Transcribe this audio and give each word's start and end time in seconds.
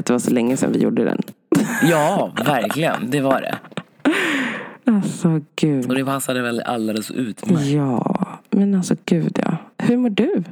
att 0.00 0.06
det 0.06 0.12
var 0.12 0.20
så 0.20 0.30
länge 0.30 0.56
sedan 0.56 0.72
vi 0.72 0.78
gjorde 0.78 1.04
den. 1.04 1.18
Ja, 1.82 2.32
verkligen. 2.44 3.10
Det 3.10 3.20
var 3.20 3.40
det. 3.40 3.58
Alltså 4.92 5.40
gud. 5.56 5.88
Och 5.88 5.94
det 5.94 6.04
passade 6.04 6.42
väl 6.42 6.60
alldeles 6.60 7.10
utmärkt. 7.10 7.66
Ja, 7.66 8.26
men 8.50 8.74
alltså 8.74 8.96
gud 9.04 9.38
ja. 9.44 9.56
Hur 9.78 9.96
mår 9.96 10.10
du? 10.10 10.44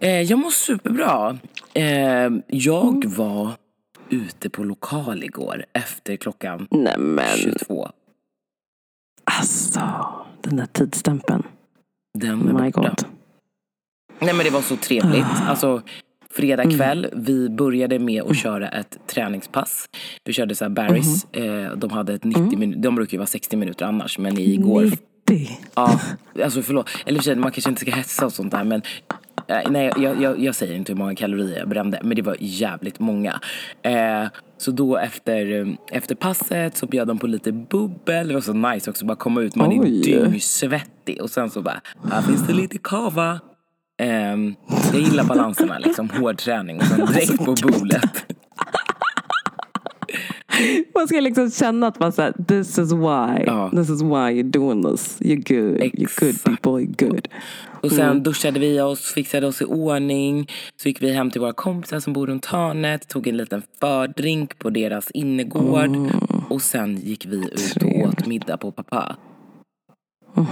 Eh, 0.00 0.20
jag 0.22 0.38
mår 0.38 0.50
superbra. 0.50 1.38
Eh, 1.74 1.84
jag 2.46 2.94
Mm. 3.04 3.14
var 3.16 3.50
ute 4.08 4.50
på 4.50 4.64
lokal 4.64 5.24
igår 5.24 5.64
efter 5.72 6.16
klockan 6.16 6.66
Nej 6.70 6.98
men 6.98 7.36
22. 7.36 7.88
alltså. 9.24 9.80
Den 10.42 10.56
där 10.56 10.66
tidsstämpeln. 10.66 11.42
Den 12.18 12.48
är 12.48 12.52
My 12.62 12.70
borta. 12.70 12.88
God. 12.88 13.04
Nej 14.18 14.34
men 14.34 14.44
det 14.44 14.50
var 14.50 14.60
så 14.62 14.76
trevligt. 14.76 15.26
Alltså 15.48 15.82
fredag 16.32 16.62
Mm. 16.62 16.76
kväll, 16.76 17.06
vi 17.12 17.48
började 17.48 17.98
med 17.98 18.22
att 18.22 18.36
köra 18.36 18.68
ett 18.68 18.98
träningspass. 19.06 19.88
Vi 20.24 20.32
körde 20.32 20.54
så 20.54 20.64
här 20.64 20.70
Barry's. 20.70 21.26
Mm-hmm. 21.32 21.70
Eh, 21.72 21.76
de 21.76 21.90
hade 21.90 22.14
ett 22.14 22.24
90 22.24 22.58
minuter, 22.58 22.82
de 22.82 22.94
brukar 22.94 23.12
ju 23.12 23.18
vara 23.18 23.26
60 23.26 23.56
minuter 23.56 23.86
annars. 23.86 24.18
Men 24.18 24.38
igår 24.38 24.82
90. 24.82 25.58
Ja, 25.74 26.00
alltså 26.44 26.62
förlåt. 26.62 26.88
Eller 27.06 27.20
för 27.20 27.34
man 27.34 27.52
kanske 27.52 27.70
inte 27.70 27.80
ska 27.80 27.90
hetsa 27.90 28.26
och 28.26 28.32
sånt 28.32 28.50
där 28.50 28.64
men 28.64 28.82
eh, 29.46 29.70
Nej, 29.70 29.92
jag, 29.96 30.22
jag, 30.22 30.40
jag 30.40 30.54
säger 30.54 30.74
inte 30.74 30.92
hur 30.92 30.98
många 30.98 31.14
kalorier 31.14 31.58
jag 31.58 31.68
brände, 31.68 32.00
men 32.02 32.16
det 32.16 32.22
var 32.22 32.36
jävligt 32.40 33.00
många. 33.00 33.40
Eh, 33.82 34.24
så 34.58 34.70
då 34.70 34.96
efter, 34.96 35.60
eh, 35.60 35.66
efter 35.92 36.14
passet 36.14 36.76
så 36.76 36.86
bjöd 36.86 37.08
de 37.08 37.18
på 37.18 37.26
lite 37.26 37.52
bubbel. 37.52 38.28
Det 38.28 38.34
var 38.34 38.40
så 38.40 38.52
nice 38.52 38.90
också, 38.90 39.04
bara 39.06 39.16
komma 39.16 39.40
ut. 39.40 39.56
Man 39.56 39.68
Oj. 39.80 39.98
är 39.98 40.02
dyngsvettig. 40.04 41.22
Och 41.22 41.30
sen 41.30 41.50
så 41.50 41.62
bara, 41.62 41.80
här 42.12 42.22
finns 42.22 42.46
det 42.46 42.52
lite 42.52 42.78
kava. 42.78 43.40
Eh, 44.00 44.36
jag 44.92 45.00
gillar 45.00 45.24
balanserna, 45.24 45.78
liksom 45.78 46.10
hård 46.10 46.38
träning 46.38 46.76
och 46.76 46.84
sen 46.84 47.06
direkt 47.06 47.38
på 47.38 47.54
bubblet. 47.62 48.24
Man 50.94 51.08
ska 51.08 51.20
liksom 51.20 51.50
känna 51.50 51.86
att 51.86 52.00
man 52.00 52.12
säger 52.12 52.32
this 52.48 52.78
is 52.78 52.92
why. 52.92 53.44
Ja. 53.46 53.70
This 53.70 53.90
is 53.90 54.02
why 54.02 54.08
you're 54.08 54.50
doing 54.50 54.82
this. 54.82 55.18
You're 55.20 55.36
good. 55.36 55.80
You're 55.80 56.20
good 56.20 56.30
Exakt. 56.30 56.44
people. 56.44 56.72
You're 56.72 57.08
good. 57.08 57.28
Och 57.82 57.92
sen 57.92 58.22
duschade 58.22 58.60
vi 58.60 58.80
oss, 58.80 59.12
fixade 59.12 59.46
oss 59.46 59.62
i 59.62 59.64
ordning. 59.64 60.48
Så 60.82 60.88
gick 60.88 61.02
vi 61.02 61.12
hem 61.12 61.30
till 61.30 61.40
våra 61.40 61.52
kompisar 61.52 62.00
som 62.00 62.12
bor 62.12 62.26
runt 62.26 62.46
hörnet. 62.46 63.08
Tog 63.08 63.26
en 63.26 63.36
liten 63.36 63.62
fördrink 63.80 64.58
på 64.58 64.70
deras 64.70 65.10
innergård. 65.10 65.96
Och 66.48 66.62
sen 66.62 66.96
gick 66.96 67.26
vi 67.26 67.36
ut 67.36 67.76
och 67.82 68.08
åt 68.08 68.26
middag 68.26 68.56
på 68.56 68.72
Papa. 70.34 70.48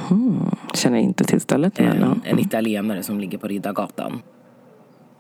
Känner 0.75 0.99
inte 0.99 1.25
till 1.25 1.41
stället. 1.41 1.79
En, 1.79 2.21
en 2.25 2.39
italienare 2.39 3.03
som 3.03 3.21
ligger 3.21 3.39
på 3.39 3.49
Riddargatan. 3.49 4.23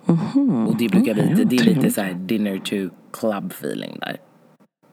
Mhm. 0.06 0.66
Och 0.68 0.76
det 0.76 0.88
brukar 0.88 1.12
Okej, 1.12 1.34
vi, 1.36 1.44
det 1.44 1.56
är 1.56 1.64
lite 1.64 1.90
så 1.90 2.00
här 2.00 2.12
dinner 2.14 2.58
to 2.58 2.94
club 3.12 3.52
feeling 3.52 3.98
där. 4.00 4.16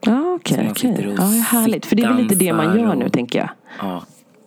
Ja, 0.05 0.39
Så 0.45 0.53
okej. 0.55 0.71
sitter 0.75 1.07
och 1.07 1.13
Ja, 1.13 1.23
härligt. 1.23 1.85
För 1.85 1.95
det 1.95 2.03
är 2.03 2.13
väl 2.13 2.23
lite 2.23 2.35
det 2.35 2.53
man 2.53 2.79
gör 2.79 2.95
nu, 2.95 3.05
och- 3.05 3.13
tänker 3.13 3.39
jag. 3.39 3.49
Ja. 3.79 4.03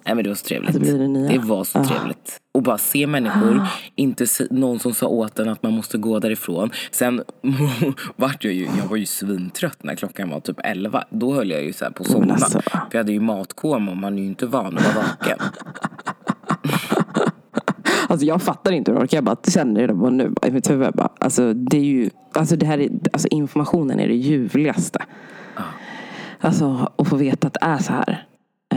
Nej 0.09 0.15
men 0.15 0.25
det 0.25 0.31
var 0.31 0.35
så 0.35 0.45
trevligt. 0.47 0.69
Att 0.69 0.75
det 0.75 0.81
blir 0.81 0.99
det 0.99 1.09
nya. 1.09 1.41
var 1.41 1.65
så 1.65 1.79
Ah. 1.79 1.85
trevligt. 1.85 2.37
Och 2.55 2.63
bara 2.63 2.79
se 2.79 3.07
människor, 3.07 3.67
inte 3.95 4.27
se, 4.27 4.45
någon 4.51 4.79
som 4.79 4.95
sa 4.95 5.07
åt 5.07 5.39
en 5.39 5.49
att 5.49 5.63
man 5.63 5.73
måste 5.73 5.99
gå 5.99 6.19
därifrån. 6.19 6.71
Sen 6.91 7.23
vart 8.17 8.45
jag 8.45 8.53
ju, 8.53 8.65
jag 8.79 8.89
var 8.91 8.97
ju 8.97 9.07
svintrött 9.07 9.83
när 9.83 9.95
klockan 9.95 10.31
var 10.31 10.41
typ 10.41 10.57
11. 10.65 11.05
Då 11.11 11.35
höll 11.35 11.51
jag 11.51 11.65
ju 11.65 11.73
så 11.73 11.85
på 11.91 12.03
att 12.03 12.11
somna. 12.11 12.35
alltså. 12.35 12.61
För 12.61 12.89
jag 12.91 12.99
hade 12.99 13.13
ju 13.13 13.21
matkoma 13.21 13.91
och 13.91 13.97
man 13.97 14.19
är 14.19 14.23
ju 14.23 14.29
inte 14.29 14.47
van 14.47 14.79
att 14.79 14.95
vara 14.95 15.05
vaken. 15.05 15.39
Alltså 18.11 18.27
jag 18.27 18.43
fattar 18.43 18.73
inte 18.73 18.91
hur 18.91 18.97
jag 18.99 19.03
orkar. 19.05 19.17
Jag 19.17 19.25
bara 19.25 19.37
känner 19.49 19.87
det 19.89 19.95
bara 19.95 20.11
nu 20.11 20.35
i 20.47 20.51
mitt 20.51 20.71
huvud. 20.71 20.93
Bara, 20.95 21.09
alltså, 21.21 21.53
det 21.55 21.77
är 21.77 21.83
ju, 21.85 22.11
alltså, 22.33 22.57
det 22.57 22.67
här 22.67 22.79
är, 22.79 22.91
alltså 23.13 23.29
informationen 23.29 24.01
är 24.01 24.09
det 24.09 24.15
ljuvligaste. 24.15 24.99
Alltså 26.41 26.89
att 26.99 27.09
få 27.09 27.17
veta 27.17 27.47
att 27.47 27.53
det 27.55 27.61
är 27.63 27.79
så 27.79 27.93
här. 27.93 28.27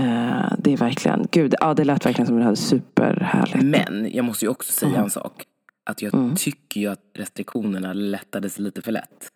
Eh, 0.02 0.54
det 0.58 0.74
är 0.74 0.78
verkligen, 0.78 1.28
gud, 1.32 1.56
ja 1.60 1.74
det 1.74 1.84
lät 1.84 2.06
verkligen 2.06 2.28
som 2.28 2.38
det 2.38 2.44
här 2.44 2.56
superhärligt. 2.56 3.64
Men 3.64 4.10
jag 4.14 4.26
måste 4.26 4.46
ju 4.46 4.50
också 4.50 4.72
säga 4.74 5.00
en 5.02 5.10
sak. 5.10 5.44
Att 5.86 6.02
jag 6.02 6.14
Mm. 6.14 6.36
tycker 6.36 6.82
ju 6.82 6.88
att 6.88 7.00
restriktionerna 7.18 7.94
lättades 7.94 8.60
lite 8.60 8.82
för 8.82 8.92
lätt. 8.92 9.28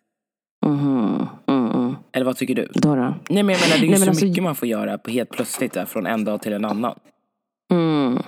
Mm, 0.66 1.26
mm. 1.46 1.94
Eller 2.12 2.26
vad 2.26 2.36
tycker 2.36 2.54
du? 2.54 2.68
Då 2.74 2.94
då? 2.94 3.02
Nej 3.02 3.14
men 3.28 3.36
jag 3.38 3.46
menar 3.46 3.68
det 3.68 3.74
är 3.74 3.82
ju 3.82 3.90
Nej, 3.90 3.98
så 3.98 4.08
alltså- 4.08 4.24
mycket 4.24 4.42
man 4.44 4.54
får 4.54 4.68
göra 4.68 4.98
på 4.98 5.10
helt 5.10 5.30
plötsligt 5.30 5.72
där, 5.72 5.84
från 5.84 6.06
en 6.06 6.24
dag 6.24 6.42
till 6.42 6.52
en 6.52 6.64
annan. 6.64 6.98
Mm. 7.72 8.18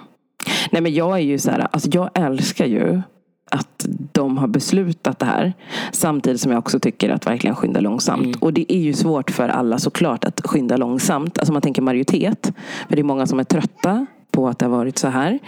Nej 0.72 0.82
men 0.82 0.94
jag 0.94 1.16
är 1.16 1.22
ju 1.22 1.38
så 1.38 1.50
här, 1.50 1.68
alltså 1.72 1.88
jag 1.92 2.10
älskar 2.14 2.66
ju 2.66 3.00
att 3.50 3.86
de 4.12 4.38
har 4.38 4.48
beslutat 4.48 5.18
det 5.18 5.26
här. 5.26 5.52
Samtidigt 5.92 6.40
som 6.40 6.52
jag 6.52 6.58
också 6.58 6.80
tycker 6.80 7.10
att 7.10 7.26
verkligen 7.26 7.56
skynda 7.56 7.80
långsamt. 7.80 8.36
Och 8.36 8.52
det 8.52 8.72
är 8.72 8.78
ju 8.78 8.92
svårt 8.92 9.30
för 9.30 9.48
alla 9.48 9.78
såklart 9.78 10.24
att 10.24 10.40
skynda 10.44 10.76
långsamt. 10.76 11.38
Alltså 11.38 11.52
man 11.52 11.62
tänker 11.62 11.82
majoritet. 11.82 12.52
För 12.88 12.96
det 12.96 13.02
är 13.02 13.04
många 13.04 13.26
som 13.26 13.38
är 13.38 13.44
trötta 13.44 14.06
på 14.30 14.48
att 14.48 14.58
det 14.58 14.64
har 14.66 14.70
varit 14.70 14.98
så 14.98 15.08
här. 15.08 15.38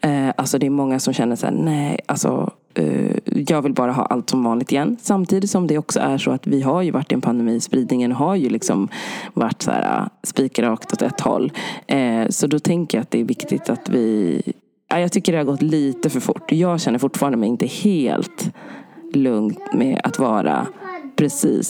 Eh, 0.00 0.28
alltså 0.36 0.58
det 0.58 0.66
är 0.66 0.70
många 0.70 0.98
som 0.98 1.14
känner 1.14 1.36
så 1.36 1.46
här, 1.46 1.52
nej, 1.52 2.00
alltså 2.06 2.50
eh, 2.74 3.16
jag 3.24 3.62
vill 3.62 3.72
bara 3.72 3.92
ha 3.92 4.04
allt 4.04 4.30
som 4.30 4.44
vanligt 4.44 4.72
igen. 4.72 4.96
Samtidigt 5.00 5.50
som 5.50 5.66
det 5.66 5.78
också 5.78 6.00
är 6.00 6.18
så 6.18 6.30
att 6.30 6.46
vi 6.46 6.62
har 6.62 6.82
ju 6.82 6.90
varit 6.90 7.12
i 7.12 7.14
en 7.14 7.20
pandemi. 7.20 7.60
Spridningen 7.60 8.12
har 8.12 8.34
ju 8.34 8.48
liksom 8.48 8.88
varit 9.34 9.62
så 9.62 9.70
här 9.70 10.00
eh, 10.00 10.08
spikrakt 10.22 10.92
åt 10.92 11.02
ett 11.02 11.20
håll. 11.20 11.52
Eh, 11.86 12.28
så 12.28 12.46
då 12.46 12.58
tänker 12.58 12.98
jag 12.98 13.02
att 13.02 13.10
det 13.10 13.20
är 13.20 13.24
viktigt 13.24 13.70
att 13.70 13.88
vi 13.88 14.42
jag 14.88 15.12
tycker 15.12 15.32
det 15.32 15.38
har 15.38 15.44
gått 15.44 15.62
lite 15.62 16.10
för 16.10 16.20
fort. 16.20 16.52
Jag 16.52 16.80
känner 16.80 16.98
fortfarande 16.98 17.38
mig 17.38 17.48
inte 17.48 17.66
helt 17.66 18.50
lugnt 19.14 19.72
med 19.72 20.00
att 20.04 20.18
vara 20.18 20.66
precis 21.16 21.68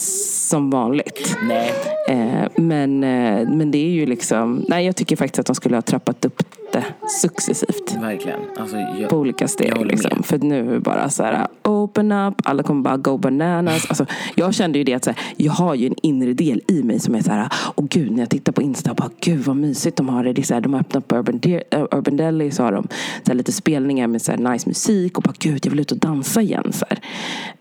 som 0.49 0.69
vanligt. 0.69 1.37
Nej, 1.47 1.73
Eh, 2.09 2.47
men, 2.55 3.03
eh, 3.03 3.49
men 3.49 3.71
det 3.71 3.77
är 3.77 3.89
ju 3.89 4.05
liksom... 4.05 4.65
Nej, 4.67 4.85
jag 4.85 4.95
tycker 4.95 5.15
faktiskt 5.15 5.39
att 5.39 5.45
de 5.45 5.55
skulle 5.55 5.75
ha 5.77 5.81
trappat 5.81 6.25
upp 6.25 6.43
det 6.73 6.85
successivt. 7.21 7.95
verkligen. 8.01 8.39
Alltså, 8.57 8.77
jag, 8.77 9.09
På 9.09 9.17
olika 9.17 9.47
steg. 9.47 9.85
Liksom. 9.85 10.23
För 10.23 10.37
nu 10.39 10.69
är 10.69 10.73
det 10.73 10.79
bara 10.79 11.09
så 11.09 11.23
här, 11.23 11.47
open 11.63 12.11
up, 12.11 12.33
alla 12.43 12.63
kommer 12.63 12.81
bara 12.81 12.97
go 12.97 13.17
bananas. 13.17 13.85
Alltså, 13.89 14.05
jag 14.35 14.53
kände 14.53 14.77
ju 14.77 14.83
det 14.83 14.93
att 14.93 15.03
så 15.03 15.09
här, 15.09 15.19
jag 15.37 15.51
har 15.51 15.75
ju 15.75 15.87
en 15.87 15.95
inre 16.03 16.33
del 16.33 16.61
i 16.67 16.83
mig 16.83 16.99
som 16.99 17.15
är 17.15 17.21
så 17.21 17.31
här, 17.31 17.49
åh 17.75 17.85
gud, 17.89 18.11
när 18.11 18.19
jag 18.19 18.29
tittar 18.29 18.51
på 18.51 18.61
Insta, 18.61 18.93
bara 18.93 19.09
gud 19.19 19.39
vad 19.39 19.55
mysigt 19.55 19.97
de 19.97 20.09
har 20.09 20.23
det. 20.23 20.33
det 20.33 20.41
är 20.41 20.43
så 20.43 20.53
här, 20.53 20.61
de 20.61 20.73
har 20.73 20.79
öppnat 20.79 21.07
på 21.07 21.15
Urban, 21.15 21.39
De- 21.39 21.63
äh, 21.71 21.81
Urban 21.91 22.17
Deli, 22.17 22.51
så 22.51 22.63
har 22.63 22.71
de 22.71 22.87
så 23.23 23.31
här, 23.31 23.35
lite 23.35 23.51
spelningar 23.51 24.07
med 24.07 24.21
så 24.21 24.31
här, 24.31 24.39
nice 24.51 24.69
musik 24.69 25.17
och 25.17 25.23
bara 25.23 25.33
gud, 25.39 25.65
jag 25.65 25.71
vill 25.71 25.79
ut 25.79 25.91
och 25.91 25.97
dansa 25.97 26.41
igen. 26.41 26.71
Så. 26.73 26.85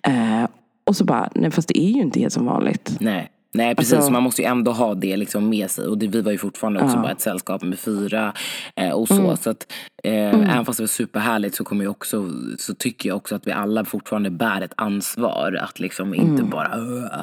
Eh, 0.03 0.44
och 0.84 0.97
så 0.97 1.04
bara, 1.04 1.31
nej 1.34 1.50
fast 1.50 1.69
det 1.69 1.78
är 1.78 1.91
ju 1.91 2.00
inte 2.00 2.20
helt 2.20 2.32
som 2.32 2.44
vanligt. 2.47 2.97
nej. 3.00 3.31
Nej 3.54 3.75
precis, 3.75 3.92
Alltså- 3.94 4.10
man 4.12 4.22
måste 4.22 4.42
ju 4.42 4.48
ändå 4.48 4.72
ha 4.72 4.94
det 4.94 5.16
liksom 5.16 5.48
med 5.48 5.70
sig. 5.70 5.86
Och 5.86 5.98
det, 5.98 6.06
vi 6.06 6.20
var 6.20 6.32
ju 6.32 6.38
fortfarande 6.38 6.81
också 6.81 6.97
Ja. 6.97 7.03
bara 7.03 7.12
ett 7.12 7.20
sällskap 7.20 7.62
med 7.62 7.78
fyra. 7.78 8.32
Eh, 8.76 8.91
och 8.91 9.09
så. 9.09 9.14
Mm. 9.20 9.36
så 9.36 9.50
att, 9.50 9.66
eh, 10.04 10.12
Även 10.12 10.64
fast 10.64 10.76
det 10.76 10.82
var 10.82 10.88
superhärligt 10.88 11.54
så, 11.56 11.64
kommer 11.64 11.84
jag 11.84 11.91
också, 11.91 12.31
så 12.58 12.75
tycker 12.75 13.08
jag 13.08 13.17
också 13.17 13.34
att 13.34 13.46
vi 13.46 13.52
alla 13.52 13.84
fortfarande 13.84 14.31
bär 14.31 14.61
ett 14.61 14.73
ansvar. 14.76 15.58
Att 15.62 15.81
liksom 15.81 16.14
inte 16.14 16.28
Mm. 16.43 16.50
bara 16.50 16.70
"Åh", 16.76 17.20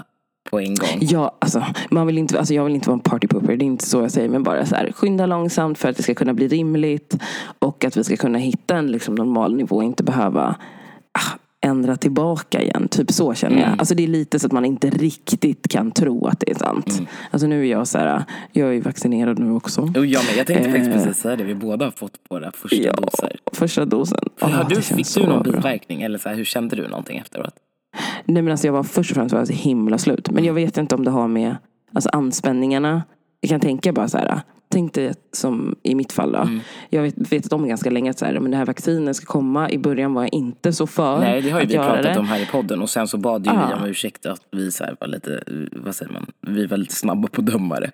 på 0.50 0.60
en 0.60 0.76
gång. 0.76 0.98
Ja, 1.00 1.38
alltså, 1.40 1.66
man 1.92 2.08
vill 2.08 2.18
inte, 2.18 2.40
alltså 2.40 2.54
jag 2.54 2.66
vill 2.66 2.76
inte 2.76 2.90
vara 2.90 2.96
en 2.98 3.00
partypooper. 3.00 3.56
Det 3.58 3.64
är 3.64 3.68
inte 3.68 3.86
så 3.86 4.02
jag 4.02 4.12
säger. 4.12 4.30
Men 4.30 4.44
bara 4.44 4.66
så 4.66 4.76
här, 4.76 4.92
skynda 4.92 5.26
långsamt 5.26 5.78
för 5.80 5.90
att 5.90 5.98
det 5.98 6.04
ska 6.04 6.14
kunna 6.14 6.34
bli 6.34 6.48
rimligt. 6.48 7.18
Och 7.60 7.86
att 7.86 7.98
vi 7.98 8.04
ska 8.04 8.16
kunna 8.18 8.38
hitta 8.38 8.76
en 8.78 8.88
liksom, 8.92 9.16
normal 9.16 9.56
nivå. 9.56 9.84
Inte 9.84 10.04
behöva 10.04 10.56
ah, 11.12 11.38
ändra 11.66 11.96
tillbaka 11.96 12.62
igen. 12.62 12.88
Typ 12.92 13.12
så 13.12 13.34
känner 13.34 13.62
jag. 13.62 13.70
Alltså 13.80 13.96
det 13.96 14.04
är 14.04 14.08
lite 14.08 14.40
så 14.40 14.46
att 14.48 14.52
man 14.52 14.66
inte 14.66 14.90
riktigt 14.90 15.68
kan 15.68 15.92
tro 15.92 16.28
att 16.28 16.40
det 16.40 16.52
är 16.52 16.56
sant. 16.56 17.02
Alltså 17.32 17.48
nu 17.48 17.62
är 17.68 17.72
jag 17.72 17.88
så 17.88 17.98
här, 17.98 18.24
jag 18.52 18.68
är 18.70 18.74
ju 18.74 18.82
vaccinerad 18.82 19.40
nu 19.40 19.52
också. 19.52 19.82
Och 19.82 20.06
jag, 20.06 20.26
med, 20.26 20.38
jag 20.38 20.48
tänkte 20.48 20.70
faktiskt 20.70 20.90
Eh. 20.92 20.94
precis 21.04 21.22
säga 21.22 21.36
det, 21.36 21.44
vi 21.44 21.56
båda 21.56 21.86
har 21.86 21.92
fått 21.92 22.12
våra 22.30 22.52
första 22.52 22.76
Ja, 22.78 22.92
doser. 22.94 23.36
första 23.54 23.86
dosen. 23.86 24.30
För 24.38 24.48
har 24.48 24.64
du, 24.70 24.82
fick 24.82 25.14
du 25.16 25.28
någon 25.28 25.44
biverkning? 25.44 26.02
Eller 26.02 26.18
så 26.20 26.30
här, 26.30 26.36
hur 26.36 26.46
kände 26.46 26.76
du 26.76 26.88
någonting 26.88 27.18
efteråt? 27.18 27.54
Nej 28.26 28.42
men 28.42 28.52
alltså 28.52 28.68
jag 28.68 28.74
var 28.74 28.84
först 28.84 29.12
och 29.12 29.16
främst 29.16 29.34
var 29.34 29.40
jag 29.40 29.48
så 29.48 29.54
himla 29.54 29.98
slut. 29.98 30.30
Men 30.32 30.46
jag 30.46 30.54
vet 30.54 30.78
inte 30.78 30.96
om 30.96 31.04
det 31.06 31.12
har 31.12 31.28
med 31.28 31.56
alltså 31.94 32.10
anspänningarna. 32.14 33.04
Jag 33.42 33.50
kan 33.50 33.60
tänka 33.60 33.94
bara 33.94 34.08
så 34.08 34.18
här. 34.18 34.42
Tänk 34.76 34.94
dig 34.94 35.08
att 35.10 35.20
som 35.32 35.76
i 35.84 35.96
mitt 35.96 36.12
fall 36.12 36.32
då. 36.32 36.38
Mm. 36.40 36.60
Jag 36.90 37.02
vet, 37.02 37.32
vetat 37.32 37.54
om 37.54 37.68
ganska 37.68 37.90
länge 37.90 38.10
att 38.12 38.20
så 38.20 38.26
här, 38.26 38.40
men 38.40 38.52
det 38.52 38.58
här 38.58 38.66
vaccinet 38.66 39.16
ska 39.16 39.26
komma. 39.26 39.70
I 39.70 39.78
början 39.78 40.14
var 40.14 40.24
jag 40.24 40.34
inte 40.34 40.74
så 40.74 40.88
för 40.88 41.20
Nej, 41.20 41.42
det 41.42 41.50
har 41.50 41.62
ju 41.62 41.66
vi 41.68 41.74
pratat 41.74 42.04
det. 42.04 42.20
om 42.20 42.26
här 42.26 42.40
i 42.40 42.46
podden. 42.46 42.82
Och 42.82 42.90
sen 42.90 43.08
så 43.08 43.18
bad 43.18 43.46
ju 43.46 43.52
Ja. 43.52 43.68
vi 43.68 43.74
om 43.74 43.90
ursäkt 43.90 44.26
att 44.26 44.42
vi 44.52 44.72
så 44.72 44.84
var 45.00 45.08
lite, 45.08 45.44
vad 45.72 45.96
säger 45.96 46.12
man, 46.12 46.26
vi 46.42 46.66
var 46.66 46.78
lite 46.78 46.96
snabba 46.96 47.28
på 47.28 47.42
att 47.42 47.48
döma 47.48 47.80
det. 47.80 47.92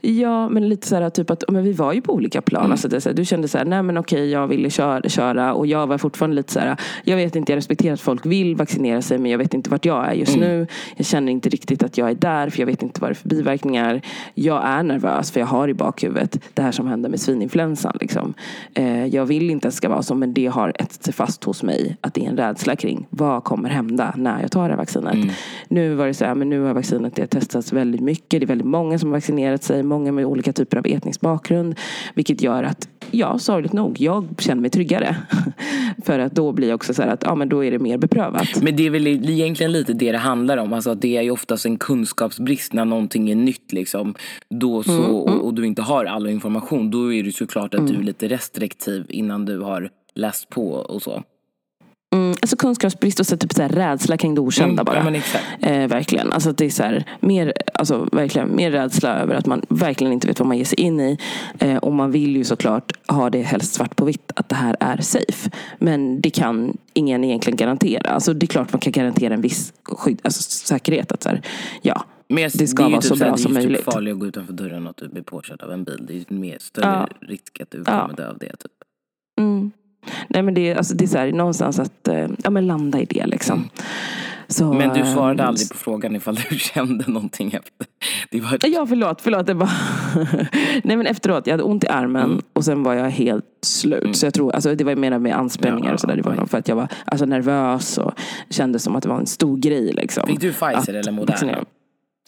Ja, 0.00 0.48
men 0.48 0.68
lite 0.68 0.86
så 0.86 0.96
här 0.96 1.10
typ 1.10 1.30
att 1.30 1.44
men 1.48 1.62
vi 1.62 1.72
var 1.72 1.92
ju 1.92 2.00
på 2.00 2.12
olika 2.12 2.42
plan. 2.42 2.62
Mm. 2.62 2.72
Alltså 2.72 2.88
det, 2.88 2.96
är 2.96 3.00
så 3.00 3.08
här, 3.08 3.16
du 3.16 3.24
kände 3.24 3.48
så 3.48 3.58
här, 3.58 3.64
nej 3.64 3.82
men 3.82 3.98
okej 3.98 4.30
jag 4.30 4.46
ville 4.46 4.70
köra, 4.70 5.08
köra 5.08 5.54
och 5.54 5.66
jag 5.66 5.86
var 5.86 5.98
fortfarande 5.98 6.36
lite 6.36 6.52
så 6.52 6.60
här, 6.60 6.76
jag 7.04 7.16
vet 7.16 7.36
inte, 7.36 7.52
jag 7.52 7.56
respekterar 7.56 7.94
att 7.94 8.00
folk 8.00 8.26
vill 8.26 8.56
vaccinera 8.56 9.02
sig 9.02 9.18
men 9.18 9.30
jag 9.30 9.38
vet 9.38 9.54
inte 9.54 9.70
vart 9.70 9.84
jag 9.84 10.08
är 10.08 10.12
just 10.12 10.36
Mm. 10.36 10.48
nu. 10.48 10.66
Jag 10.96 11.06
känner 11.06 11.32
inte 11.32 11.48
riktigt 11.48 11.82
att 11.82 11.98
jag 11.98 12.10
är 12.10 12.14
där 12.14 12.50
för 12.50 12.60
jag 12.60 12.66
vet 12.66 12.82
inte 12.82 13.00
vad 13.00 13.10
det 13.10 13.12
är 13.12 13.14
för 13.14 13.28
biverkningar. 13.28 14.00
Jag 14.34 14.64
är 14.64 14.82
nervös 14.82 15.30
för 15.30 15.40
jag 15.40 15.46
har 15.46 15.68
i 15.68 15.74
bakhuvudet 15.74 16.40
det 16.54 16.62
här 16.62 16.72
som 16.72 16.86
hände 16.86 17.08
med 17.08 17.20
svininfluensan. 17.20 17.96
Liksom. 18.00 18.34
Eh, 18.74 19.06
jag 19.06 19.26
vill 19.26 19.50
inte 19.50 19.68
att 19.68 19.72
det 19.72 19.76
ska 19.76 19.88
vara 19.88 20.02
så 20.02 20.14
men 20.14 20.34
det 20.34 20.46
har 20.46 20.72
ätit 20.74 21.04
sig 21.04 21.14
fast 21.14 21.44
hos 21.44 21.62
mig 21.62 21.96
att 22.00 22.14
det 22.14 22.24
är 22.24 22.30
en 22.30 22.36
rädsla 22.36 22.76
kring 22.76 23.06
vad 23.10 23.44
kommer 23.44 23.68
hända 23.68 24.14
när 24.16 24.40
jag 24.42 24.50
tar 24.50 24.62
det 24.62 24.70
här 24.70 24.76
vaccinet. 24.76 25.14
Mm. 25.14 25.28
Nu 25.68 25.94
var 25.94 26.06
det 26.06 26.14
så 26.14 26.24
här, 26.24 26.34
men 26.34 26.48
nu 26.48 26.60
har 26.60 26.74
vaccinet 26.74 27.16
det 27.16 27.22
har 27.22 27.26
testats 27.26 27.72
väldigt 27.72 28.00
mycket. 28.00 28.40
Det 28.40 28.44
är 28.44 28.46
väldigt 28.46 28.66
många 28.66 28.98
som 28.98 29.08
har 29.08 29.16
vaccinerat 29.16 29.67
sig. 29.68 29.82
Många 29.82 30.12
med 30.12 30.26
olika 30.26 30.52
typer 30.52 30.76
av 30.76 30.86
etnisk 30.86 31.20
bakgrund. 31.20 31.74
Vilket 32.14 32.42
gör 32.42 32.62
att, 32.62 32.88
ja, 33.10 33.38
sorgligt 33.38 33.72
nog, 33.72 34.00
jag 34.00 34.26
känner 34.38 34.62
mig 34.62 34.70
tryggare. 34.70 35.16
För 36.04 36.18
att 36.18 36.32
då 36.32 36.52
blir 36.52 36.68
jag 36.68 36.74
också 36.74 36.94
så 36.94 37.02
här 37.02 37.08
att, 37.08 37.22
ja 37.22 37.34
men 37.34 37.48
då 37.48 37.64
är 37.64 37.70
det 37.70 37.78
mer 37.78 37.98
beprövat. 37.98 38.62
Men 38.62 38.76
det 38.76 38.86
är 38.86 38.90
väl 38.90 39.06
egentligen 39.06 39.72
lite 39.72 39.92
det 39.92 40.12
det 40.12 40.18
handlar 40.18 40.56
om. 40.56 40.72
Alltså 40.72 40.90
att 40.90 41.00
det 41.00 41.16
är 41.16 41.22
ju 41.22 41.30
oftast 41.30 41.66
en 41.66 41.78
kunskapsbrist 41.78 42.72
när 42.72 42.84
någonting 42.84 43.30
är 43.30 43.36
nytt. 43.36 43.72
Liksom. 43.72 44.14
Då 44.50 44.82
så, 44.82 45.02
Och, 45.02 45.46
och 45.46 45.54
du 45.54 45.66
inte 45.66 45.82
har 45.82 46.04
all 46.04 46.26
information. 46.26 46.90
Då 46.90 47.12
är 47.12 47.22
det 47.22 47.32
såklart 47.32 47.74
att 47.74 47.86
du 47.86 47.94
är 47.94 48.02
lite 48.02 48.28
restriktiv 48.28 49.06
innan 49.08 49.44
du 49.44 49.60
har 49.60 49.90
läst 50.14 50.48
på 50.48 50.70
och 50.70 51.02
så. 51.02 51.22
Mm, 52.14 52.30
alltså 52.42 52.56
kunskapsbrist 52.56 53.20
och 53.20 53.26
så 53.26 53.36
typ 53.36 53.52
så 53.52 53.62
här 53.62 53.68
rädsla 53.68 54.16
kring 54.16 54.34
det 54.34 54.40
okända 54.40 54.72
Mm, 54.72 54.84
bara. 54.84 54.96
ja, 54.96 55.04
men 55.04 55.14
exakt. 55.14 55.44
Eh, 55.60 55.86
verkligen. 55.88 56.32
Alltså 56.32 56.52
det 56.52 56.64
är 56.64 56.70
så 56.70 56.82
här, 56.82 57.04
mer, 57.20 57.52
alltså, 57.74 58.08
verkligen, 58.12 58.56
mer 58.56 58.70
rädsla 58.70 59.18
över 59.18 59.34
att 59.34 59.46
man 59.46 59.62
verkligen 59.68 60.12
inte 60.12 60.26
vet 60.26 60.38
vad 60.38 60.48
man 60.48 60.58
ger 60.58 60.64
sig 60.64 60.80
in 60.80 61.00
i. 61.00 61.18
Eh, 61.58 61.76
och 61.76 61.92
man 61.92 62.10
vill 62.10 62.36
ju 62.36 62.44
såklart 62.44 62.92
ha 63.08 63.30
det 63.30 63.42
helst 63.42 63.74
svart 63.74 63.96
på 63.96 64.04
vitt 64.04 64.32
att 64.36 64.48
det 64.48 64.54
här 64.54 64.76
är 64.80 64.96
safe. 64.96 65.50
Men 65.78 66.20
det 66.20 66.30
kan 66.30 66.76
ingen 66.92 67.24
egentligen 67.24 67.56
garantera. 67.56 68.10
Alltså 68.10 68.34
det 68.34 68.44
är 68.44 68.48
klart 68.48 68.72
man 68.72 68.80
kan 68.80 68.92
garantera 68.92 69.34
en 69.34 69.40
viss 69.40 69.72
skydd, 69.84 70.20
alltså, 70.24 70.42
säkerhet. 70.42 71.12
Att 71.12 71.22
så 71.22 71.28
här, 71.28 71.42
ja, 71.82 72.04
Men 72.28 72.50
det 72.54 72.66
ska 72.66 72.82
ju 72.84 72.90
vara 72.90 73.00
typ 73.00 73.08
så 73.08 73.16
bra 73.16 73.36
som 73.36 73.54
Det 73.54 73.60
är 73.60 73.62
ju 73.62 73.66
möjligt. 73.68 73.84
typ 73.84 73.94
farligt 73.94 74.12
att 74.14 74.20
gå 74.20 74.26
utanför 74.26 74.52
dörren 74.52 74.84
och 74.86 74.90
att 74.90 74.96
du 74.96 75.08
blir 75.08 75.22
påkörd 75.22 75.62
av 75.62 75.72
en 75.72 75.84
bil. 75.84 76.04
Det 76.08 76.12
är 76.12 76.16
ju 76.16 76.24
mer 76.28 76.56
större 76.60 76.86
Ja. 76.86 77.08
risk 77.28 77.60
att 77.60 77.70
du 77.70 77.82
Ja. 77.86 78.00
kommer 78.00 78.16
dö 78.16 78.28
av 78.28 78.38
det. 78.38 78.46
Typ. 78.56 78.72
Mm. 79.40 79.72
Nej 80.28 80.42
men 80.42 80.54
det 80.54 80.70
är, 80.70 80.76
alltså, 80.76 80.94
det 80.94 81.04
är 81.04 81.08
så 81.08 81.18
här, 81.18 81.32
någonstans 81.32 81.78
att 81.78 82.08
eh, 82.08 82.26
ja, 82.44 82.50
men 82.50 82.66
landa 82.66 83.00
i 83.00 83.04
det 83.04 83.26
liksom. 83.26 83.68
Så, 84.50 84.64
Mm. 84.64 84.78
Men 84.78 84.98
du 84.98 85.12
svarade 85.12 85.42
eh, 85.42 85.48
aldrig 85.48 85.68
på 85.68 85.76
frågan 85.76 86.16
ifall 86.16 86.34
du 86.50 86.58
kände 86.58 87.04
någonting 87.10 87.48
efter. 87.52 87.86
Det 88.30 88.40
var 88.40 88.58
Ja 88.66 88.86
förlåt, 88.86 89.20
förlåt. 89.20 89.46
Det 89.46 89.54
var... 89.54 89.70
Nej 90.84 90.96
men 90.96 91.06
efteråt, 91.06 91.46
jag 91.46 91.52
hade 91.52 91.62
ont 91.62 91.84
i 91.84 91.88
armen 91.88 92.24
Mm. 92.24 92.42
och 92.52 92.64
sen 92.64 92.82
var 92.82 92.94
jag 92.94 93.10
helt 93.10 93.44
slut. 93.62 94.16
Så 94.16 94.26
jag 94.26 94.34
tror, 94.34 94.54
alltså, 94.54 94.74
det 94.74 94.84
var 94.84 94.94
mer 94.94 95.18
med 95.18 95.36
anspänningar 95.36 95.88
Ja, 95.88 95.94
och 95.94 96.00
sådär. 96.00 96.16
Det 96.16 96.22
var 96.22 96.34
nog 96.34 96.50
för 96.50 96.58
att 96.58 96.68
jag 96.68 96.76
var 96.76 96.88
alltså, 97.04 97.26
nervös 97.26 97.98
och 97.98 98.12
kände 98.50 98.78
som 98.78 98.96
att 98.96 99.02
det 99.02 99.08
var 99.08 99.18
en 99.18 99.26
stor 99.26 99.56
grej. 99.56 99.92
Liksom, 99.92 100.26
Fick 100.26 100.40
du 100.40 100.52
Pfizer 100.52 100.74
att 100.76 100.88
eller 100.88 101.12
Moderna? 101.12 101.64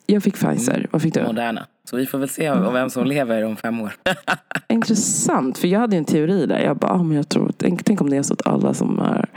Jag 0.06 0.22
fick 0.22 0.34
Pfizer. 0.34 0.86
Vad 0.90 1.02
fick 1.02 1.14
du? 1.14 1.22
Moderna. 1.22 1.66
Så 1.90 1.96
vi 1.96 2.06
får 2.06 2.18
väl 2.18 2.28
se 2.28 2.50
om 2.50 2.72
vem 2.72 2.90
som 2.90 3.06
lever 3.06 3.44
om 3.44 3.56
fem 3.56 3.80
år. 3.80 3.92
Intressant, 4.68 5.58
för 5.58 5.68
jag 5.68 5.80
hade 5.80 5.96
en 5.96 6.04
teori 6.04 6.46
där. 6.46 6.58
Jag 6.58 6.76
bara, 6.76 6.92
ah, 6.92 7.02
men 7.02 7.16
jag 7.16 7.28
tror, 7.28 7.52
tänk, 7.56 7.84
tänk 7.84 8.00
om 8.00 8.10
det 8.10 8.16
är 8.16 8.22
så 8.22 8.34
att 8.34 8.46
alla 8.46 8.74
som 8.74 8.98
är 8.98 9.28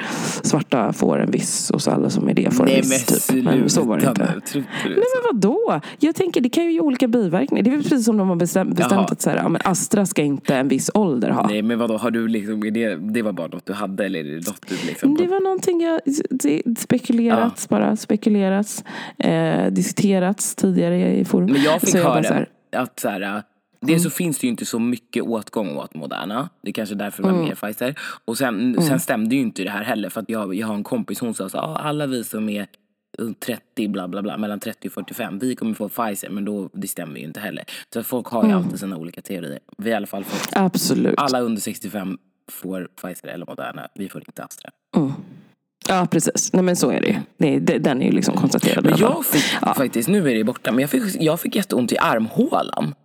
svarta 0.44 0.94
får 0.94 1.20
en 1.20 1.32
viss 1.32 1.70
och 1.70 1.82
så 1.82 1.92
alla 1.92 2.10
som 2.10 2.30
är 2.30 2.34
det 2.34 2.54
får 2.54 2.64
en 2.64 2.70
Nej 2.70 2.82
men 2.82 2.90
viss. 2.90 3.28
Typ. 3.28 3.44
Men 3.44 3.70
så 3.70 3.84
var 3.84 3.98
det 3.98 4.08
inte. 4.08 4.34
nu. 4.36 4.42
Tror 4.42 4.64
du 4.84 4.90
Nej 4.90 4.96
men 4.96 5.34
vadå? 5.34 5.82
Jag 6.00 6.16
tänker 6.16 6.42
det 6.42 6.50
kan 6.50 6.64
ju 6.64 6.72
ge 6.72 6.80
olika 6.80 7.08
biverkningar. 7.08 7.64
Det 7.64 7.70
är 7.70 7.72
väl 7.72 7.84
precis 7.84 8.06
som 8.06 8.18
de 8.18 8.30
har 8.30 8.36
bestämt, 8.36 8.76
bestämt 8.76 9.12
att 9.12 9.22
så 9.22 9.30
här, 9.30 9.38
ja, 9.38 9.50
men 9.50 9.62
Astra 9.66 10.06
ska 10.06 10.22
inte 10.22 10.56
en 10.56 10.68
viss 10.68 10.92
ålder 10.94 11.30
ha. 11.30 11.48
Nej 11.48 11.62
men 11.62 11.80
vadå, 11.80 11.98
har 11.98 12.12
du 12.12 12.28
liksom, 12.28 12.60
det, 12.60 12.96
det 12.96 13.22
var 13.22 13.32
bara 13.32 13.48
något 13.48 13.66
du 13.66 13.74
hade 13.74 14.06
eller 14.06 14.20
är 14.20 14.24
det 14.24 14.48
något 14.48 14.66
du 14.68 14.76
liksom... 14.88 15.16
Det 15.16 15.28
var 15.28 15.40
någonting 15.40 15.82
jag 15.82 16.02
det 16.30 16.62
spekulerats 16.80 17.70
bara, 17.70 17.96
spekulerats, 17.96 18.84
eh, 19.18 19.66
diskuterats 19.72 20.56
tidigare 20.56 21.16
i 21.16 21.26
forum. 21.26 21.52
Men 21.52 21.62
jag 21.62 21.82
fick 21.82 21.90
Så 21.90 21.98
bara 21.98 22.14
höra 22.14 22.24
så 22.24 22.34
här, 22.34 22.43
att 22.74 23.00
så 23.00 23.10
här, 23.10 23.44
Dels 23.86 24.04
så 24.04 24.10
finns 24.10 24.40
det 24.40 24.48
ju 24.48 24.52
inte 24.52 24.66
så 24.66 24.80
mycket 24.80 25.24
åtgång 25.24 25.78
åt 25.78 25.94
Moderna. 25.94 26.50
Det 26.62 26.70
är 26.70 26.74
kanske 26.74 26.96
därför 26.96 27.24
det 27.24 27.32
var 27.32 27.44
mer 27.44 27.56
Pfizer. 27.56 27.96
Och 28.26 28.38
sen, 28.38 28.82
sen 28.82 29.00
stämde 29.00 29.36
ju 29.36 29.42
inte 29.42 29.64
det 29.64 29.70
här 29.70 29.84
heller. 29.84 30.10
För 30.10 30.22
att 30.22 30.30
jag, 30.30 30.56
jag 30.56 30.68
har 30.68 30.76
en 30.76 30.84
kompis, 30.84 31.20
hon 31.20 31.34
sa 31.34 31.50
så 31.50 31.58
ah, 31.58 31.78
alla 31.78 32.08
vi 32.08 32.24
som 32.24 32.50
är 32.50 32.68
30 33.40 33.88
bla 33.88 34.08
bla 34.08 34.22
bla, 34.22 34.38
mellan 34.38 34.60
30 34.60 34.88
och 34.88 34.94
45, 34.94 35.40
vi 35.40 35.56
kommer 35.56 35.74
få 35.74 35.90
Pfizer. 35.90 36.30
Men 36.30 36.46
då, 36.46 36.70
det 36.74 36.88
stämmer 36.88 37.20
ju 37.20 37.26
inte 37.26 37.40
heller. 37.40 37.64
Så 37.94 38.00
att 38.00 38.06
folk 38.08 38.28
har 38.28 38.46
ju 38.46 38.52
alltid 38.52 38.80
sina 38.80 38.98
olika 38.98 39.22
teorier. 39.22 39.60
Vi 39.78 39.90
i 39.90 39.94
alla 39.94 40.08
fall 40.08 40.24
fått, 40.24 40.50
Absolut. 40.56 41.14
alla 41.18 41.40
under 41.40 41.62
65 41.62 42.18
får 42.52 42.88
Pfizer 43.02 43.28
eller 43.28 43.46
Moderna. 43.46 43.88
Vi 43.96 44.10
får 44.10 44.22
inte 44.28 44.44
Astra. 44.44 44.70
Ja 45.88 46.08
precis. 46.12 46.54
Nej 46.54 46.64
men 46.64 46.76
så 46.76 46.92
är 46.92 47.02
det 47.02 47.08
ju. 47.08 47.16
Det, 47.38 47.60
det, 47.60 47.78
den 47.78 48.02
är 48.02 48.06
ju 48.06 48.12
liksom 48.12 48.36
konstaterad. 48.36 48.86
Men 48.86 48.98
jag 48.98 49.26
fick 49.26 49.44
faktiskt, 49.76 50.10
nu 50.10 50.32
är 50.32 50.36
det 50.36 50.44
borta, 50.44 50.72
men 50.72 50.82
jag 50.82 50.90
fick, 50.90 51.22
jag 51.22 51.40
fick 51.40 51.56
jätteont 51.56 51.92
i 51.92 51.98
armhålan. 51.98 52.96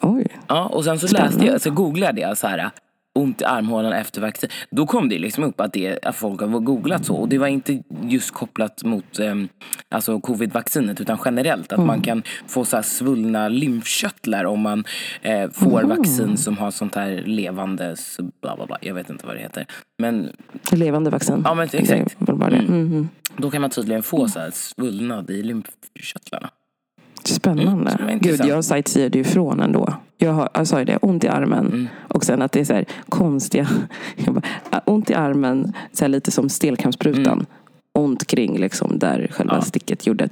Oj. 0.00 0.26
Ja, 0.46 0.66
och 0.66 0.84
sen 0.84 0.98
så 0.98 1.06
läste 1.06 1.46
jag, 1.46 1.60
så 1.60 1.70
googlade 1.70 2.20
jag 2.20 2.38
så 2.38 2.46
här 2.46 2.70
ont 3.16 3.40
i 3.40 3.44
armhålan 3.44 3.92
efter 3.92 4.20
vaccin. 4.20 4.50
Då 4.70 4.86
kom 4.86 5.08
det 5.08 5.18
liksom 5.18 5.44
upp 5.44 5.60
att, 5.60 5.72
det, 5.72 6.04
att 6.04 6.16
folk 6.16 6.40
har 6.40 6.48
googlat 6.48 7.04
så. 7.06 7.14
Och 7.14 7.28
det 7.28 7.38
var 7.38 7.46
inte 7.46 7.82
just 8.02 8.30
kopplat 8.30 8.84
mot 8.84 9.18
um, 9.18 9.48
alltså 9.88 10.20
covid-vaccinet 10.20 11.00
utan 11.00 11.18
generellt. 11.24 11.72
Att 11.72 11.86
man 11.86 12.00
kan 12.00 12.22
få 12.46 12.64
så 12.64 12.82
svullna 12.82 13.48
lymfkörtlar 13.48 14.44
om 14.44 14.60
man 14.60 14.84
eh, 15.22 15.50
får 15.50 15.82
vaccin 15.82 16.36
som 16.36 16.58
har 16.58 16.70
sånt 16.70 16.94
här 16.94 17.22
levande, 17.26 17.96
bla 18.42 18.56
bla 18.56 18.66
bla. 18.66 18.78
Jag 18.80 18.94
vet 18.94 19.10
inte 19.10 19.26
vad 19.26 19.36
det 19.36 19.40
heter. 19.40 19.66
Men 19.98 20.32
Levande 20.72 21.10
vaccin. 21.10 21.42
Ja, 21.44 21.54
men 21.54 21.68
exakt. 21.72 22.16
Det 22.18 22.32
bara 22.32 22.50
det. 22.50 22.62
Mhm. 22.62 23.08
då 23.36 23.50
kan 23.50 23.60
man 23.60 23.70
tydligen 23.70 24.02
få 24.02 24.28
så 24.28 24.38
här 24.38 24.50
svullnad 24.50 25.30
i 25.30 25.42
lymfkörtlarna. 25.42 26.50
Spännande. 27.28 27.90
Mm, 27.90 28.18
så 28.18 28.24
det 28.24 28.28
Gud, 28.30 28.40
jag 28.44 28.64
sightseeade 28.64 29.18
ju 29.18 29.24
från 29.24 29.60
ändå. 29.60 29.94
Jag, 30.18 30.32
har, 30.32 30.48
jag 30.54 30.66
sa 30.66 30.78
ju 30.78 30.84
det, 30.84 30.96
ont 30.96 31.24
i 31.24 31.28
armen. 31.28 31.66
Mm. 31.66 31.86
Och 32.08 32.24
sen 32.24 32.42
att 32.42 32.52
det 32.52 32.60
är 32.60 32.64
så 32.64 32.74
här 32.74 32.84
konstiga, 33.08 33.68
bara, 34.26 34.42
äh, 34.72 34.78
ont 34.84 35.10
i 35.10 35.14
armen, 35.14 35.72
så 35.92 36.04
här 36.04 36.08
lite 36.08 36.30
som 36.30 36.48
stelkrampssprutan. 36.48 37.46
Ont 37.92 38.26
kring 38.26 38.58
liksom 38.58 38.98
där 38.98 39.28
själva 39.30 39.52
Mm. 39.54 39.62
Ja. 39.62 39.66
sticket 39.68 40.06
gjorde. 40.06 40.28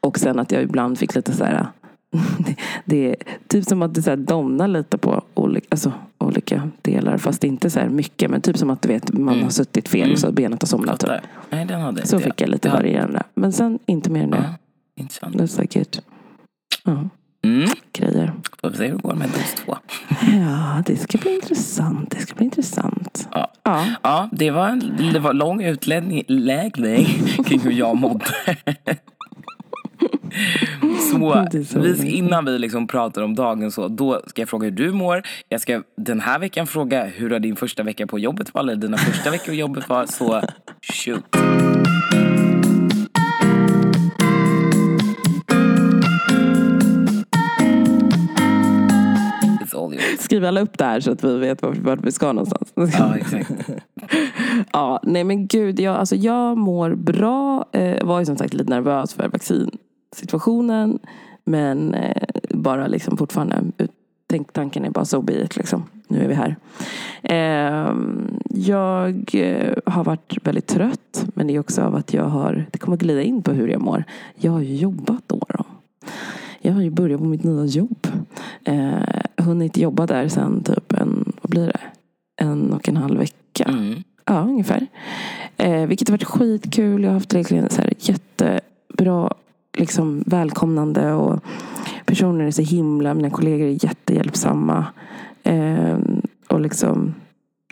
Och 0.00 0.18
sen 0.18 0.38
att 0.38 0.52
jag 0.52 0.62
ibland 0.62 0.98
fick 0.98 1.14
lite 1.14 1.32
så 1.32 1.44
här 1.44 1.66
det, 2.38 2.54
det 2.84 3.08
är 3.10 3.16
typ 3.48 3.64
som 3.64 3.82
att 3.82 3.94
det 3.94 4.02
så 4.02 4.10
här 4.10 4.16
domnar 4.16 4.68
lite 4.68 4.98
på 4.98 5.22
olika, 5.34 5.66
alltså, 5.70 5.92
olika 6.18 6.70
delar. 6.82 7.18
Fast 7.18 7.44
inte 7.44 7.70
så 7.70 7.80
här 7.80 7.88
mycket. 7.88 8.30
Men 8.30 8.40
typ 8.40 8.58
som 8.58 8.70
att 8.70 8.82
du 8.82 8.88
vet, 8.88 9.12
man 9.12 9.42
har 9.42 9.50
suttit 9.50 9.88
fel 9.88 10.16
så 10.18 10.26
att 10.28 10.34
benet 10.34 10.62
har 10.62 10.66
somnat. 10.66 11.00
Typ. 11.00 11.10
Nej, 11.50 11.64
den 11.64 11.80
hade 11.80 12.06
Så 12.06 12.18
fick 12.18 12.40
jag 12.40 12.48
lite 12.50 12.68
Det 12.68 12.72
hade- 12.72 12.82
varierande. 12.82 13.22
Men 13.34 13.52
sen 13.52 13.78
inte 13.86 14.10
mer 14.10 14.26
det. 14.26 14.36
Ja, 14.36 14.54
intressant. 15.02 15.36
That's 15.36 15.60
like 15.60 15.80
it. 15.80 16.00
Ja, 16.88 17.08
Mm. 17.42 17.68
grejer. 17.92 18.32
Får 18.60 18.70
vi 18.70 18.76
se 18.76 18.86
hur 18.86 18.94
det 18.96 19.02
går 19.02 19.14
med 19.14 19.28
dos 19.28 19.54
två. 19.54 19.76
Ja, 20.32 20.82
det 20.86 20.96
ska 20.96 21.18
bli 21.18 21.34
intressant. 21.34 22.10
Det 22.10 22.20
ska 22.20 22.34
bli 22.34 22.44
intressant. 22.44 23.28
Ja. 23.32 23.52
Ja. 23.62 23.84
Ja, 24.02 24.28
det 24.32 24.50
var 24.50 24.68
en 24.68 25.10
det 25.12 25.18
var 25.18 25.32
lång 25.32 25.62
utläggning 25.64 26.24
läggning 26.28 27.06
kring 27.46 27.60
hur 27.60 27.70
jag 27.72 27.96
mådde. 27.96 28.24
Så, 31.10 31.80
vi, 31.80 32.10
innan 32.10 32.44
vi 32.44 32.58
liksom 32.58 32.86
pratar 32.86 33.22
om 33.22 33.34
dagen 33.34 33.70
så, 33.72 33.88
då 33.88 34.22
ska 34.26 34.42
jag 34.42 34.48
fråga 34.48 34.64
hur 34.64 34.76
du 34.76 34.92
mår. 34.92 35.22
Jag 35.48 35.60
ska 35.60 35.82
den 35.96 36.20
här 36.20 36.38
veckan 36.38 36.66
fråga 36.66 37.04
hur 37.04 37.30
har 37.30 37.38
din 37.40 37.56
första 37.56 37.82
vecka 37.82 38.06
på 38.06 38.18
jobbet 38.18 38.54
var, 38.54 38.62
eller 38.62 38.76
dina 38.76 38.96
första 38.96 39.30
veckor 39.30 39.46
på 39.46 39.54
jobbet 39.54 39.88
var. 39.88 40.06
Så 40.06 40.42
shoot. 40.82 41.36
Yours. 49.92 50.18
Skriv 50.18 50.44
alla 50.44 50.60
upp 50.60 50.78
det 50.78 50.84
här 50.84 51.00
så 51.00 51.12
att 51.12 51.24
vi 51.24 51.38
vet 51.38 51.62
vart, 51.62 51.76
vart 51.76 52.04
vi 52.04 52.12
ska 52.12 52.32
någonstans. 52.32 52.72
Ja, 52.74 53.16
exakt. 53.16 53.50
Ja, 54.72 55.00
nej 55.02 55.24
men 55.24 55.46
gud, 55.46 55.80
jag, 55.80 55.96
alltså 55.96 56.16
jag 56.16 56.58
mår 56.58 56.94
bra. 56.94 57.64
Eh, 57.72 58.06
var 58.06 58.18
ju 58.18 58.26
som 58.26 58.36
sagt 58.36 58.54
lite 58.54 58.70
nervös 58.70 59.14
för 59.14 59.28
vaccinsituationen. 59.28 60.98
Men 61.44 61.94
eh, 61.94 62.22
bara 62.50 62.86
liksom 62.86 63.16
fortfarande, 63.16 63.62
tänk, 64.26 64.52
tanken 64.52 64.84
är 64.84 64.90
bara 64.90 65.04
so 65.04 65.22
be 65.22 65.44
it 65.44 65.56
liksom. 65.56 65.84
Nu 66.08 66.24
är 66.24 66.28
vi 66.28 66.34
här. 66.34 66.56
Eh, 67.22 67.96
jag 68.50 69.34
eh, 69.34 69.74
har 69.86 70.04
varit 70.04 70.46
väldigt 70.46 70.66
trött. 70.66 71.26
Men 71.34 71.46
det 71.46 71.54
är 71.54 71.60
också 71.60 71.82
av 71.82 71.94
att 71.94 72.14
jag 72.14 72.24
har, 72.24 72.66
det 72.70 72.78
kommer 72.78 72.96
glida 72.96 73.22
in 73.22 73.42
på 73.42 73.52
hur 73.52 73.68
jag 73.68 73.80
mår. 73.80 74.04
Jag 74.36 74.52
har 74.52 74.60
ju 74.60 74.76
jobbat 74.76 75.22
då. 75.26 75.40
då. 75.48 75.64
Jag 76.60 76.72
har 76.72 76.82
ju 76.82 76.90
börjat 76.90 77.20
på 77.20 77.26
mitt 77.26 77.44
nya 77.44 77.64
jobb. 77.64 78.06
Eh, 78.64 79.17
hunnit 79.48 79.76
jobba 79.76 80.06
där 80.06 80.28
sen 80.28 80.62
typ 80.62 80.92
en, 80.92 81.32
vad 81.42 81.50
blir 81.50 81.66
det? 81.66 81.80
En 82.40 82.72
och 82.72 82.88
en 82.88 82.96
halv 82.96 83.18
vecka. 83.18 83.64
Mm. 83.64 84.02
Ja, 84.24 84.40
ungefär. 84.40 84.86
Eh, 85.56 85.86
vilket 85.86 86.08
har 86.08 86.12
varit 86.12 86.24
skitkul. 86.24 87.02
Jag 87.02 87.10
har 87.10 87.14
haft 87.14 87.34
verkligen 87.34 87.70
så 87.70 87.82
här 87.82 87.92
jättebra 87.98 89.34
liksom, 89.78 90.24
välkomnande 90.26 91.12
och 91.12 91.40
personer 92.06 92.44
är 92.44 92.50
så 92.50 92.62
himla, 92.62 93.14
mina 93.14 93.30
kollegor 93.30 93.66
är 93.66 93.84
jättehjälpsamma. 93.84 94.86
Eh, 95.42 95.98
och 96.48 96.60
liksom, 96.60 97.14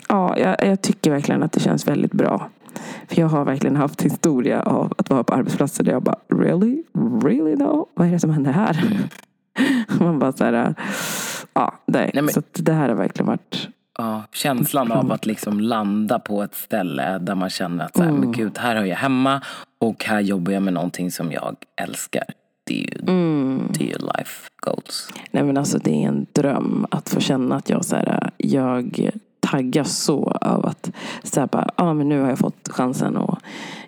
ja, 0.09 0.37
jag, 0.37 0.55
jag 0.67 0.81
tycker 0.81 1.11
verkligen 1.11 1.43
att 1.43 1.51
det 1.51 1.59
känns 1.59 1.87
väldigt 1.87 2.13
bra. 2.13 2.49
För 3.07 3.21
jag 3.21 3.27
har 3.27 3.45
verkligen 3.45 3.75
haft 3.75 4.01
historia 4.01 4.61
av 4.61 4.93
att 4.97 5.09
vara 5.09 5.23
på 5.23 5.33
arbetsplatser 5.33 5.83
där 5.83 5.91
jag 5.91 6.03
bara 6.03 6.19
really, 6.29 6.83
really 7.23 7.55
no? 7.55 7.87
Vad 7.93 8.07
är 8.07 8.11
det 8.11 8.19
som 8.19 8.29
händer 8.29 8.51
här? 8.51 9.07
Man 9.99 10.19
bara 10.19 10.31
så 10.31 10.43
här, 10.43 10.75
ja, 11.59 11.73
nej. 11.85 12.11
Nej, 12.13 12.23
men- 12.23 12.33
Så 12.33 12.41
det 12.53 12.73
här 12.73 12.89
har 12.89 12.95
verkligen 12.95 13.27
varit 13.27 13.67
Ja, 13.99 14.23
känslan 14.31 14.91
av 14.91 15.11
att 15.11 15.25
liksom 15.25 15.59
landa 15.59 16.19
på 16.19 16.43
ett 16.43 16.55
ställe 16.55 17.17
där 17.17 17.35
man 17.35 17.49
känner 17.49 17.85
att 17.85 17.95
så 17.95 18.01
här, 18.03 18.09
Mm. 18.09 18.21
men 18.21 18.31
gud, 18.31 18.57
här 18.57 18.75
har 18.75 18.85
jag 18.85 18.97
hemma 18.97 19.41
och 19.79 20.03
här 20.05 20.19
jobbar 20.19 20.51
jag 20.51 20.63
med 20.63 20.73
någonting 20.73 21.11
som 21.11 21.31
jag 21.31 21.55
älskar. 21.81 22.23
Det 22.63 22.73
är 22.83 22.93
ju, 22.95 23.01
Mm. 23.07 23.61
det 23.73 23.83
är 23.83 23.87
ju 23.87 23.97
life 24.17 24.49
goals. 24.61 25.09
Nej 25.31 25.43
men 25.43 25.57
alltså 25.57 25.77
det 25.77 26.03
är 26.03 26.07
en 26.07 26.25
dröm 26.33 26.85
att 26.91 27.09
få 27.09 27.19
känna 27.19 27.55
att 27.55 27.69
jag 27.69 27.85
så 27.85 27.95
här, 27.95 28.29
jag 28.37 29.11
taggas 29.51 29.97
så 29.97 30.23
av 30.41 30.65
att 30.65 30.91
så 31.23 31.39
här, 31.39 31.47
bara, 31.47 31.69
ah, 31.75 31.93
men 31.93 32.09
nu 32.09 32.21
har 32.21 32.29
jag 32.29 32.39
fått 32.39 32.69
chansen 32.69 33.17
och 33.17 33.39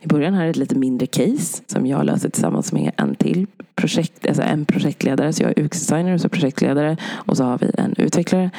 i 0.01 0.07
början 0.07 0.33
här 0.33 0.45
är 0.45 0.49
ett 0.49 0.55
lite 0.55 0.75
mindre 0.75 1.07
case 1.07 1.63
som 1.67 1.85
jag 1.85 2.05
löser 2.05 2.29
tillsammans 2.29 2.73
med 2.73 2.91
en 2.97 3.15
till 3.15 3.47
projekt, 3.75 4.25
alltså 4.27 4.43
en 4.43 4.65
projektledare. 4.65 5.33
Så 5.33 5.43
jag 5.43 5.57
är 5.57 5.63
UX-designer 5.63 6.13
och 6.13 6.21
så 6.21 6.29
projektledare 6.29 6.97
och 7.13 7.37
så 7.37 7.43
har 7.43 7.57
vi 7.57 7.71
en 7.77 7.93
utvecklare 7.97 8.49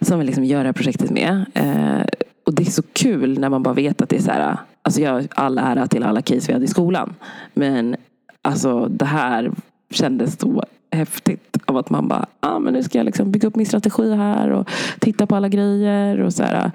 som 0.00 0.18
vill 0.18 0.26
liksom 0.26 0.44
göra 0.44 0.72
projektet 0.72 1.10
med. 1.10 1.44
Eh, 1.54 2.06
och 2.46 2.54
det 2.54 2.62
är 2.62 2.70
så 2.70 2.82
kul 2.92 3.38
när 3.38 3.48
man 3.48 3.62
bara 3.62 3.74
vet 3.74 4.02
att 4.02 4.08
det 4.08 4.16
är 4.16 4.22
så 4.22 4.30
här, 4.30 4.56
alltså 4.82 5.00
jag 5.00 5.12
har 5.12 5.26
all 5.30 5.58
ära 5.58 5.86
till 5.86 6.02
alla 6.02 6.22
case 6.22 6.46
vi 6.46 6.52
hade 6.52 6.64
i 6.64 6.68
skolan. 6.68 7.14
Men 7.54 7.96
alltså 8.42 8.86
det 8.86 9.04
här 9.04 9.50
kändes 9.90 10.38
så 10.38 10.64
häftigt 10.92 11.56
av 11.64 11.76
att 11.76 11.90
man 11.90 12.08
bara, 12.08 12.26
ah, 12.40 12.58
men 12.58 12.72
nu 12.72 12.82
ska 12.82 12.98
jag 12.98 13.04
liksom 13.04 13.30
bygga 13.30 13.48
upp 13.48 13.56
min 13.56 13.66
strategi 13.66 14.14
här 14.14 14.50
och 14.50 14.70
titta 14.98 15.26
på 15.26 15.36
alla 15.36 15.48
grejer 15.48 16.20
och 16.20 16.32
så 16.34 16.42
här, 16.42 16.70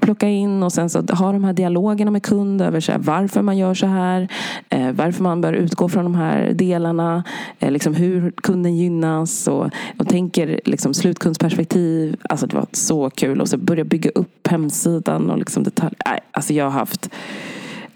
plocka 0.00 0.28
in 0.28 0.62
och 0.62 0.72
sen 0.72 0.90
så 0.90 1.00
ha 1.00 1.32
de 1.32 1.44
här 1.44 1.52
dialogerna 1.52 2.10
med 2.10 2.22
kund 2.22 2.62
över 2.62 2.80
så 2.80 2.92
här, 2.92 2.98
varför 2.98 3.42
man 3.42 3.58
gör 3.58 3.74
så 3.74 3.86
här, 3.86 4.28
eh, 4.68 4.92
varför 4.92 5.22
man 5.22 5.40
bör 5.40 5.52
utgå 5.52 5.88
från 5.88 6.04
de 6.04 6.14
här 6.14 6.52
delarna, 6.52 7.24
eh, 7.58 7.70
liksom 7.70 7.94
hur 7.94 8.30
kunden 8.30 8.76
gynnas 8.76 9.48
och, 9.48 9.70
och 9.98 10.08
tänker 10.08 10.60
liksom 10.64 10.94
slutkundsperspektiv. 10.94 12.16
Alltså 12.22 12.46
det 12.46 12.56
var 12.56 12.66
så 12.72 13.10
kul 13.10 13.40
och 13.40 13.48
så 13.48 13.56
börja 13.56 13.84
bygga 13.84 14.10
upp 14.14 14.48
hemsidan 14.48 15.30
och 15.30 15.38
liksom 15.38 15.62
detalj. 15.62 15.94
Alltså 16.32 16.54
jag 16.54 16.64
har 16.64 16.70
haft 16.70 17.10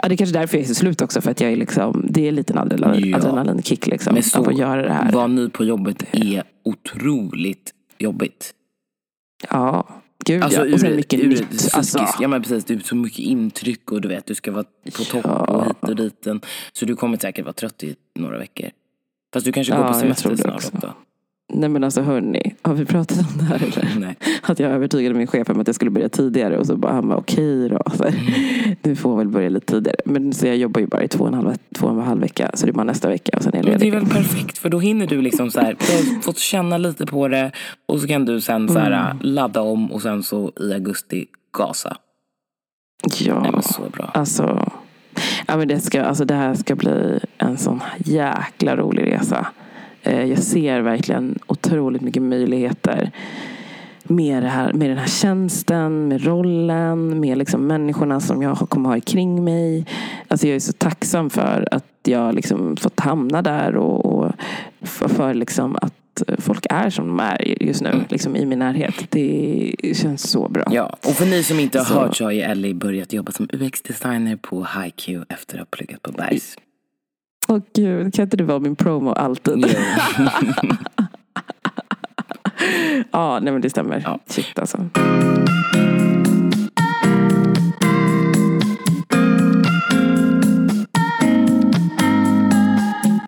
Ja, 0.04 0.08
det 0.08 0.14
är 0.14 0.16
kanske 0.16 0.38
därför 0.38 0.56
jag 0.56 0.64
är 0.64 0.68
så 0.68 0.74
slut 0.74 1.02
också. 1.02 1.20
För 1.20 1.30
att 1.30 1.40
jag 1.40 1.52
är 1.52 1.56
liksom, 1.56 2.06
det 2.10 2.28
är 2.28 2.50
en 2.50 2.58
adrenalin, 2.58 3.10
Ja. 3.10 3.16
adrenalinkick 3.16 3.86
liksom. 3.86 4.14
Men 4.14 4.22
så, 4.22 4.50
att 4.50 4.58
göra 4.58 4.82
det 4.82 4.92
här. 4.92 5.12
vara 5.12 5.26
ny 5.26 5.48
på 5.48 5.64
jobbet 5.64 6.04
är 6.12 6.42
otroligt 6.64 7.74
jobbigt. 7.98 8.54
Ja, 9.50 9.88
gud 10.26 10.42
Alltså 10.42 10.66
ja. 10.66 10.74
Och 10.74 10.80
sen 10.80 10.92
ur, 10.92 10.96
mycket 10.96 11.20
ur 11.20 11.28
nytt. 11.28 11.38
psykisk, 11.50 11.76
Alltså, 11.76 12.06
ja 12.20 12.28
men 12.28 12.42
precis, 12.42 12.64
det 12.64 12.74
är 12.74 12.78
så 12.78 12.96
mycket 12.96 13.18
intryck 13.18 13.92
och 13.92 14.00
du 14.00 14.08
vet, 14.08 14.26
du 14.26 14.34
ska 14.34 14.52
vara 14.52 14.64
på 14.96 15.04
topp 15.04 15.20
Ja. 15.24 15.30
och 15.46 15.64
hit 15.66 15.76
och 15.82 15.96
dit. 15.96 16.26
Så 16.72 16.84
du 16.84 16.96
kommer 16.96 17.16
säkert 17.18 17.44
vara 17.44 17.52
trött 17.52 17.82
i 17.84 17.96
några 18.18 18.38
veckor. 18.38 18.70
Fast 19.34 19.46
du 19.46 19.52
kanske 19.52 19.72
går 19.72 19.82
Ja, 19.84 19.88
på 19.92 19.94
semester 19.98 20.36
snart 20.36 20.54
också. 20.54 20.70
också. 20.76 20.94
Nej 21.54 21.68
men 21.68 21.84
alltså 21.84 22.02
hörni, 22.02 22.54
har 22.62 22.74
vi 22.74 22.84
pratat 22.84 23.18
om 23.18 23.38
det 23.38 23.44
här 23.44 23.56
eller? 23.62 23.92
Nej. 24.00 24.16
Att 24.42 24.58
jag 24.58 24.70
övertygade 24.70 25.14
min 25.14 25.26
chef 25.26 25.50
om 25.50 25.60
att 25.60 25.66
jag 25.68 25.74
skulle 25.74 25.90
börja 25.90 26.08
tidigare 26.08 26.58
och 26.58 26.66
så 26.66 26.76
bara 26.76 26.92
han 26.92 27.08
bara 27.08 27.18
okej 27.18 27.68
då. 27.68 27.82
Så, 27.94 28.04
Du 28.82 28.96
får 28.96 29.16
väl 29.16 29.28
börja 29.28 29.48
lite 29.48 29.66
tidigare. 29.66 29.96
Men 30.04 30.32
så 30.32 30.46
jag 30.46 30.56
jobbar 30.56 30.80
ju 30.80 30.86
bara 30.86 31.02
i 31.02 31.08
två 31.08 31.24
och 31.24 31.28
en 31.28 31.34
halv, 31.34 31.54
två 31.74 31.86
och 31.86 31.92
en 31.92 32.00
halv 32.00 32.20
vecka. 32.20 32.50
Så 32.54 32.66
det 32.66 32.70
är 32.70 32.74
bara 32.74 32.84
nästa 32.84 33.08
vecka 33.08 33.36
och 33.36 33.42
sen 33.42 33.52
är 33.52 33.56
jag 33.56 33.64
Men 33.64 33.78
det 33.78 33.86
är 33.86 33.90
ledig. 33.90 34.06
väl 34.06 34.14
perfekt 34.16 34.58
för 34.58 34.68
då 34.68 34.78
hinner 34.80 35.06
du 35.06 35.22
liksom 35.22 35.50
så 35.50 35.60
här, 35.60 35.76
fått 36.22 36.38
känna 36.38 36.78
lite 36.78 37.06
på 37.06 37.28
det 37.28 37.50
och 37.86 38.00
så 38.00 38.06
kan 38.08 38.24
du 38.24 38.40
sen 38.40 38.68
så 38.68 38.78
här 38.78 39.10
Mm. 39.10 39.16
ladda 39.20 39.60
om 39.60 39.92
och 39.92 40.02
sen 40.02 40.22
så 40.22 40.52
i 40.60 40.72
augusti 40.72 41.26
gasa. 41.58 41.96
Nej 43.06 43.28
Ja, 43.28 43.50
men 43.52 43.62
så 43.62 43.82
bra. 43.92 44.10
alltså. 44.14 44.72
Ja, 45.46 45.56
men 45.56 45.68
det, 45.68 45.80
ska, 45.80 46.02
alltså 46.02 46.24
det 46.24 46.34
här 46.34 46.54
ska 46.54 46.74
bli 46.76 47.20
en 47.38 47.58
sån 47.58 47.80
jäkla 48.04 48.76
rolig 48.76 49.12
resa. 49.12 49.46
Eh, 50.04 50.24
Jag 50.24 50.38
ser 50.38 50.80
verkligen 50.80 51.38
otroligt 51.46 52.02
mycket 52.02 52.22
möjligheter 52.22 53.10
med, 54.06 54.42
det 54.42 54.48
här, 54.48 54.72
med 54.72 54.90
den 54.90 54.98
här 54.98 55.06
tjänsten, 55.06 56.08
med 56.08 56.24
rollen, 56.24 57.20
med 57.20 57.38
liksom 57.38 57.66
människorna 57.66 58.20
som 58.20 58.42
jag 58.42 58.56
kommer 58.58 58.88
ha 58.90 59.00
kring 59.00 59.44
mig. 59.44 59.86
Alltså 60.28 60.46
jag 60.46 60.56
är 60.56 60.60
så 60.60 60.72
tacksam 60.72 61.30
för 61.30 61.68
att 61.70 61.84
jag 62.04 62.34
liksom 62.34 62.76
fått 62.76 63.00
hamna 63.00 63.42
där 63.42 63.76
och, 63.76 64.06
och 64.06 64.32
för, 64.82 65.08
för 65.08 65.34
liksom 65.34 65.76
att 65.82 66.22
folk 66.38 66.66
är 66.70 66.90
som 66.90 67.06
de 67.08 67.20
är 67.20 67.62
just 67.62 67.82
nu, 67.82 68.04
liksom 68.08 68.36
i 68.36 68.46
min 68.46 68.58
närhet. 68.58 68.94
Det 69.10 69.74
känns 69.96 70.30
så 70.30 70.48
bra. 70.48 70.64
Ja, 70.70 70.96
och 71.06 71.12
för 71.12 71.26
ni 71.26 71.42
som 71.42 71.60
inte 71.60 71.78
har 71.78 71.84
Så- 71.84 71.94
hört 71.94 72.16
så 72.16 72.24
har 72.24 72.30
ju 72.32 72.40
Ellie 72.40 72.74
börjat 72.74 73.12
jobba 73.12 73.32
som 73.32 73.48
UX-designer 73.52 74.36
på 74.36 74.66
HiQ 74.82 75.08
efter 75.28 75.54
att 75.54 75.60
ha 75.60 75.66
pluggat 75.70 76.02
på 76.02 76.12
Bergs. 76.12 76.56
Åh 77.48 77.58
gud, 77.74 78.14
kan 78.14 78.22
inte 78.22 78.36
det 78.36 78.44
vara 78.44 78.58
min 78.58 78.76
promo 78.76 79.12
alltid? 79.12 79.66
ja, 83.10 83.38
nej 83.42 83.52
men 83.52 83.62
det 83.62 83.70
stämmer. 83.70 84.02
Ja. 84.04 84.18
Shit 84.26 84.58
alltså. 84.58 84.78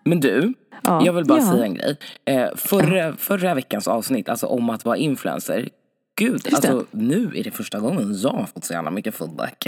Men 0.04 0.20
du, 0.20 0.54
Ja. 0.82 1.02
jag 1.04 1.12
vill 1.12 1.24
bara 1.24 1.38
Ja. 1.38 1.44
säga 1.50 1.64
en 1.64 1.74
grej. 1.74 1.96
Eh, 2.24 2.46
förra, 2.56 3.16
förra 3.16 3.54
veckans 3.54 3.88
avsnitt, 3.88 4.28
alltså 4.28 4.46
om 4.46 4.70
att 4.70 4.84
vara 4.84 4.96
influencer. 4.96 5.68
Gud, 6.18 6.48
alltså 6.52 6.84
nu 6.90 7.32
är 7.34 7.44
det 7.44 7.50
första 7.50 7.80
gången 7.80 8.14
jag 8.22 8.30
har 8.30 8.46
fått 8.46 8.64
så 8.64 8.72
jävla 8.72 8.90
mycket 8.90 9.14
feedback. 9.14 9.64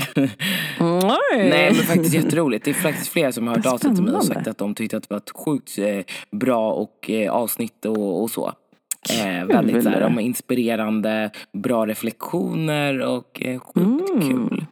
Oj. 0.80 1.48
Nej 1.48 1.72
men 1.72 1.74
faktiskt 1.74 2.14
jätteroligt. 2.14 2.64
Det 2.64 2.70
är 2.70 2.74
faktiskt 2.74 3.08
flera 3.08 3.32
som 3.32 3.46
har 3.46 3.56
hört 3.56 3.66
av 3.66 3.78
sig 3.78 3.94
till 3.94 4.04
mig 4.04 4.14
och 4.14 4.24
sagt 4.24 4.46
att 4.46 4.58
de 4.58 4.74
tyckte 4.74 4.96
att 4.96 5.02
det 5.02 5.10
var 5.10 5.18
ett 5.18 5.30
sjukt 5.30 5.78
eh, 5.78 6.04
bra 6.30 6.72
och, 6.72 7.10
eh, 7.10 7.32
avsnitt 7.32 7.84
och, 7.84 8.22
och 8.22 8.30
så. 8.30 8.52
Eh, 9.10 9.44
väldigt 9.46 9.82
så 9.82 9.88
här, 9.88 10.00
de 10.00 10.18
är 10.18 10.22
inspirerande, 10.22 11.30
bra 11.52 11.86
reflektioner 11.86 13.00
och 13.00 13.42
eh, 13.42 13.60
skitkul. 13.60 14.32
Mm. 14.32 14.66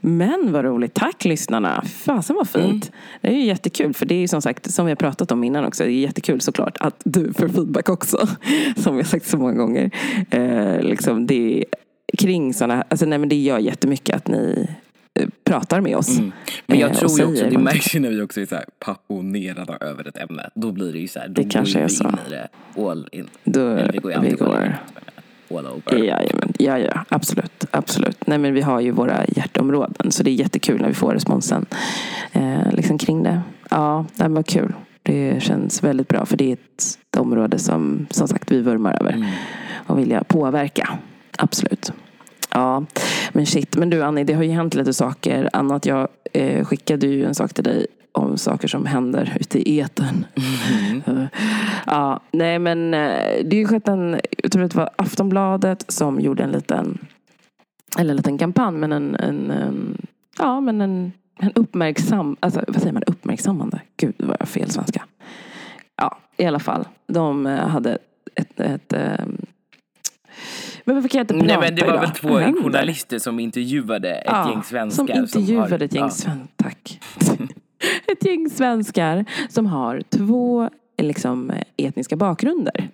Men 0.00 0.52
vad 0.52 0.64
roligt. 0.64 0.94
Tack 0.94 1.24
lyssnarna. 1.24 1.82
Fasen 1.84 2.36
vad 2.36 2.48
fint. 2.48 2.64
Mm. 2.86 2.92
Det 3.20 3.28
är 3.28 3.32
ju 3.32 3.44
jättekul. 3.44 3.94
För 3.94 4.06
det 4.06 4.14
är 4.14 4.18
ju 4.18 4.28
som 4.28 4.42
sagt, 4.42 4.70
som 4.70 4.86
vi 4.86 4.90
har 4.90 4.96
pratat 4.96 5.32
om 5.32 5.44
innan 5.44 5.64
också. 5.64 5.84
Det 5.84 5.90
är 5.90 5.92
jättekul 5.92 6.40
såklart 6.40 6.76
att 6.80 7.00
du 7.04 7.32
får 7.32 7.48
feedback 7.48 7.88
också. 7.88 8.28
Som 8.76 8.96
vi 8.96 9.02
har 9.02 9.08
sagt 9.08 9.26
så 9.26 9.36
många 9.36 9.52
gånger. 9.54 9.90
Eh, 10.30 10.80
liksom 10.80 11.26
det 11.26 11.64
kring 12.18 12.54
sådana 12.54 12.84
alltså 12.88 13.06
nej 13.06 13.18
men 13.18 13.28
det 13.28 13.36
gör 13.36 13.58
jättemycket 13.58 14.16
att 14.16 14.28
ni 14.28 14.68
eh, 15.20 15.28
pratar 15.44 15.80
med 15.80 15.96
oss. 15.96 16.18
Mm. 16.18 16.32
Men 16.66 16.78
jag 16.78 16.90
Eh, 16.90 16.96
tror 16.96 17.18
ju 17.18 17.24
också, 17.24 17.44
det 17.50 17.58
märks 17.58 17.94
ju 17.94 18.00
när 18.00 18.10
vi 18.10 18.20
också 18.22 18.40
är 18.40 18.46
så 18.46 18.54
här 18.54 18.64
passionerade 18.78 19.78
över 19.80 20.08
ett 20.08 20.16
ämne. 20.16 20.50
Då 20.54 20.72
blir 20.72 20.92
det 20.92 20.98
ju 20.98 21.08
så 21.08 21.18
här, 21.18 21.28
då 21.28 21.34
Det 21.34 21.42
går 21.42 21.50
kanske 21.50 21.82
vi 21.82 21.88
så. 21.88 22.04
in 22.04 22.14
i 22.26 22.30
det 22.30 22.48
all 22.90 23.08
in. 23.12 23.26
Då, 23.44 23.60
Eller 23.60 23.92
vi 23.92 23.98
går 23.98 24.12
ju 24.12 24.20
vi 24.20 24.30
går. 24.30 24.76
All 25.50 25.66
over. 25.66 25.96
Jajamän, 25.98 26.52
ja, 26.58 26.78
ja, 26.78 27.04
absolut, 27.08 27.64
absolut. 27.70 28.26
Nej, 28.26 28.38
men 28.38 28.54
vi 28.54 28.60
har 28.60 28.80
ju 28.80 28.90
våra 28.90 29.24
hjärteområden 29.28 30.10
så 30.12 30.22
det 30.22 30.30
är 30.30 30.34
jättekul 30.34 30.80
när 30.80 30.88
vi 30.88 30.94
får 30.94 31.12
responsen 31.12 31.66
eh, 32.32 32.72
liksom 32.72 32.98
kring 32.98 33.22
det. 33.22 33.40
Ja, 33.70 34.04
det 34.14 34.28
var 34.28 34.42
kul. 34.42 34.72
Det 35.02 35.42
känns 35.42 35.82
väldigt 35.82 36.08
bra 36.08 36.26
för 36.26 36.36
det 36.36 36.48
är 36.50 36.52
ett 36.52 36.98
område 37.16 37.58
som 37.58 38.06
som 38.10 38.28
sagt 38.28 38.52
vi 38.52 38.60
vurmar 38.60 38.96
över 39.00 39.12
Mm. 39.12 39.28
och 39.86 39.98
vilja 39.98 40.24
påverka. 40.24 40.88
Absolut. 41.38 41.92
Ja, 42.50 42.84
men 43.32 43.46
shit. 43.46 43.76
Men 43.76 43.90
du 43.90 44.02
Annie, 44.02 44.24
det 44.24 44.32
har 44.34 44.42
ju 44.42 44.50
hänt 44.50 44.74
lite 44.74 44.92
saker. 44.94 45.50
Annat, 45.52 45.86
jag 45.86 46.08
eh, 46.32 46.64
skickade 46.64 47.06
ju 47.06 47.24
en 47.24 47.34
sak 47.34 47.54
till 47.54 47.64
dig 47.64 47.86
om 48.16 48.38
saker 48.38 48.68
som 48.68 48.86
händer 48.86 49.36
ute 49.40 49.70
i 49.70 49.80
etern. 49.80 50.26
Mm. 51.06 51.26
Ja, 51.86 52.20
nej 52.32 52.58
men 52.58 52.94
eh, 52.94 53.44
det 53.44 53.56
har 53.56 53.60
ju 53.60 53.66
skett 53.66 53.88
en, 53.88 54.20
jag 54.42 54.52
tror 54.52 54.62
det 54.62 54.74
var 54.74 54.90
Aftonbladet 54.96 55.84
som 55.88 56.20
gjorde 56.20 56.42
en 56.42 56.50
liten, 56.52 56.98
eller 57.98 58.10
en 58.10 58.16
liten 58.16 58.38
kampanj, 58.38 58.76
men 58.76 58.92
en, 58.92 59.14
en, 59.14 59.50
en 59.50 60.06
ja 60.38 60.60
men 60.60 60.80
en, 60.80 61.12
en 61.40 61.52
uppmärksam, 61.52 62.36
alltså 62.40 62.64
vad 62.68 62.80
säger 62.80 62.92
man, 62.92 63.02
uppmärksammande? 63.06 63.80
Gud 63.96 64.14
vad 64.18 64.36
jag 64.40 64.48
fel 64.48 64.70
svenska. 64.70 65.04
Ja, 65.96 66.18
i 66.36 66.44
alla 66.44 66.58
fall. 66.58 66.84
De 67.06 67.46
eh, 67.46 67.68
hade 67.68 67.98
ett, 68.34 68.60
ett 68.60 68.92
ehm, 68.92 69.36
men 70.84 70.94
varför 70.94 71.08
kan 71.08 71.18
jag 71.18 71.24
inte 71.24 71.34
prata 71.34 71.46
Nej 71.46 71.58
men 71.60 71.76
det 71.76 71.82
var 71.82 71.92
idag? 71.92 72.00
väl 72.00 72.10
två 72.10 72.38
händer? 72.38 72.62
journalister 72.62 73.18
som 73.18 73.40
intervjuade 73.40 74.14
ett 74.14 74.24
Ja, 74.26 74.50
gäng 74.50 74.62
svenskar. 74.62 75.06
Som 75.06 75.18
intervjuade 75.18 75.74
har, 75.74 75.82
ett 75.82 75.94
gäng 75.94 76.04
ja. 76.04 76.10
svenskar. 76.10 76.46
Tack. 76.56 77.00
ett 78.06 78.24
gäng 78.24 78.50
svenskar 78.50 79.24
som 79.48 79.66
har 79.66 80.02
två 80.08 80.70
eh, 80.96 81.06
liksom, 81.06 81.50
eh, 81.50 81.62
etniska 81.76 82.16
bakgrunder. 82.16 82.88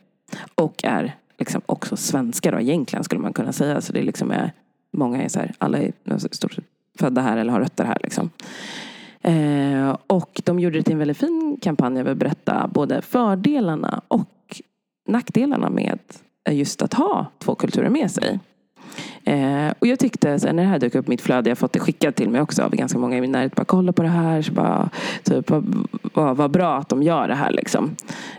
Och 0.54 0.84
är 0.84 1.16
liksom 1.38 1.62
också 1.66 1.96
svenskar 1.96 2.52
då, 2.52 2.60
egentligen 2.60 3.04
skulle 3.04 3.20
man 3.20 3.32
kunna 3.32 3.52
säga. 3.52 3.80
Så 3.80 3.92
det 3.92 4.02
liksom 4.02 4.30
är, 4.30 4.52
många 4.92 5.22
är 5.22 5.28
så 5.28 5.38
här, 5.38 5.54
alla 5.58 5.78
är 5.78 5.92
stort 6.30 6.52
sett 6.52 6.64
födda 6.98 7.20
här 7.20 7.36
eller 7.36 7.52
har 7.52 7.60
rötter 7.60 7.84
här. 7.84 7.98
Liksom. 8.02 8.30
Eh, 9.20 9.96
och 10.06 10.40
de 10.44 10.60
gjorde 10.60 10.78
det 10.78 10.82
till 10.82 10.92
en 10.92 10.98
väldigt 10.98 11.18
fin 11.18 11.58
kampanj 11.62 12.00
över 12.00 12.12
att 12.12 12.18
berätta 12.18 12.70
både 12.74 13.02
fördelarna 13.02 14.02
och 14.08 14.60
nackdelarna 15.08 15.70
med 15.70 15.98
just 16.50 16.82
att 16.82 16.94
ha 16.94 17.26
två 17.38 17.54
kulturer 17.54 17.90
med 17.90 18.10
sig. 18.10 18.38
Eh, 19.24 19.72
och 19.78 19.86
jag 19.86 19.98
tyckte, 19.98 20.40
så 20.40 20.46
när 20.46 20.62
det 20.62 20.68
här 20.68 20.78
dök 20.78 20.94
upp 20.94 21.08
mitt 21.08 21.20
flöde, 21.20 21.50
jag 21.50 21.56
har 21.56 21.58
fått 21.58 21.72
det 21.72 21.80
skickat 21.80 22.16
till 22.16 22.30
mig 22.30 22.40
också 22.40 22.62
av 22.62 22.70
ganska 22.70 22.98
många 22.98 23.16
i 23.16 23.20
min 23.20 23.32
närhet. 23.32 23.54
Bara 23.54 23.64
kolla 23.64 23.92
på 23.92 24.02
det 24.02 24.08
här, 24.08 24.42
så 24.42 24.52
bara, 24.52 24.90
typ, 25.22 25.50
vad, 26.14 26.36
vad 26.36 26.50
bra 26.50 26.76
att 26.76 26.88
de 26.88 27.02
gör 27.02 27.28
det 27.28 27.34
här 27.34 27.52
liksom. 27.52 27.96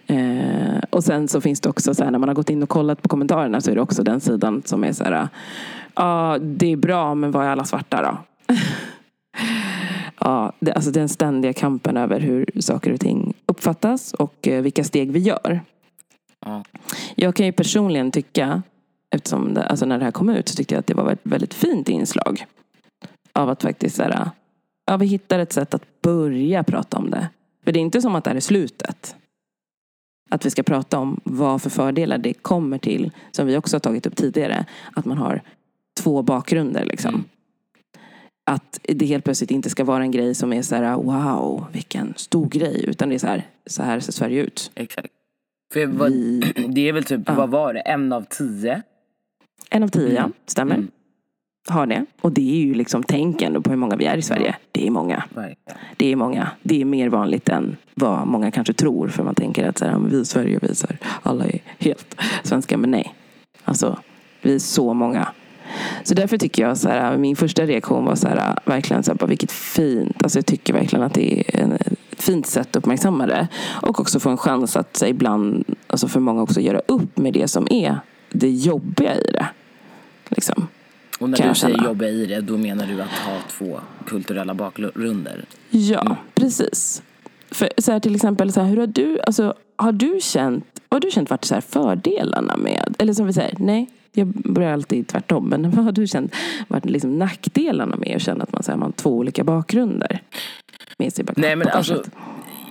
Eh, 0.08 0.84
och 0.90 1.04
sen 1.04 1.28
så 1.28 1.42
finns 1.42 1.62
det 1.62 1.70
också, 1.70 1.96
så 1.96 2.04
här, 2.04 2.12
när 2.12 2.20
man 2.20 2.30
har 2.30 2.36
gått 2.36 2.50
in 2.50 2.64
och 2.64 2.70
kollat 2.70 3.02
på 3.02 3.10
kommentarerna 3.10 3.62
så 3.62 3.72
är 3.72 3.76
det 3.76 3.82
också 3.82 4.04
den 4.04 4.20
sidan 4.20 4.62
som 4.66 4.84
är 4.84 4.94
så 4.94 5.04
här, 5.04 5.28
ja 5.96 6.38
det 6.42 6.72
är 6.72 6.78
bra 6.78 7.16
men 7.16 7.32
vad 7.32 7.46
är 7.46 7.50
alla 7.50 7.66
svarta 7.66 8.02
då? 8.02 8.18
ja, 10.20 10.54
det, 10.60 10.74
alltså 10.74 10.92
den 10.92 11.10
ständiga 11.10 11.54
kampen 11.54 11.98
över 11.98 12.20
hur 12.20 12.46
saker 12.60 12.94
och 12.94 13.00
ting 13.00 13.34
uppfattas 13.46 14.14
och 14.14 14.48
eh, 14.48 14.62
vilka 14.62 14.84
steg 14.84 15.12
vi 15.12 15.20
gör. 15.20 15.62
Ja. 16.46 16.64
Jag 17.16 17.36
kan 17.36 17.46
ju 17.46 17.52
personligen 17.52 18.12
tycka 18.12 18.62
eftersom 19.14 19.54
det, 19.54 19.64
alltså 19.64 19.86
när 19.86 20.00
det 20.00 20.06
här 20.06 20.12
kom 20.12 20.30
ut 20.30 20.50
så 20.50 20.56
tyckte 20.56 20.76
jag 20.76 20.80
att 20.80 20.88
det 20.88 20.94
var 20.94 21.12
ett 21.12 21.20
väldigt 21.24 21.54
fint 21.54 21.90
inslag. 21.90 22.46
Av 23.34 23.50
att 23.50 23.64
faktiskt 23.64 23.96
så 23.96 24.04
här, 24.04 24.30
ja, 24.86 24.98
vi 24.98 25.06
hittar 25.06 25.40
ett 25.40 25.54
sätt 25.54 25.74
att 25.74 26.02
börja 26.02 26.64
prata 26.64 26.98
om 26.98 27.10
det. 27.10 27.30
För 27.64 27.72
det 27.72 27.80
är 27.80 27.82
inte 27.82 28.02
som 28.02 28.16
att 28.16 28.24
det 28.24 28.30
här 28.30 28.38
är 28.38 28.42
slutet. 28.42 29.16
Att 30.30 30.46
vi 30.46 30.50
ska 30.50 30.64
prata 30.64 31.00
om 31.00 31.20
vad 31.24 31.62
för 31.62 31.70
fördelar 31.70 32.18
det 32.18 32.34
kommer 32.34 32.78
till, 32.78 33.12
som 33.32 33.48
vi 33.48 33.58
också 33.58 33.76
har 33.76 33.80
tagit 33.80 34.06
upp 34.06 34.16
tidigare, 34.16 34.66
att 34.94 35.06
man 35.06 35.18
har 35.18 35.42
två 36.02 36.22
bakgrunder 36.22 36.86
liksom. 36.86 37.14
Mm. 37.14 37.26
Att 38.46 38.80
det 38.84 39.06
helt 39.06 39.24
plötsligt 39.24 39.52
inte 39.52 39.70
ska 39.70 39.84
vara 39.84 40.04
en 40.04 40.12
grej 40.12 40.36
som 40.36 40.54
är 40.54 40.62
så 40.62 40.76
här, 40.76 40.96
wow, 40.96 41.66
vilken 41.72 42.14
stor 42.16 42.50
grej. 42.50 42.86
Utan 42.88 43.10
det 43.10 43.16
är 43.16 43.20
så 43.20 43.28
här, 43.28 43.48
så 43.66 43.84
här 43.84 44.00
ser 44.00 44.12
Sverige 44.12 44.44
ut. 44.44 44.72
Exakt. 44.76 45.08
För 45.74 45.86
vad, 45.86 46.12
vi, 46.12 46.40
det 46.68 46.90
är 46.90 46.94
väl 46.94 47.04
typ, 47.04 47.22
ja. 47.26 47.34
vad 47.34 47.50
var 47.50 47.74
det, 47.74 47.80
en 47.80 48.14
av 48.14 48.26
tio 48.30 48.82
en 49.70 49.84
av 49.84 49.88
tio, 49.88 50.10
mm. 50.10 50.16
ja. 50.16 50.30
Stämmer. 50.46 50.76
Mm. 50.76 50.88
Har 51.68 51.88
det. 51.88 52.06
Och 52.22 52.32
det 52.32 52.52
är 52.52 52.66
ju 52.66 52.74
liksom 52.74 53.04
tänken 53.04 53.64
på 53.64 53.70
hur 53.70 53.78
många 53.78 53.96
vi 53.96 54.06
är 54.06 54.18
i 54.18 54.22
Sverige. 54.22 54.56
Det 54.72 54.88
är 54.88 54.92
många. 54.92 55.24
Det 55.98 56.12
är 56.12 56.16
många. 56.16 56.52
Det 56.64 56.82
är 56.82 56.86
mer 56.86 57.10
vanligt 57.10 57.50
än 57.50 57.78
vad 57.96 58.28
många 58.28 58.52
kanske 58.52 58.74
tror. 58.74 59.08
För 59.08 59.24
man 59.24 59.36
tänker 59.36 59.70
att 59.70 59.78
så 59.78 59.86
här, 59.86 60.00
vi 60.00 60.20
i 60.20 60.26
Sverige, 60.26 60.60
vi 60.62 60.76
så 60.76 60.88
här, 60.88 60.98
alla 61.22 61.46
är 61.46 61.60
helt 61.78 62.16
svenska. 62.44 62.78
Men 62.78 62.92
nej. 62.92 63.16
Alltså, 63.64 64.00
vi 64.42 64.56
är 64.56 64.60
så 64.60 64.94
många. 64.94 65.28
Så 66.04 66.14
därför 66.14 66.38
tycker 66.38 66.64
jag 66.64 66.78
så 66.78 66.90
här, 66.90 67.18
min 67.18 67.36
första 67.36 67.66
reaktion 67.66 68.06
var 68.06 68.16
så 68.16 68.28
här, 68.28 68.60
verkligen 68.66 69.04
så 69.04 69.16
här, 69.20 69.28
vilket 69.28 69.52
fint. 69.52 70.24
Alltså 70.24 70.38
jag 70.38 70.46
tycker 70.46 70.74
verkligen 70.74 71.06
att 71.06 71.14
det 71.14 71.44
är 71.48 71.74
ett 72.12 72.24
fint 72.24 72.48
sätt 72.48 72.68
att 72.70 72.76
uppmärksamma 72.76 73.28
det. 73.28 73.48
Och 73.82 74.00
också 74.00 74.20
få 74.20 74.30
en 74.30 74.38
chans 74.38 74.78
att 74.78 74.98
så 74.98 75.06
ibland, 75.06 75.64
alltså 75.88 76.08
för 76.08 76.20
många 76.20 76.42
också 76.42 76.60
göra 76.60 76.80
upp 76.80 77.18
med 77.18 77.34
det 77.34 77.48
som 77.48 77.68
är 77.70 78.00
det 78.34 78.50
jobbiga 78.50 79.16
i 79.16 79.32
det. 79.32 79.48
Liksom. 80.30 80.68
Och 81.20 81.30
när 81.30 81.50
du 81.50 81.56
säger 81.56 81.84
jobbiga 81.84 82.10
i 82.10 82.26
det, 82.26 82.42
då 82.42 82.58
menar 82.58 82.88
du 82.88 83.02
att 83.02 83.10
ha 83.10 83.40
två 83.50 83.80
kulturella 84.06 84.54
bakgrunder? 84.54 85.46
Ja, 85.70 86.02
mm. 86.02 86.16
precis. 86.36 87.04
För 87.52 87.70
så 87.78 87.92
här, 87.92 88.00
till 88.00 88.16
exempel, 88.16 88.54
så 88.54 88.62
här, 88.62 88.68
hur 88.70 88.78
har 88.78 88.88
du, 88.88 89.20
alltså, 89.28 89.54
har 89.76 89.92
du 89.92 90.20
känt, 90.22 90.66
har 90.90 91.00
du 91.00 91.12
känt 91.12 91.30
varit 91.30 91.46
så 91.46 91.54
här, 91.54 91.62
fördelarna 91.62 92.58
med, 92.58 92.96
eller 93.00 93.14
som 93.14 93.28
vi 93.28 93.34
säger, 93.34 93.56
nej, 93.60 93.90
jag 94.12 94.28
börjar 94.28 94.74
alltid 94.74 95.08
tvärtom, 95.08 95.50
men 95.50 95.72
vad 95.76 95.86
har 95.86 95.92
du 95.92 96.08
känt 96.08 96.36
varit 96.68 96.86
liksom 96.86 97.18
nackdelarna 97.18 97.96
med 97.96 98.16
att 98.16 98.22
känna 98.22 98.44
att 98.44 98.52
man, 98.52 98.64
så 98.64 98.72
här, 98.72 98.78
man 98.78 98.86
har 98.86 98.92
två 98.92 99.18
olika 99.18 99.44
bakgrunder? 99.44 100.22
Med 100.98 101.14
sig 101.14 101.26
nej 101.36 101.56
men 101.56 101.68
alltså, 101.68 102.04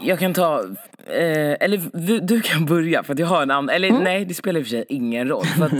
jag 0.03 0.19
kan 0.19 0.35
ta 0.35 0.65
Eh, 1.07 1.57
eller 1.61 1.81
du, 2.21 2.41
kan 2.41 2.67
börja 2.67 3.03
för 3.03 3.13
att 3.13 3.19
jag 3.19 3.27
har 3.27 3.43
en 3.43 3.51
annan, 3.51 3.69
eller 3.69 3.89
mm. 3.89 4.03
nej 4.03 4.25
det 4.25 4.35
spelar 4.35 4.61
i 4.61 4.63
och 4.63 4.67
för 4.67 4.71
sig 4.71 4.85
ingen 4.89 5.29
roll. 5.29 5.45
För 5.45 5.65
att, 5.65 5.73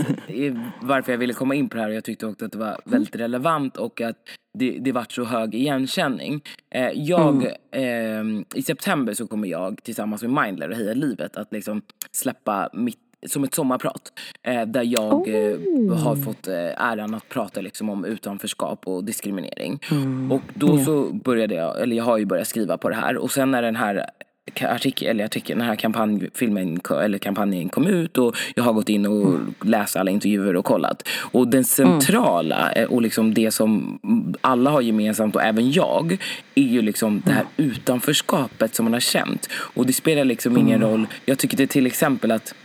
varför 0.81 1.11
jag 1.11 1.19
ville 1.19 1.33
komma 1.33 1.55
in 1.55 1.69
på 1.69 1.77
det 1.77 1.81
här 1.83 1.89
och 1.89 1.95
jag 1.95 2.03
tyckte 2.03 2.25
också 2.27 2.45
att 2.45 2.51
det 2.51 2.57
var 2.57 2.77
väldigt 2.85 3.15
relevant 3.15 3.77
och 3.77 4.01
att 4.01 4.17
det, 4.59 4.77
det 4.79 4.91
vart 4.91 5.11
så 5.11 5.23
hög 5.23 5.55
igenkänning. 5.55 6.41
Eh, 6.75 6.89
jag, 6.95 7.55
mm. 7.71 8.37
eh, 8.41 8.59
i 8.59 8.63
september 8.63 9.13
så 9.13 9.27
kommer 9.27 9.47
jag 9.47 9.83
tillsammans 9.83 10.21
med 10.23 10.43
Mindler 10.43 10.69
och 10.69 10.75
Heja 10.75 10.93
Livet 10.93 11.37
att 11.37 11.53
liksom 11.53 11.81
släppa 12.11 12.69
mitt 12.73 12.99
som 13.25 13.43
ett 13.43 13.53
sommarprat. 13.53 14.13
Eh, 14.43 14.65
där 14.65 14.83
jag 14.83 15.27
oh. 15.27 15.97
har 15.97 16.15
fått 16.15 16.47
eh, 16.47 16.83
äran 16.91 17.13
att 17.13 17.29
prata 17.29 17.61
liksom 17.61 17.89
om 17.89 18.05
utanförskap 18.05 18.87
och 18.87 19.03
diskriminering. 19.03 19.79
Mm. 19.91 20.31
Och 20.31 20.41
då 20.53 20.77
så 20.77 21.13
började 21.13 21.55
jag, 21.55 21.81
eller 21.81 21.95
jag 21.95 22.03
har 22.03 22.17
ju 22.17 22.25
börjat 22.25 22.47
skriva 22.47 22.77
på 22.77 22.89
det 22.89 22.95
här. 22.95 23.17
Och 23.17 23.31
sen 23.31 23.51
när 23.51 23.61
den 23.61 23.75
här 23.75 24.09
artikel, 24.61 25.07
eller 25.07 25.25
artikeln, 25.25 25.59
den 25.59 25.67
här 25.67 25.75
kampanjfilmen 25.75 26.79
eller 27.03 27.17
kampanjen 27.17 27.69
kom 27.69 27.87
ut 27.87 28.17
och 28.17 28.35
jag 28.55 28.63
har 28.63 28.73
gått 28.73 28.89
in 28.89 29.05
och 29.05 29.27
mm. 29.27 29.53
läst 29.61 29.95
alla 29.95 30.11
intervjuer 30.11 30.55
och 30.55 30.65
kollat. 30.65 31.07
Och 31.31 31.47
den 31.47 31.63
centrala 31.63 32.71
mm. 32.71 32.91
och 32.91 33.01
liksom 33.01 33.33
det 33.33 33.51
som 33.51 33.99
alla 34.41 34.69
har 34.69 34.81
gemensamt 34.81 35.35
och 35.35 35.43
även 35.43 35.71
jag 35.71 36.17
är 36.55 36.63
ju 36.63 36.81
liksom 36.81 37.21
det 37.25 37.31
här 37.31 37.45
mm. 37.57 37.71
utanförskapet 37.71 38.75
som 38.75 38.83
man 38.83 38.93
har 38.93 38.99
känt. 38.99 39.49
Och 39.53 39.85
det 39.85 39.93
spelar 39.93 40.25
liksom 40.25 40.57
ingen 40.57 40.83
mm. 40.83 40.89
roll. 40.89 41.07
Jag 41.25 41.37
tycker 41.37 41.57
det 41.57 41.67
till 41.67 41.87
exempel 41.87 42.31
att 42.31 42.55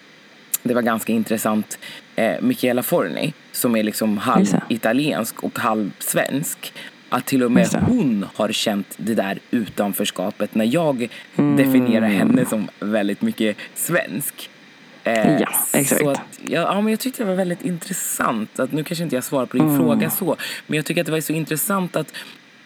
det 0.62 0.74
var 0.74 0.82
ganska 0.82 1.12
intressant 1.12 1.78
eh, 2.16 2.40
Michaela 2.40 2.82
Forni 2.82 3.32
som 3.52 3.76
är 3.76 3.82
liksom 3.82 4.18
halv 4.18 4.46
italiensk 4.68 5.44
och 5.44 5.58
halv 5.58 5.90
svensk 5.98 6.72
att 7.08 7.26
till 7.26 7.42
och 7.42 7.52
med 7.52 7.68
hon 7.86 8.26
har 8.34 8.52
känt 8.52 8.94
det 8.96 9.14
där 9.14 9.38
utanförskapet 9.50 10.54
när 10.54 10.64
jag 10.64 11.08
mm. 11.36 11.56
definierar 11.56 12.08
henne 12.08 12.44
som 12.44 12.68
väldigt 12.80 13.22
mycket 13.22 13.56
svensk. 13.74 14.50
Eh, 15.04 15.40
ja, 15.40 15.48
exakt. 15.72 16.00
Så 16.00 16.10
att, 16.10 16.20
ja, 16.42 16.60
ja, 16.60 16.80
men 16.80 16.90
jag 16.90 17.00
tyckte 17.00 17.22
det 17.22 17.28
var 17.28 17.34
väldigt 17.34 17.64
intressant. 17.64 18.60
Att, 18.60 18.72
nu 18.72 18.84
kanske 18.84 19.04
inte 19.04 19.16
jag 19.16 19.24
svarar 19.24 19.46
på 19.46 19.56
din 19.56 19.68
mm. 19.68 19.78
fråga 19.78 20.10
så, 20.10 20.36
men 20.66 20.76
jag 20.76 20.84
tycker 20.84 21.00
att 21.00 21.06
det 21.06 21.12
var 21.12 21.20
så 21.20 21.32
intressant 21.32 21.96
att 21.96 22.12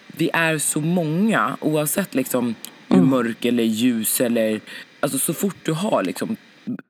vi 0.07 0.31
är 0.33 0.59
så 0.59 0.81
många 0.81 1.57
oavsett 1.61 2.14
liksom 2.14 2.55
hur 2.88 2.96
mm. 2.96 3.11
mörk 3.11 3.44
eller 3.44 3.64
ljus 3.64 4.20
eller... 4.20 4.61
Alltså 5.00 5.18
så 5.18 5.35
fort 5.35 5.57
du 5.62 5.72
har 5.72 6.05
liksom 6.05 6.37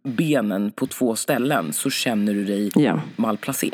benen 0.02 0.70
på 0.70 0.86
två 0.86 1.16
ställen 1.16 1.72
så 1.72 1.90
känner 1.90 2.34
du 2.34 2.44
dig 2.44 2.70
ja. 2.74 3.00
malplacé. 3.16 3.70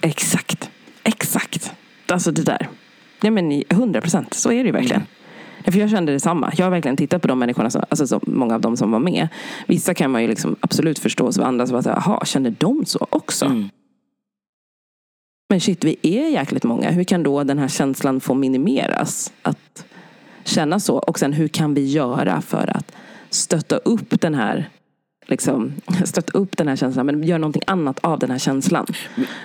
Exakt. 0.00 0.70
Exakt. 1.02 1.72
Alltså 2.06 2.30
det 2.30 2.42
där. 2.42 2.68
Nej 3.22 3.30
men 3.30 3.62
100 3.68 4.00
procent, 4.00 4.34
så 4.34 4.52
är 4.52 4.56
det 4.56 4.66
ju 4.66 4.72
verkligen. 4.72 5.02
Mm. 5.02 5.72
För 5.72 5.78
jag 5.78 5.90
kände 5.90 6.12
detsamma. 6.12 6.52
Jag 6.56 6.66
har 6.66 6.70
verkligen 6.70 6.96
tittat 6.96 7.22
på 7.22 7.28
de 7.28 7.38
människorna, 7.38 7.70
som, 7.70 7.82
alltså 7.88 8.06
så 8.06 8.20
många 8.22 8.54
av 8.54 8.60
dem 8.60 8.76
som 8.76 8.90
var 8.90 8.98
med. 8.98 9.28
Vissa 9.66 9.94
kan 9.94 10.10
man 10.10 10.22
ju 10.22 10.28
liksom 10.28 10.56
absolut 10.60 10.98
förstå, 10.98 11.32
så 11.32 11.42
andra 11.42 11.66
som 11.66 11.74
var 11.74 11.82
såhär, 11.82 12.02
jaha, 12.06 12.24
känner 12.24 12.54
de 12.58 12.84
så 12.84 13.06
också? 13.10 13.44
Mm. 13.44 13.68
Men 15.48 15.60
shit, 15.60 15.84
vi 15.84 15.96
är 16.02 16.28
jäkligt 16.28 16.64
många. 16.64 16.90
Hur 16.90 17.04
kan 17.04 17.22
då 17.22 17.44
den 17.44 17.58
här 17.58 17.68
känslan 17.68 18.20
få 18.20 18.34
minimeras? 18.34 19.32
Att 19.42 19.84
känna 20.44 20.80
så. 20.80 20.98
Och 20.98 21.18
sen 21.18 21.32
hur 21.32 21.48
kan 21.48 21.74
vi 21.74 21.84
göra 21.84 22.40
för 22.40 22.76
att 22.76 22.92
stötta 23.30 23.76
upp 23.76 24.20
den 24.20 24.34
här 24.34 24.70
liksom, 25.26 25.72
stötta 26.04 26.38
upp 26.38 26.56
den 26.56 26.68
här 26.68 26.76
känslan 26.76 27.06
men 27.06 27.22
göra 27.22 27.38
någonting 27.38 27.62
annat 27.66 27.98
av 27.98 28.18
den 28.18 28.30
här 28.30 28.38
känslan. 28.38 28.86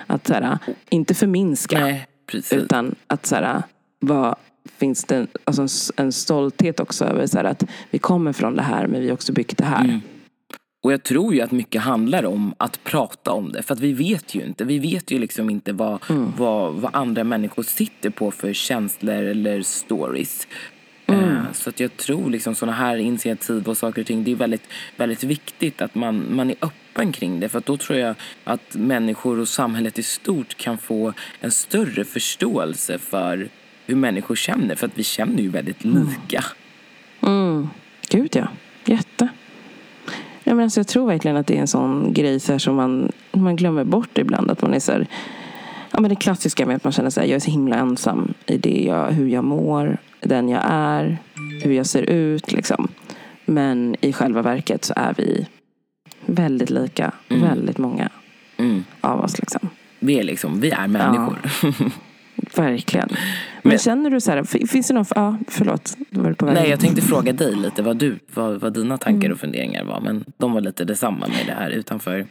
Att 0.06 0.26
så 0.26 0.32
här, 0.34 0.58
inte 0.90 1.14
förminska. 1.14 1.78
Nej. 1.78 2.06
Precis. 2.32 2.52
Utan 2.52 2.94
att 3.06 3.26
så 3.26 3.34
här, 3.34 3.62
vad, 4.00 4.36
finns 4.78 5.04
det 5.04 5.26
alltså 5.44 5.92
en, 5.96 6.12
stolthet 6.12 6.80
också 6.80 7.04
över 7.04 7.26
så 7.26 7.36
här, 7.38 7.44
att 7.44 7.64
vi 7.90 7.98
kommer 7.98 8.32
från 8.32 8.56
det 8.56 8.62
här 8.62 8.86
men 8.86 9.00
vi 9.00 9.06
har 9.06 9.14
också 9.14 9.32
byggt 9.32 9.58
det 9.58 9.64
här. 9.64 9.84
Mm. 9.84 10.00
Och 10.82 10.92
jag 10.92 11.02
tror 11.02 11.34
ju 11.34 11.40
att 11.40 11.52
mycket 11.52 11.82
handlar 11.82 12.24
om 12.24 12.54
att 12.58 12.84
prata 12.84 13.32
om 13.32 13.52
det. 13.52 13.62
För 13.62 13.74
att 13.74 13.80
vi 13.80 13.92
vet 13.92 14.34
ju 14.34 14.44
inte. 14.44 14.64
Vi 14.64 14.78
vet 14.78 15.10
ju 15.10 15.18
liksom 15.18 15.50
inte 15.50 15.72
vad, 15.72 16.10
mm. 16.10 16.32
vad, 16.36 16.74
vad 16.74 16.96
andra 16.96 17.24
människor 17.24 17.62
sitter 17.62 18.10
på 18.10 18.30
för 18.30 18.52
känslor 18.52 19.14
eller 19.14 19.62
stories. 19.62 20.46
Mm. 21.06 21.24
Uh, 21.24 21.52
så 21.52 21.70
att 21.70 21.80
jag 21.80 21.96
tror 21.96 22.30
liksom 22.30 22.54
sådana 22.54 22.76
här 22.76 22.96
initiativ 22.96 23.68
och 23.68 23.76
saker 23.76 24.00
och 24.00 24.06
ting. 24.06 24.24
Det 24.24 24.32
är 24.32 24.36
väldigt, 24.36 24.68
väldigt 24.96 25.24
viktigt 25.24 25.82
att 25.82 25.94
man, 25.94 26.26
man 26.30 26.50
är 26.50 26.56
öppen 26.60 26.81
öppen 26.92 27.12
kring 27.12 27.40
det. 27.40 27.48
För 27.48 27.62
då 27.66 27.76
tror 27.76 27.98
jag 27.98 28.14
att 28.44 28.74
människor 28.74 29.38
och 29.38 29.48
samhället 29.48 29.98
i 29.98 30.02
stort 30.02 30.54
kan 30.54 30.78
få 30.78 31.12
en 31.40 31.50
större 31.50 32.04
förståelse 32.04 32.98
för 32.98 33.48
hur 33.86 33.96
människor 33.96 34.34
känner. 34.34 34.74
För 34.74 34.86
att 34.86 34.98
vi 34.98 35.02
känner 35.04 35.42
ju 35.42 35.48
väldigt 35.48 35.84
mm. 35.84 36.08
lika. 36.08 36.44
Mm. 37.22 37.68
Gud 38.08 38.36
ja, 38.36 38.48
jätte. 38.84 39.28
Ja, 40.44 40.54
men 40.54 40.64
alltså, 40.64 40.80
jag 40.80 40.88
tror 40.88 41.06
verkligen 41.06 41.36
att 41.36 41.46
det 41.46 41.56
är 41.56 41.60
en 41.60 41.66
sån 41.66 42.12
grej 42.12 42.40
så 42.40 42.52
här, 42.52 42.58
som 42.58 42.76
man, 42.76 43.12
man 43.32 43.56
glömmer 43.56 43.84
bort 43.84 44.18
ibland. 44.18 44.50
Att 44.50 44.62
man 44.62 44.74
är 44.74 44.80
så 44.80 44.92
här, 44.92 45.06
ja, 45.90 46.00
men 46.00 46.10
det 46.10 46.16
klassiska 46.16 46.66
med 46.66 46.76
att 46.76 46.84
man 46.84 46.92
känner 46.92 47.10
sig 47.10 47.28
jag 47.28 47.36
är 47.36 47.40
så 47.40 47.50
himla 47.50 47.76
ensam 47.76 48.34
i 48.46 48.56
det 48.58 48.84
jag, 48.86 49.06
hur 49.10 49.28
jag 49.28 49.44
mår, 49.44 49.98
den 50.20 50.48
jag 50.48 50.62
är, 50.64 51.18
hur 51.62 51.72
jag 51.72 51.86
ser 51.86 52.02
ut. 52.02 52.52
Liksom. 52.52 52.88
Men 53.44 53.96
i 54.00 54.12
själva 54.12 54.42
verket 54.42 54.84
så 54.84 54.92
är 54.96 55.14
vi 55.16 55.46
väldigt 56.26 56.70
lika. 56.70 57.12
Mm. 57.28 57.42
Väldigt 57.42 57.78
många 57.78 58.10
mm. 58.56 58.84
av 59.00 59.20
oss. 59.20 59.38
Liksom. 59.38 59.68
Vi 59.98 60.18
är 60.18 60.22
liksom, 60.22 60.60
vi 60.60 60.70
är 60.70 60.88
människor. 60.88 61.38
Ja. 61.62 61.72
Verkligen. 62.56 63.08
Men, 63.10 63.18
men 63.70 63.78
känner 63.78 64.10
du 64.10 64.20
så 64.20 64.30
här, 64.30 64.66
finns 64.66 64.88
det 64.88 64.94
någon, 64.94 65.04
ja 65.14 65.36
förlåt, 65.48 65.96
var 66.10 66.32
på. 66.32 66.46
Nej 66.46 66.70
jag 66.70 66.80
tänkte 66.80 67.02
fråga 67.02 67.32
dig 67.32 67.54
lite 67.54 67.82
vad, 67.82 67.96
du, 67.96 68.18
vad, 68.34 68.60
vad 68.60 68.72
dina 68.72 68.98
tankar 68.98 69.30
och 69.30 69.38
funderingar 69.38 69.84
var. 69.84 70.00
Men 70.00 70.24
de 70.36 70.52
var 70.52 70.60
lite 70.60 70.84
detsamma 70.84 71.26
med 71.26 71.46
det 71.46 71.52
här 71.52 71.70
utanför. 71.70 72.26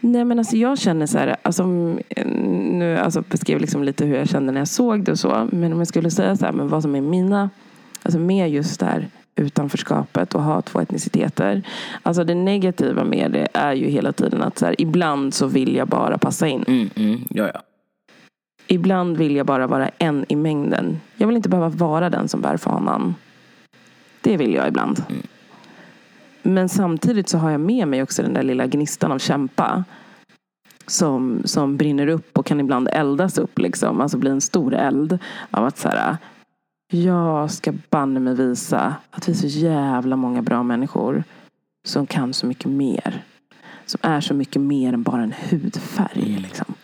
Nej 0.00 0.24
men 0.24 0.38
alltså 0.38 0.56
jag 0.56 0.78
känner 0.78 1.06
så 1.06 1.18
här, 1.18 1.36
alltså, 1.42 1.66
nu 1.66 2.96
alltså 2.98 3.22
beskrev 3.28 3.60
liksom 3.60 3.84
lite 3.84 4.04
hur 4.04 4.16
jag 4.16 4.28
kände 4.28 4.52
när 4.52 4.60
jag 4.60 4.68
såg 4.68 5.04
det 5.04 5.12
och 5.12 5.18
så. 5.18 5.48
Men 5.52 5.72
om 5.72 5.78
jag 5.78 5.88
skulle 5.88 6.10
säga 6.10 6.36
så 6.36 6.44
här, 6.44 6.52
men 6.52 6.68
vad 6.68 6.82
som 6.82 6.94
är 6.94 7.00
mina, 7.00 7.50
alltså 8.02 8.18
med 8.18 8.50
just 8.50 8.80
det 8.80 8.86
här 8.86 9.08
utanförskapet 9.38 10.34
och 10.34 10.42
ha 10.42 10.62
två 10.62 10.80
etniciteter. 10.80 11.62
Alltså 12.02 12.24
det 12.24 12.34
negativa 12.34 13.04
med 13.04 13.32
det 13.32 13.48
är 13.52 13.72
ju 13.72 13.86
hela 13.86 14.12
tiden 14.12 14.42
att 14.42 14.58
så 14.58 14.66
här, 14.66 14.80
ibland 14.80 15.34
så 15.34 15.46
vill 15.46 15.76
jag 15.76 15.88
bara 15.88 16.18
passa 16.18 16.46
in. 16.46 16.64
Mm, 16.68 16.90
mm, 16.96 17.24
ja, 17.30 17.50
ja. 17.54 17.62
Ibland 18.66 19.16
vill 19.16 19.36
jag 19.36 19.46
bara 19.46 19.66
vara 19.66 19.90
en 19.98 20.24
i 20.28 20.36
mängden. 20.36 21.00
Jag 21.16 21.26
vill 21.26 21.36
inte 21.36 21.48
behöva 21.48 21.68
vara 21.68 22.10
den 22.10 22.28
som 22.28 22.40
bär 22.40 22.56
fanan. 22.56 23.14
Det 24.20 24.36
vill 24.36 24.54
jag 24.54 24.68
ibland. 24.68 25.02
Mm. 25.08 25.22
Men 26.42 26.68
samtidigt 26.68 27.28
så 27.28 27.38
har 27.38 27.50
jag 27.50 27.60
med 27.60 27.88
mig 27.88 28.02
också 28.02 28.22
den 28.22 28.34
där 28.34 28.42
lilla 28.42 28.66
gnistan 28.66 29.12
av 29.12 29.18
kämpa. 29.18 29.84
Som, 30.86 31.42
som 31.44 31.76
brinner 31.76 32.06
upp 32.06 32.38
och 32.38 32.46
kan 32.46 32.60
ibland 32.60 32.88
eldas 32.92 33.38
upp. 33.38 33.58
Liksom. 33.58 34.00
Alltså 34.00 34.18
bli 34.18 34.30
en 34.30 34.40
stor 34.40 34.74
eld. 34.74 35.18
Av 35.50 35.64
att 35.64 35.78
så 35.78 35.88
här, 35.88 36.16
jag 36.90 37.50
ska 37.50 37.72
banne 37.90 38.20
mig 38.20 38.34
visa 38.34 38.94
att 39.10 39.28
vi 39.28 39.32
är 39.32 39.36
så 39.36 39.46
jävla 39.46 40.16
många 40.16 40.42
bra 40.42 40.62
människor. 40.62 41.24
Som 41.84 42.06
kan 42.06 42.34
så 42.34 42.46
mycket 42.46 42.70
mer. 42.70 43.22
Som 43.86 44.00
är 44.02 44.20
så 44.20 44.34
mycket 44.34 44.62
mer 44.62 44.92
än 44.92 45.02
bara 45.02 45.22
en 45.22 45.34
hudfärg. 45.50 46.30
Mm. 46.30 46.42
Liksom. 46.42 46.74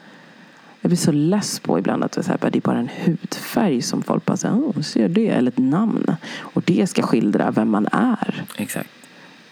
Jag 0.80 0.88
blir 0.88 0.96
så 0.96 1.12
less 1.12 1.60
på 1.60 1.78
ibland 1.78 2.04
att 2.04 2.12
det 2.12 2.56
är 2.56 2.60
bara 2.60 2.78
en 2.78 2.88
hudfärg 3.04 3.82
som 3.82 4.02
folk 4.02 4.24
bara 4.24 4.36
säger, 4.36 4.54
oh, 4.54 4.80
ser 4.80 5.08
det? 5.08 5.28
Eller 5.28 5.50
ett 5.50 5.58
namn. 5.58 6.16
Och 6.38 6.62
det 6.66 6.86
ska 6.86 7.02
skildra 7.02 7.50
vem 7.50 7.70
man 7.70 7.86
är. 7.92 8.44
Exakt. 8.56 8.90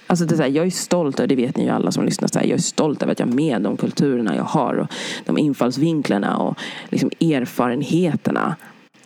Alltså 0.06 0.24
det 0.24 0.34
är 0.34 0.38
här, 0.38 0.48
jag 0.48 0.66
är 0.66 0.70
stolt, 0.70 1.20
och 1.20 1.28
det 1.28 1.36
vet 1.36 1.56
ni 1.56 1.64
ju 1.64 1.70
alla 1.70 1.92
som 1.92 2.04
lyssnar, 2.04 2.28
så 2.28 2.38
här, 2.38 2.46
jag 2.46 2.58
är 2.58 2.62
stolt 2.62 3.02
över 3.02 3.12
att 3.12 3.18
jag 3.18 3.28
är 3.28 3.32
med 3.32 3.62
de 3.62 3.76
kulturerna 3.76 4.36
jag 4.36 4.44
har. 4.44 4.74
Och 4.74 4.92
de 5.24 5.38
infallsvinklarna 5.38 6.36
och 6.36 6.58
liksom 6.90 7.10
erfarenheterna 7.20 8.56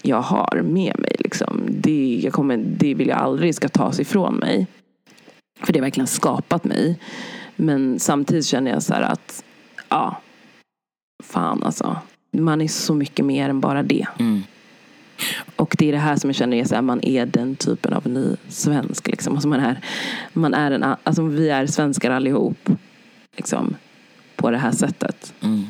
jag 0.07 0.23
har 0.23 0.63
med 0.63 0.99
mig. 0.99 1.17
Liksom. 1.19 1.61
Det, 1.69 2.21
jag 2.25 2.33
kommer, 2.33 2.57
det 2.57 2.95
vill 2.95 3.09
jag 3.09 3.19
aldrig 3.19 3.55
ska 3.55 3.69
tas 3.69 4.01
ifrån 4.01 4.35
mig. 4.35 4.67
För 5.61 5.73
det 5.73 5.79
har 5.79 5.85
verkligen 5.85 6.07
skapat 6.07 6.65
mig. 6.65 6.99
Men 7.57 7.99
samtidigt 7.99 8.47
känner 8.47 8.71
jag 8.71 8.83
så 8.83 8.95
här 8.95 9.03
att, 9.03 9.45
ja, 9.89 10.21
fan 11.25 11.63
alltså. 11.63 11.97
Man 12.33 12.61
är 12.61 12.69
så 12.69 12.95
mycket 12.95 13.25
mer 13.25 13.49
än 13.49 13.61
bara 13.61 13.83
det. 13.83 14.07
Mm. 14.19 14.43
Och 15.57 15.77
det 15.79 15.89
är 15.89 15.93
det 15.93 15.99
här 15.99 16.17
som 16.17 16.31
jag 16.31 16.35
känner 16.35 16.57
är 16.57 16.75
att 16.75 16.85
man 16.85 17.05
är 17.05 17.27
den 17.27 17.57
typen 17.57 17.93
av 17.93 18.07
ny 18.07 18.37
svensk. 18.49 19.07
Liksom. 19.07 19.35
Alltså 19.35 19.49
man 19.49 19.61
är, 19.61 19.81
man 20.33 20.55
är 20.55 20.71
en, 20.71 20.83
alltså 21.03 21.23
vi 21.23 21.49
är 21.49 21.67
svenskar 21.67 22.11
allihop. 22.11 22.69
Liksom, 23.37 23.77
på 24.37 24.51
det 24.51 24.59
här 24.59 24.73
sättet. 24.73 25.35
Mm. 25.41 25.65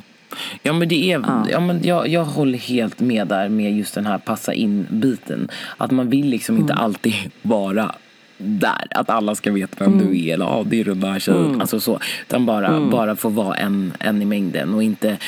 Ja 0.62 0.72
men 0.72 0.88
det 0.88 1.12
är, 1.12 1.20
ja. 1.20 1.46
ja. 1.50 1.60
men 1.60 1.80
jag, 1.82 2.08
jag 2.08 2.24
håller 2.24 2.58
helt 2.58 3.00
med 3.00 3.26
där 3.26 3.48
med 3.48 3.76
just 3.76 3.94
den 3.94 4.06
här 4.06 4.18
passa 4.18 4.54
in 4.54 4.86
biten. 4.90 5.48
Att 5.76 5.90
man 5.90 6.10
vill 6.10 6.26
liksom 6.26 6.54
mm. 6.54 6.62
inte 6.62 6.74
alltid 6.74 7.14
vara 7.42 7.94
där. 8.38 8.86
Att 8.90 9.10
alla 9.10 9.34
ska 9.34 9.52
veta 9.52 9.84
vem 9.84 9.92
mm. 9.92 10.06
du 10.06 10.18
är. 10.24 10.34
Eller 10.34 10.44
ah, 10.44 10.64
det 10.64 10.80
är 10.80 10.84
den 10.84 11.00
där 11.00 11.18
tjejen. 11.18 11.46
Mm. 11.46 11.60
Alltså 11.60 11.80
så. 11.80 12.00
Utan 12.22 12.46
bara, 12.46 12.66
mm. 12.66 12.90
bara 12.90 13.16
få 13.16 13.28
vara 13.28 13.56
en, 13.56 13.92
en 14.00 14.22
i 14.22 14.24
mängden. 14.24 14.74
Och 14.74 14.82
inte... 14.82 15.18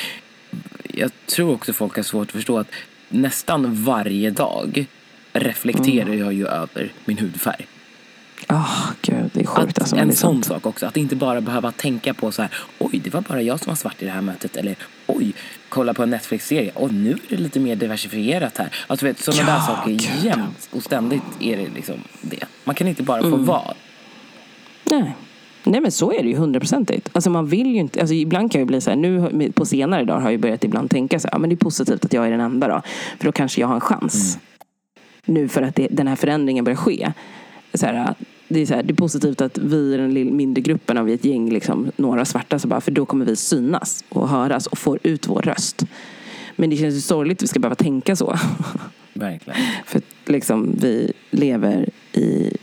Jag 0.93 1.11
tror 1.25 1.53
också 1.53 1.73
folk 1.73 1.95
har 1.95 2.03
svårt 2.03 2.27
att 2.27 2.31
förstå 2.31 2.57
att 2.57 2.71
nästan 3.09 3.83
varje 3.83 4.31
dag 4.31 4.85
reflekterar 5.33 6.07
mm. 6.07 6.19
jag 6.19 6.33
ju 6.33 6.47
över 6.47 6.91
min 7.05 7.17
hudfärg. 7.17 7.67
Oh, 8.49 8.91
Gud, 9.01 9.29
det 9.33 9.41
är 9.41 9.45
sjukt. 9.45 9.69
Att, 9.69 9.79
alltså, 9.79 9.95
en 9.95 10.15
sån 10.15 10.43
sak 10.43 10.65
också. 10.65 10.85
Att 10.85 10.97
inte 10.97 11.15
bara 11.15 11.41
behöva 11.41 11.71
tänka 11.71 12.13
på 12.13 12.31
så 12.31 12.41
här, 12.41 12.51
oj, 12.79 13.01
det 13.03 13.13
var 13.13 13.21
bara 13.21 13.41
jag 13.41 13.59
som 13.59 13.71
var 13.71 13.75
svart 13.75 14.01
i 14.01 14.05
det 14.05 14.11
här 14.11 14.21
mötet. 14.21 14.55
Eller 14.55 14.75
oj, 15.07 15.33
kolla 15.69 15.93
på 15.93 16.03
en 16.03 16.09
Netflix-serie. 16.09 16.71
Och 16.75 16.93
nu 16.93 17.11
är 17.11 17.17
det 17.29 17.37
lite 17.37 17.59
mer 17.59 17.75
diversifierat 17.75 18.57
här. 18.57 18.75
Alltså 18.87 19.05
vet, 19.05 19.19
sådana 19.19 19.41
ja, 19.41 19.55
där 19.55 19.59
saker 19.61 19.91
Gud. 19.91 20.23
jämt 20.23 20.69
och 20.71 20.83
ständigt 20.83 21.23
är 21.39 21.57
det 21.57 21.67
liksom 21.75 21.95
det. 22.21 22.45
Man 22.63 22.75
kan 22.75 22.87
inte 22.87 23.03
bara 23.03 23.21
få 23.21 23.27
mm. 23.27 23.45
vara. 23.45 23.73
Nej. 24.83 25.15
Nej 25.63 25.81
men 25.81 25.91
så 25.91 26.13
är 26.13 26.23
det 26.23 26.29
ju 26.29 26.35
hundraprocentigt. 26.35 27.09
Alltså 27.13 27.29
man 27.29 27.47
vill 27.47 27.67
ju 27.67 27.79
inte, 27.79 27.99
alltså 27.99 28.13
ibland 28.13 28.51
kan 28.51 28.61
jag 28.61 28.67
bli 28.67 28.81
så 28.81 28.89
här, 28.89 28.97
nu 28.97 29.51
på 29.51 29.65
senare 29.65 30.05
dagar 30.05 30.21
har 30.21 30.31
jag 30.31 30.39
börjat 30.39 30.63
ibland 30.63 30.89
tänka 30.89 31.19
så 31.19 31.27
här, 31.27 31.35
ja 31.35 31.39
men 31.39 31.49
det 31.49 31.53
är 31.53 31.57
positivt 31.57 32.05
att 32.05 32.13
jag 32.13 32.27
är 32.27 32.31
den 32.31 32.41
enda 32.41 32.67
då. 32.67 32.81
För 33.17 33.25
då 33.25 33.31
kanske 33.31 33.61
jag 33.61 33.67
har 33.67 33.75
en 33.75 33.81
chans. 33.81 34.35
Mm. 34.35 35.41
Nu 35.41 35.47
för 35.47 35.61
att 35.61 35.75
det, 35.75 35.87
den 35.91 36.07
här 36.07 36.15
förändringen 36.15 36.65
börjar 36.65 36.77
ske. 36.77 37.11
Så 37.73 37.85
här, 37.85 38.15
det, 38.49 38.59
är 38.59 38.65
så 38.65 38.73
här, 38.73 38.83
det 38.83 38.93
är 38.93 38.95
positivt 38.95 39.41
att 39.41 39.57
vi 39.57 39.93
är 39.93 39.97
den 39.97 40.35
mindre 40.35 40.61
gruppen 40.61 40.97
av 40.97 41.09
ett 41.09 41.25
gäng, 41.25 41.49
liksom, 41.49 41.91
några 41.95 42.25
svarta, 42.25 42.59
så 42.59 42.67
bara, 42.67 42.81
för 42.81 42.91
då 42.91 43.05
kommer 43.05 43.25
vi 43.25 43.35
synas 43.35 44.03
och 44.09 44.29
höras 44.29 44.67
och 44.67 44.77
får 44.77 44.99
ut 45.03 45.27
vår 45.27 45.41
röst. 45.41 45.85
Men 46.55 46.69
det 46.69 46.77
känns 46.77 46.95
ju 46.95 47.01
sorgligt 47.01 47.37
att 47.37 47.43
vi 47.43 47.47
ska 47.47 47.59
behöva 47.59 47.75
tänka 47.75 48.15
så. 48.15 48.37
Verkligen. 49.13 49.59
för 49.85 50.01
liksom, 50.25 50.75
vi 50.81 51.13
lever 51.31 51.89
i 52.13 52.57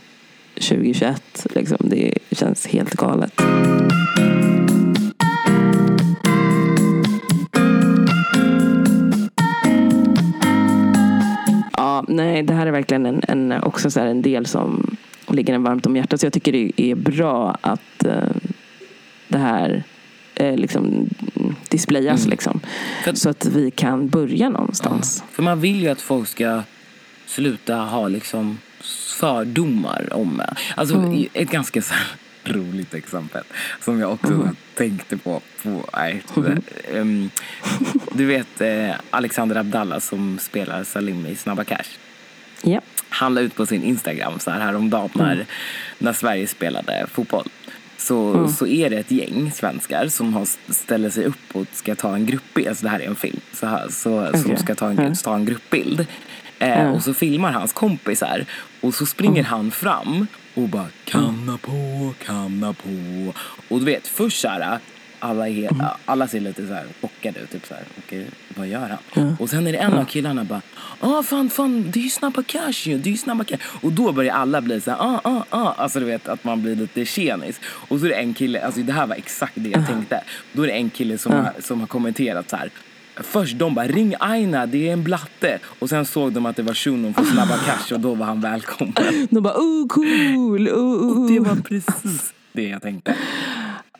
2021. 0.53 1.47
Liksom. 1.55 1.77
Det 1.79 2.17
känns 2.31 2.67
helt 2.67 2.93
galet. 2.93 3.33
Ja, 11.77 12.05
nej, 12.07 12.43
det 12.43 12.53
här 12.53 12.67
är 12.67 12.71
verkligen 12.71 13.05
en, 13.05 13.21
en 13.27 13.63
också 13.63 13.91
så 13.91 13.99
en 13.99 14.21
del 14.21 14.45
som 14.45 14.97
ligger 15.35 15.53
en 15.53 15.63
varmt 15.63 15.85
om 15.85 15.95
hjärtat. 15.95 16.19
Så 16.19 16.25
jag 16.25 16.33
tycker 16.33 16.51
det 16.51 16.71
är 16.81 16.95
bra 16.95 17.57
att 17.61 18.05
uh, 18.05 18.13
det 19.27 19.37
här 19.37 19.83
uh, 20.41 20.55
liksom 20.55 21.09
displayas. 21.69 22.19
Mm. 22.19 22.29
Liksom, 22.29 22.59
för, 23.03 23.13
så 23.13 23.29
att 23.29 23.45
vi 23.45 23.71
kan 23.71 24.07
börja 24.07 24.49
någonstans. 24.49 25.23
Ja, 25.25 25.33
för 25.35 25.43
man 25.43 25.59
vill 25.59 25.81
ju 25.81 25.89
att 25.89 26.01
folk 26.01 26.27
ska 26.27 26.61
sluta 27.25 27.75
ha 27.75 28.07
liksom 28.07 28.57
fördomar 29.19 30.13
om. 30.13 30.41
Alltså 30.75 30.95
mm. 30.95 31.27
ett 31.33 31.49
ganska 31.49 31.81
så 31.81 31.93
roligt 32.43 32.93
exempel 32.93 33.43
som 33.81 33.99
jag 33.99 34.11
också 34.11 34.33
mm. 34.33 34.55
tänkte 34.75 35.17
på. 35.17 35.41
på 35.63 35.85
nej, 35.93 36.23
um, 36.93 37.29
du 38.11 38.25
vet 38.25 38.61
eh, 38.61 38.95
Alexander 39.09 39.55
Abdallah 39.55 39.99
som 39.99 40.39
spelar 40.39 40.83
Salim 40.83 41.25
i 41.25 41.35
Snabba 41.35 41.63
Cash. 41.63 41.97
Ja. 42.61 42.81
Han 43.09 43.33
la 43.33 43.41
ut 43.41 43.55
på 43.55 43.65
sin 43.65 43.83
Instagram 43.83 44.39
så 44.39 44.51
här 44.51 44.59
häromdagen 44.59 45.09
när, 45.13 45.33
mm. 45.33 45.45
när 45.97 46.13
Sverige 46.13 46.47
spelade 46.47 47.07
fotboll. 47.11 47.49
Så, 47.97 48.33
mm. 48.33 48.47
så 48.47 48.67
är 48.67 48.89
det 48.89 48.97
ett 48.97 49.11
gäng 49.11 49.51
svenskar 49.51 50.07
som 50.07 50.33
har, 50.33 50.73
ställer 50.73 51.09
sig 51.09 51.25
upp 51.25 51.55
och 51.55 51.65
ska 51.73 51.95
ta 51.95 52.15
en 52.15 52.25
gruppbild. 52.25 52.67
Alltså 52.67 52.83
det 52.83 52.89
här 52.89 52.99
är 52.99 53.07
en 53.07 53.15
film. 53.15 53.39
Så 53.53 53.67
här, 53.67 53.87
så, 53.89 54.27
okay. 54.27 54.41
Som 54.41 54.57
ska 54.57 54.75
ta 54.75 54.89
en, 54.89 54.99
mm. 54.99 55.15
ta 55.15 55.35
en 55.35 55.45
gruppbild. 55.45 56.05
Eh, 56.59 56.79
mm. 56.79 56.93
Och 56.93 57.03
så 57.03 57.13
filmar 57.13 57.51
hans 57.51 57.73
kompisar. 57.73 58.45
Och 58.81 58.93
så 58.93 59.05
springer 59.05 59.39
mm. 59.39 59.45
han 59.45 59.71
fram 59.71 60.27
och 60.53 60.69
bara 60.69 60.87
kanna 61.05 61.57
på, 61.57 62.13
kanna 62.25 62.73
på. 62.73 62.89
Och 63.67 63.79
du 63.79 63.85
vet, 63.85 64.07
först 64.07 64.41
så 64.41 64.47
här, 64.47 64.79
alla, 65.19 65.49
är, 65.49 65.71
mm. 65.71 65.85
alla 66.05 66.27
ser 66.27 66.39
lite 66.39 66.67
så 66.67 66.73
här 66.73 66.85
chockade 67.01 67.39
ut. 67.39 67.51
Typ 67.51 67.65
så 67.67 67.73
här, 67.73 67.83
okej, 67.97 68.27
vad 68.55 68.67
gör 68.67 68.89
han? 68.89 68.97
Ja. 69.13 69.35
Och 69.39 69.49
sen 69.49 69.67
är 69.67 69.71
det 69.71 69.77
en 69.77 69.93
ja. 69.93 69.99
av 69.99 70.05
killarna 70.05 70.43
bara, 70.43 70.61
ah 70.99 71.23
fan, 71.23 71.49
fan, 71.49 71.91
det 71.91 71.99
är 71.99 72.03
ju 72.03 72.09
Snabba 72.09 72.43
Cash 72.43 72.87
ju, 72.87 72.97
det 72.97 73.09
är 73.09 73.11
ju 73.11 73.17
Snabba 73.17 73.43
Cash. 73.43 73.57
Och 73.81 73.91
då 73.91 74.11
börjar 74.11 74.35
alla 74.35 74.61
bli 74.61 74.81
så 74.81 74.91
här, 74.91 74.97
ah, 74.99 75.21
ah, 75.23 75.43
ah. 75.49 75.73
Alltså 75.77 75.99
du 75.99 76.05
vet, 76.05 76.27
att 76.27 76.43
man 76.43 76.61
blir 76.61 76.75
lite 76.75 77.05
tjenis. 77.05 77.59
Och 77.63 77.99
så 77.99 78.05
är 78.05 78.09
det 78.09 78.15
en 78.15 78.33
kille, 78.33 78.61
alltså 78.61 78.81
det 78.81 78.93
här 78.93 79.07
var 79.07 79.15
exakt 79.15 79.53
det 79.55 79.69
jag 79.69 79.87
tänkte. 79.87 80.23
Då 80.53 80.63
är 80.63 80.67
det 80.67 80.73
en 80.73 80.89
kille 80.89 81.17
som, 81.17 81.31
har, 81.31 81.53
som 81.59 81.79
har 81.79 81.87
kommenterat 81.87 82.49
så 82.49 82.55
här, 82.55 82.69
Först 83.23 83.57
de 83.57 83.75
bara 83.75 83.87
ring 83.87 84.15
Aina, 84.19 84.65
det 84.65 84.89
är 84.89 84.93
en 84.93 85.03
blatte. 85.03 85.59
Och 85.79 85.89
sen 85.89 86.05
såg 86.05 86.31
de 86.31 86.45
att 86.45 86.55
det 86.55 86.63
var 86.63 86.73
shunon 86.73 87.13
från 87.13 87.25
Snabba 87.25 87.57
Cash 87.57 87.93
och 87.93 87.99
då 87.99 88.13
var 88.13 88.25
han 88.25 88.41
välkommen. 88.41 89.27
De 89.29 89.43
bara 89.43 89.57
oh 89.57 89.87
cool, 89.87 90.69
oh, 90.69 90.77
oh. 90.77 91.23
Och 91.23 91.31
det 91.31 91.39
var 91.39 91.55
precis 91.55 92.33
det 92.53 92.63
jag 92.63 92.81
tänkte. 92.81 93.15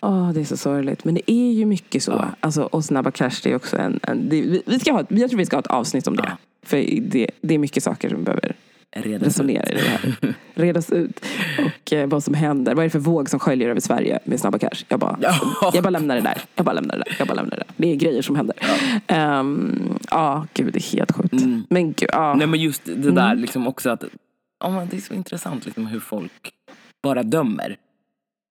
Oh, 0.02 0.34
det 0.34 0.40
är 0.40 0.46
så 0.46 0.58
sorgligt. 0.58 1.04
Men 1.04 1.14
det 1.14 1.32
är 1.32 1.52
ju 1.52 1.66
mycket 1.66 2.04
så. 2.04 2.12
Ja. 2.12 2.26
Alltså, 2.40 2.64
och 2.64 2.86
Snabba 2.86 3.12
Cash 3.12 3.42
det 3.44 3.52
är 3.52 3.56
också 3.56 3.78
en... 3.78 4.00
en 4.04 4.30
det, 4.30 4.62
vi 4.66 4.80
ska 4.80 4.92
ha, 4.92 5.04
jag 5.10 5.30
tror 5.30 5.38
vi 5.38 5.46
ska 5.46 5.56
ha 5.56 5.62
ett 5.62 5.68
avsnitt 5.68 6.08
om 6.08 6.16
det. 6.16 6.24
Ja. 6.28 6.38
För 6.66 6.78
det, 7.02 7.30
det 7.42 7.54
är 7.54 7.58
mycket 7.58 7.84
saker 7.84 8.10
som 8.10 8.24
behöver 8.24 8.56
Redas 8.92 9.28
resonera 9.28 9.64
ut. 9.64 9.72
i 9.72 9.74
det 9.74 9.90
här. 9.90 10.34
Redas 10.54 10.92
ut. 10.92 11.26
Och 11.66 11.94
eh, 11.94 12.08
vad 12.08 12.24
som 12.24 12.34
händer. 12.34 12.76
Vad 12.76 12.84
är 12.84 12.88
det 12.88 12.90
för 12.90 13.00
våg 13.00 13.30
som 13.30 13.40
sköljer 13.40 13.70
över 13.70 13.80
Sverige 13.80 14.20
med 14.24 14.40
Snabba 14.40 14.60
Cash? 14.60 14.86
Jag 14.88 15.00
bara, 15.00 15.18
ja. 15.22 15.72
jag 15.74 15.84
bara 15.84 15.90
lämnar 15.90 16.16
det 16.16 16.22
där. 16.22 16.42
Jag 16.56 16.66
bara 16.66 16.74
lämnar 16.74 16.98
det 16.98 17.04
där. 17.08 17.16
Jag 17.20 17.28
bara 17.28 17.34
lämnar 17.34 17.58
det 17.58 17.64
där. 17.68 17.74
Det 17.78 17.92
är 17.92 17.96
grejer 17.96 18.22
som 18.22 18.36
händer. 18.36 18.56
Ja, 19.08 19.40
um, 19.40 20.00
ah, 20.10 20.44
gud 20.54 20.74
det 20.74 20.80
är 20.80 20.98
helt 20.98 21.12
sjukt. 21.12 21.34
Mm. 21.34 21.64
Men 21.70 21.94
gud, 21.94 22.10
ah. 22.14 22.34
Nej 22.34 22.48
men 22.48 22.60
just 22.60 22.86
det 22.86 23.12
där 23.12 23.32
mm. 23.32 23.40
liksom 23.40 23.68
också 23.68 23.90
att, 23.90 24.04
oh, 24.64 24.84
det 24.90 24.98
är 24.98 25.02
så 25.02 25.14
intressant 25.14 25.66
liksom 25.66 25.88
hur 25.88 26.00
folk 26.00 26.52
bara 27.04 27.24
dömer. 27.24 27.78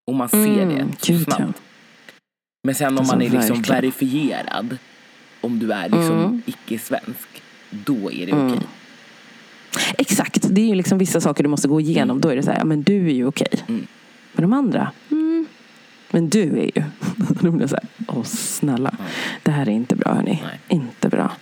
Och 0.07 0.15
man 0.15 0.29
ser 0.29 0.63
mm. 0.63 0.91
det 1.01 1.19
så 1.19 1.25
snabbt. 1.25 1.63
Men 2.65 2.75
sen 2.75 2.99
om 2.99 3.07
man 3.07 3.23
är 3.23 3.31
liksom 3.31 3.63
verifierad 3.63 4.79
om 5.41 5.59
du 5.59 5.73
är 5.73 5.89
liksom 5.89 6.43
icke-svensk, 6.47 7.43
då 7.71 8.13
är 8.13 8.27
det 8.27 8.33
okej. 8.33 8.61
Exakt, 9.99 10.47
det 10.51 10.61
är 10.61 10.67
ju 10.67 10.75
liksom 10.75 10.99
vissa 10.99 11.21
saker 11.21 11.43
du 11.43 11.49
måste 11.49 11.69
gå 11.69 11.81
igenom. 11.81 12.21
Då 12.21 12.29
är 12.29 12.37
det 12.37 12.43
så 12.43 12.51
här, 12.51 12.59
ja 12.59 12.65
men 12.65 12.83
du 12.83 13.07
är 13.07 13.15
ju 13.15 13.27
okej. 13.27 13.65
Men 14.33 14.43
de 14.43 14.53
andra, 14.53 14.93
mm. 15.11 15.47
men 16.11 16.29
du 16.29 16.59
är 16.59 16.71
ju. 16.79 16.85
Då 17.41 17.51
blir 17.51 17.67
så 17.67 17.77
här, 17.77 17.85
åh 18.09 18.25
snälla. 18.25 18.97
Det 19.43 19.51
här 19.51 19.69
är 19.69 19.73
inte 19.73 19.97
bra 19.97 20.15
hörni. 20.15 20.43
Nej. 20.45 20.61
Inte 20.69 21.09
bra. 21.09 21.33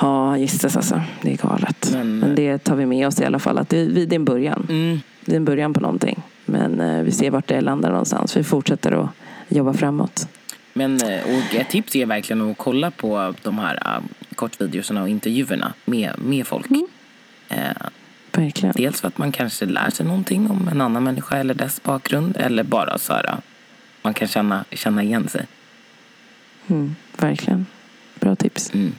Ja, 0.00 0.36
gissas 0.36 0.76
alltså. 0.76 1.02
Det 1.22 1.32
är 1.32 1.36
galet. 1.36 1.88
Men- 1.92 2.18
Men, 2.18 2.34
det 2.34 2.58
tar 2.58 2.76
vi 2.76 2.86
med 2.86 3.06
oss 3.06 3.20
i 3.20 3.24
alla 3.24 3.38
fall. 3.38 3.58
Att 3.58 3.68
det, 3.68 3.86
det 3.86 4.14
är 4.14 4.14
en 4.14 4.24
början. 4.24 4.66
Mm. 4.68 5.00
Det 5.24 5.32
är 5.32 5.36
en 5.36 5.44
början 5.44 5.74
på 5.74 5.80
någonting. 5.80 6.22
Men 6.44 6.80
eh, 6.80 7.02
vi 7.02 7.12
ser 7.12 7.30
vart 7.30 7.48
det 7.48 7.60
landar 7.60 7.90
någonstans. 7.90 8.36
Vi 8.36 8.44
fortsätter 8.44 8.92
att 8.92 9.08
jobba 9.48 9.72
framåt. 9.72 10.28
Men 10.72 11.02
eh, 11.02 11.22
och 11.24 11.54
ett 11.54 11.68
tips 11.68 11.96
är 11.96 12.06
verkligen 12.06 12.50
att 12.50 12.58
kolla 12.58 12.90
på 12.90 13.34
de 13.42 13.58
här 13.58 13.74
uh, 13.74 14.04
kortvideorna 14.34 15.02
och 15.02 15.08
intervjuerna 15.08 15.72
med, 15.84 16.12
med 16.18 16.46
folk. 16.46 16.66
Eh, 17.48 17.58
Verkligen. 18.32 18.74
dels 18.76 19.00
för 19.00 19.08
att 19.08 19.18
man 19.18 19.32
kanske 19.32 19.66
lär 19.66 19.90
sig 19.90 20.06
någonting 20.06 20.50
om 20.50 20.68
en 20.68 20.80
annan 20.80 21.04
människa 21.04 21.36
eller 21.36 21.54
dess 21.54 21.82
bakgrund. 21.82 22.36
Eller 22.36 22.62
bara 22.62 22.98
så 22.98 23.12
här, 23.12 23.36
man 24.02 24.14
kan 24.14 24.28
känna, 24.28 24.64
känna 24.72 25.02
igen 25.02 25.28
sig. 25.28 25.46
Mm, 26.66 26.94
verkligen. 27.16 27.66
Bra 28.20 28.36
tips. 28.36 28.74
Mm. 28.74 28.92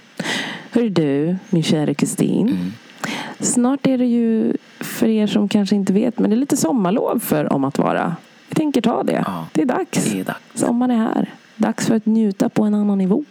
Hör 0.71 0.89
du, 0.89 1.37
min 1.49 1.63
kära 1.63 1.93
Kristin. 1.93 2.73
Snart 3.39 3.87
är 3.87 3.97
det 3.97 4.05
ju, 4.05 4.57
för 4.95 5.07
er 5.07 5.27
som 5.27 5.49
kanske 5.49 5.75
inte 5.75 5.93
vet, 5.93 6.19
men 6.19 6.29
det 6.29 6.35
är 6.35 6.37
lite 6.39 6.57
sommarlov 6.57 7.19
för 7.19 7.53
Om 7.53 7.63
att 7.63 7.77
vara. 7.77 8.15
Vi 8.49 8.55
tänker 8.55 8.81
ta 8.81 9.03
det. 9.03 9.23
Ja. 9.27 9.45
Det 9.53 9.61
är 9.61 9.65
dags. 9.65 10.11
Det 10.11 10.19
är 10.19 10.23
dags. 10.23 10.39
Sommaren 10.53 10.91
är 10.91 10.97
här. 10.97 11.33
Dags 11.55 11.87
för 11.87 11.95
att 11.95 12.05
njuta 12.05 12.49
på 12.49 12.63
en 12.63 12.73
annan 12.73 12.97
nivå. 12.97 13.23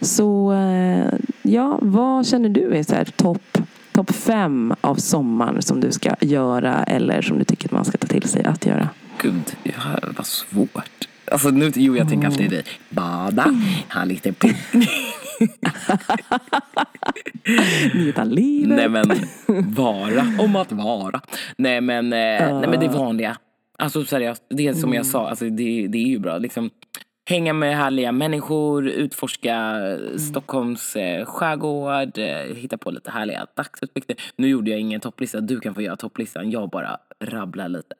Så 0.00 0.52
eh, 0.52 1.12
ja, 1.42 1.78
vad 1.82 2.26
känner 2.26 2.48
du 2.48 2.74
är 2.74 2.82
så 2.82 2.94
här 2.94 3.04
topp 3.04 3.58
top 3.92 4.14
fem 4.14 4.74
av 4.80 4.94
sommaren 4.94 5.62
som 5.62 5.80
du 5.80 5.92
ska 5.92 6.14
göra 6.20 6.84
eller 6.84 7.22
som 7.22 7.38
du 7.38 7.44
tycker 7.44 7.68
att 7.68 7.72
man 7.72 7.84
ska 7.84 7.98
ta 7.98 8.06
till 8.06 8.28
sig 8.28 8.44
att 8.44 8.66
göra? 8.66 8.88
Gud, 9.18 9.56
ja, 9.62 9.98
vad 10.16 10.26
svårt. 10.26 11.08
Alltså 11.30 11.50
nu, 11.50 11.72
jo 11.74 11.96
jag 11.96 12.08
tänker 12.08 12.26
alltid 12.26 12.50
dig. 12.50 12.64
Bada, 12.88 13.54
ha 13.94 14.04
lite 14.04 14.32
picknick. 14.32 14.90
Njuta 17.94 18.24
livet. 18.24 18.76
Nej 18.76 18.88
men, 18.88 19.10
vara 19.74 20.26
om 20.38 20.56
att 20.56 20.72
vara. 20.72 21.20
Nej 21.56 21.80
men, 21.80 22.12
eh, 22.12 22.60
nej 22.60 22.68
men 22.68 22.80
det 22.80 22.88
vanliga. 22.88 23.36
Alltså 23.78 24.04
seriöst, 24.04 24.42
det 24.48 24.74
som 24.74 24.94
jag 24.94 25.06
sa, 25.06 25.28
alltså, 25.28 25.44
det, 25.44 25.86
det 25.86 25.98
är 25.98 26.06
ju 26.06 26.18
bra. 26.18 26.38
Liksom, 26.38 26.70
hänga 27.28 27.52
med 27.52 27.76
härliga 27.76 28.12
människor, 28.12 28.88
utforska 28.88 29.80
Stockholms 30.30 30.96
eh, 30.96 31.24
skärgård, 31.24 32.18
eh, 32.18 32.56
hitta 32.56 32.78
på 32.78 32.90
lite 32.90 33.10
härliga 33.10 33.46
dagsutflykter. 33.56 34.16
Nu 34.36 34.48
gjorde 34.48 34.70
jag 34.70 34.80
ingen 34.80 35.00
topplista, 35.00 35.40
du 35.40 35.60
kan 35.60 35.74
få 35.74 35.82
göra 35.82 35.96
topplistan. 35.96 36.50
Jag 36.50 36.70
bara 36.70 36.98
rabblar 37.20 37.68
lite. 37.68 37.94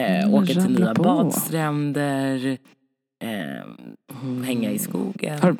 Eh, 0.00 0.22
Mm, 0.22 0.34
åka 0.34 0.46
till 0.46 0.68
nya 0.78 0.94
på. 0.94 1.02
badstränder, 1.02 2.58
eh, 3.24 4.44
hänga 4.44 4.70
i 4.70 4.78
skogen. 4.78 5.40
Har, 5.42 5.56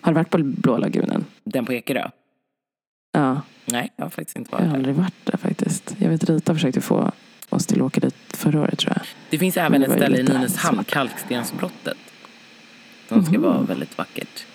har 0.00 0.12
du 0.12 0.16
varit 0.16 0.30
på 0.30 0.38
Blå 0.38 0.76
lagunen? 0.78 1.24
Den 1.44 1.66
på 1.66 1.72
Ekerö? 1.72 2.08
Ja, 3.12 3.40
Nej, 3.64 3.92
jag 3.96 4.04
har 4.04 4.10
faktiskt 4.10 4.36
inte 4.36 4.48
jag 4.52 4.58
varit 4.58 4.66
har 4.66 4.70
där. 4.72 4.78
aldrig 4.78 4.94
varit 4.96 5.14
där 5.24 5.36
faktiskt. 5.36 5.96
Jag 5.98 6.08
vet 6.10 6.30
Rita 6.30 6.54
försökte 6.54 6.80
få 6.80 7.12
oss 7.48 7.66
till 7.66 7.80
att 7.80 7.86
åka 7.86 8.00
dit 8.00 8.14
förra 8.28 8.60
året 8.60 8.78
tror 8.78 8.92
jag. 8.96 9.06
Det 9.30 9.38
finns 9.38 9.56
även 9.56 9.82
ett 9.82 9.92
ställe 9.92 10.18
i 10.18 10.22
Nynäshamn. 10.22 10.84
Kalkstensbrottet. 10.84 11.96
Som 13.08 13.22
ska 13.24 13.32
Mhm. 13.32 13.42
vara 13.42 13.60
väldigt 13.62 13.98
vackert. 13.98 14.46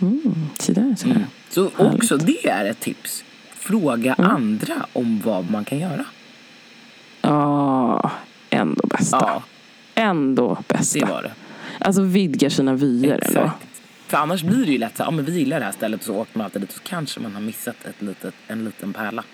Mm, 0.00 0.22
så 0.58 0.72
där, 0.72 0.94
så 0.98 1.06
där. 1.08 1.14
Mm. 1.14 1.26
Så 1.50 1.70
Härligt. 1.76 1.94
också 1.94 2.16
det 2.16 2.48
är 2.48 2.64
ett 2.64 2.80
tips. 2.80 3.24
Fråga 3.54 4.14
Mm. 4.14 4.30
andra 4.30 4.86
om 4.92 5.20
vad 5.24 5.50
man 5.50 5.64
kan 5.64 5.78
göra. 5.78 6.04
Ja, 7.22 8.10
ändå 8.50 8.86
bästa. 8.86 9.16
Ja, 9.20 9.42
Ändå 9.94 10.58
det 10.68 10.74
bästa. 10.74 11.06
var 11.06 11.22
det. 11.22 11.32
Alltså 11.78 12.02
vidga 12.02 12.50
sina 12.50 12.74
vyer 12.74 13.20
ändå. 13.28 13.50
För 14.06 14.16
annars 14.18 14.42
blir 14.42 14.66
det 14.66 14.72
ju 14.72 14.78
lätt 14.78 14.96
så 14.96 15.02
här, 15.02 15.10
ja 15.10 15.16
men 15.16 15.24
vi 15.24 15.38
gillar 15.38 15.58
det 15.58 15.64
här 15.64 15.72
stället 15.72 16.00
och 16.00 16.06
så 16.06 16.14
åker 16.16 16.38
man 16.38 16.44
alltid 16.44 16.62
dit 16.62 16.70
och 16.70 16.76
så 16.76 16.82
kanske 16.82 17.20
man 17.20 17.34
har 17.34 17.40
missat 17.40 17.76
ett 17.84 18.02
litet, 18.02 18.34
en 18.48 18.64
liten 18.64 18.92
pärla. 18.92 19.24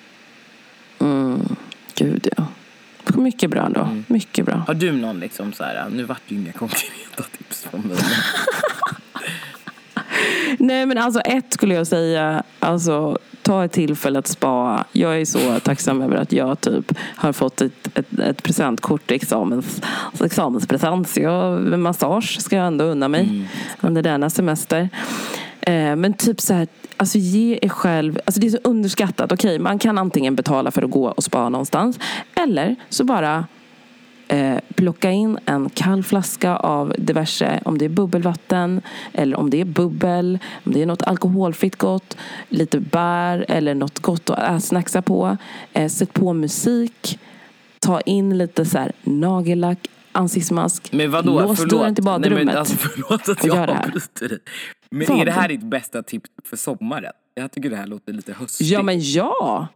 Mm, 1.00 1.56
gud 1.94 2.28
ja. 2.36 2.46
Mycket 3.14 3.50
bra 3.50 3.68
då. 3.68 3.80
Mm. 3.80 4.04
Mycket 4.08 4.46
bra. 4.46 4.54
Har 4.66 4.74
du 4.74 4.92
någon 4.92 5.20
liksom 5.20 5.52
så 5.52 5.64
här, 5.64 5.88
nu 5.90 6.04
vart 6.04 6.20
det 6.28 6.34
ju 6.34 6.40
inga 6.40 6.52
konkreta 6.52 7.22
tips 7.38 7.64
från 7.70 7.80
mig. 7.80 7.96
Nej 10.58 10.86
men 10.86 10.98
alltså 10.98 11.20
ett 11.20 11.52
skulle 11.52 11.74
jag 11.74 11.86
säga, 11.86 12.42
alltså 12.60 13.18
ta 13.42 13.64
ett 13.64 13.72
tillfälle 13.72 14.18
att 14.18 14.26
spa. 14.26 14.84
Jag 14.92 15.20
är 15.20 15.24
så 15.24 15.60
tacksam 15.60 16.02
över 16.02 16.16
att 16.16 16.32
jag 16.32 16.60
typ 16.60 16.94
har 17.16 17.32
fått 17.32 17.60
ett, 17.60 17.98
ett, 17.98 18.18
ett 18.18 18.42
presentkort, 18.42 19.10
examens, 19.10 19.80
examenspresent. 20.24 21.08
Så 21.08 21.20
jag, 21.20 21.60
massage 21.78 22.40
ska 22.40 22.56
jag 22.56 22.66
ändå 22.66 22.84
unna 22.84 23.08
mig 23.08 23.48
under 23.80 24.02
denna 24.02 24.30
semester. 24.30 24.88
Eh, 25.60 25.96
men 25.96 26.14
typ 26.14 26.40
så 26.40 26.54
här, 26.54 26.68
alltså 26.96 27.18
ge 27.18 27.58
er 27.62 27.68
själv, 27.68 28.18
alltså 28.24 28.40
det 28.40 28.46
är 28.46 28.50
så 28.50 28.58
underskattat. 28.64 29.32
Okej, 29.32 29.58
man 29.58 29.78
kan 29.78 29.98
antingen 29.98 30.36
betala 30.36 30.70
för 30.70 30.82
att 30.82 30.90
gå 30.90 31.08
och 31.08 31.24
spa 31.24 31.48
någonstans. 31.48 31.98
Eller 32.34 32.76
så 32.88 33.04
bara 33.04 33.44
eh, 34.28 34.58
plocka 34.74 35.10
in 35.10 35.38
en 35.46 35.70
kall 35.70 36.02
flaska 36.02 36.56
av 36.56 36.94
diverse, 36.98 37.60
om 37.64 37.78
det 37.78 37.84
är 37.84 37.88
bubbelvatten 37.88 38.80
eller 39.12 39.36
om 39.36 39.50
det 39.50 39.60
är 39.60 39.64
bubbel, 39.64 40.38
om 40.64 40.72
det 40.72 40.82
är 40.82 40.86
något 40.86 41.02
alkoholfritt 41.02 41.76
gott, 41.76 42.16
lite 42.48 42.80
bär 42.80 43.44
eller 43.48 43.74
något 43.74 43.98
gott 43.98 44.30
att 44.30 44.64
snacksa 44.64 45.02
på. 45.02 45.36
Eh, 45.72 45.88
sätt 45.88 46.12
på 46.12 46.32
musik, 46.32 47.18
ta 47.80 48.00
in 48.00 48.38
lite 48.38 48.64
så 48.64 48.78
här 48.78 48.92
nagellack, 49.02 49.88
ansiktsmask, 50.12 50.92
Men 50.92 51.10
vadå, 51.10 51.40
lås 51.40 51.58
förlåt. 51.58 51.70
dörren 51.80 51.94
till 51.94 52.04
badrummet. 52.04 52.36
Nej, 52.36 52.44
men 52.46 52.56
alltså, 52.58 52.76
förlåt 52.76 53.28
att 53.28 53.44
jag 53.44 53.70
avbryter 53.70 54.28
dig. 54.28 54.38
Men 54.90 55.06
Vad? 55.08 55.20
är 55.20 55.24
det 55.24 55.32
här 55.32 55.48
ditt 55.48 55.62
bästa 55.62 56.02
tips 56.02 56.30
för 56.44 56.56
sommaren? 56.56 57.12
Jag 57.34 57.52
tycker 57.52 57.70
det 57.70 57.76
här 57.76 57.86
låter 57.86 58.12
lite 58.12 58.32
höstigt. 58.32 58.70
Ja 58.70 58.82
men 58.82 59.00
ja! 59.00 59.68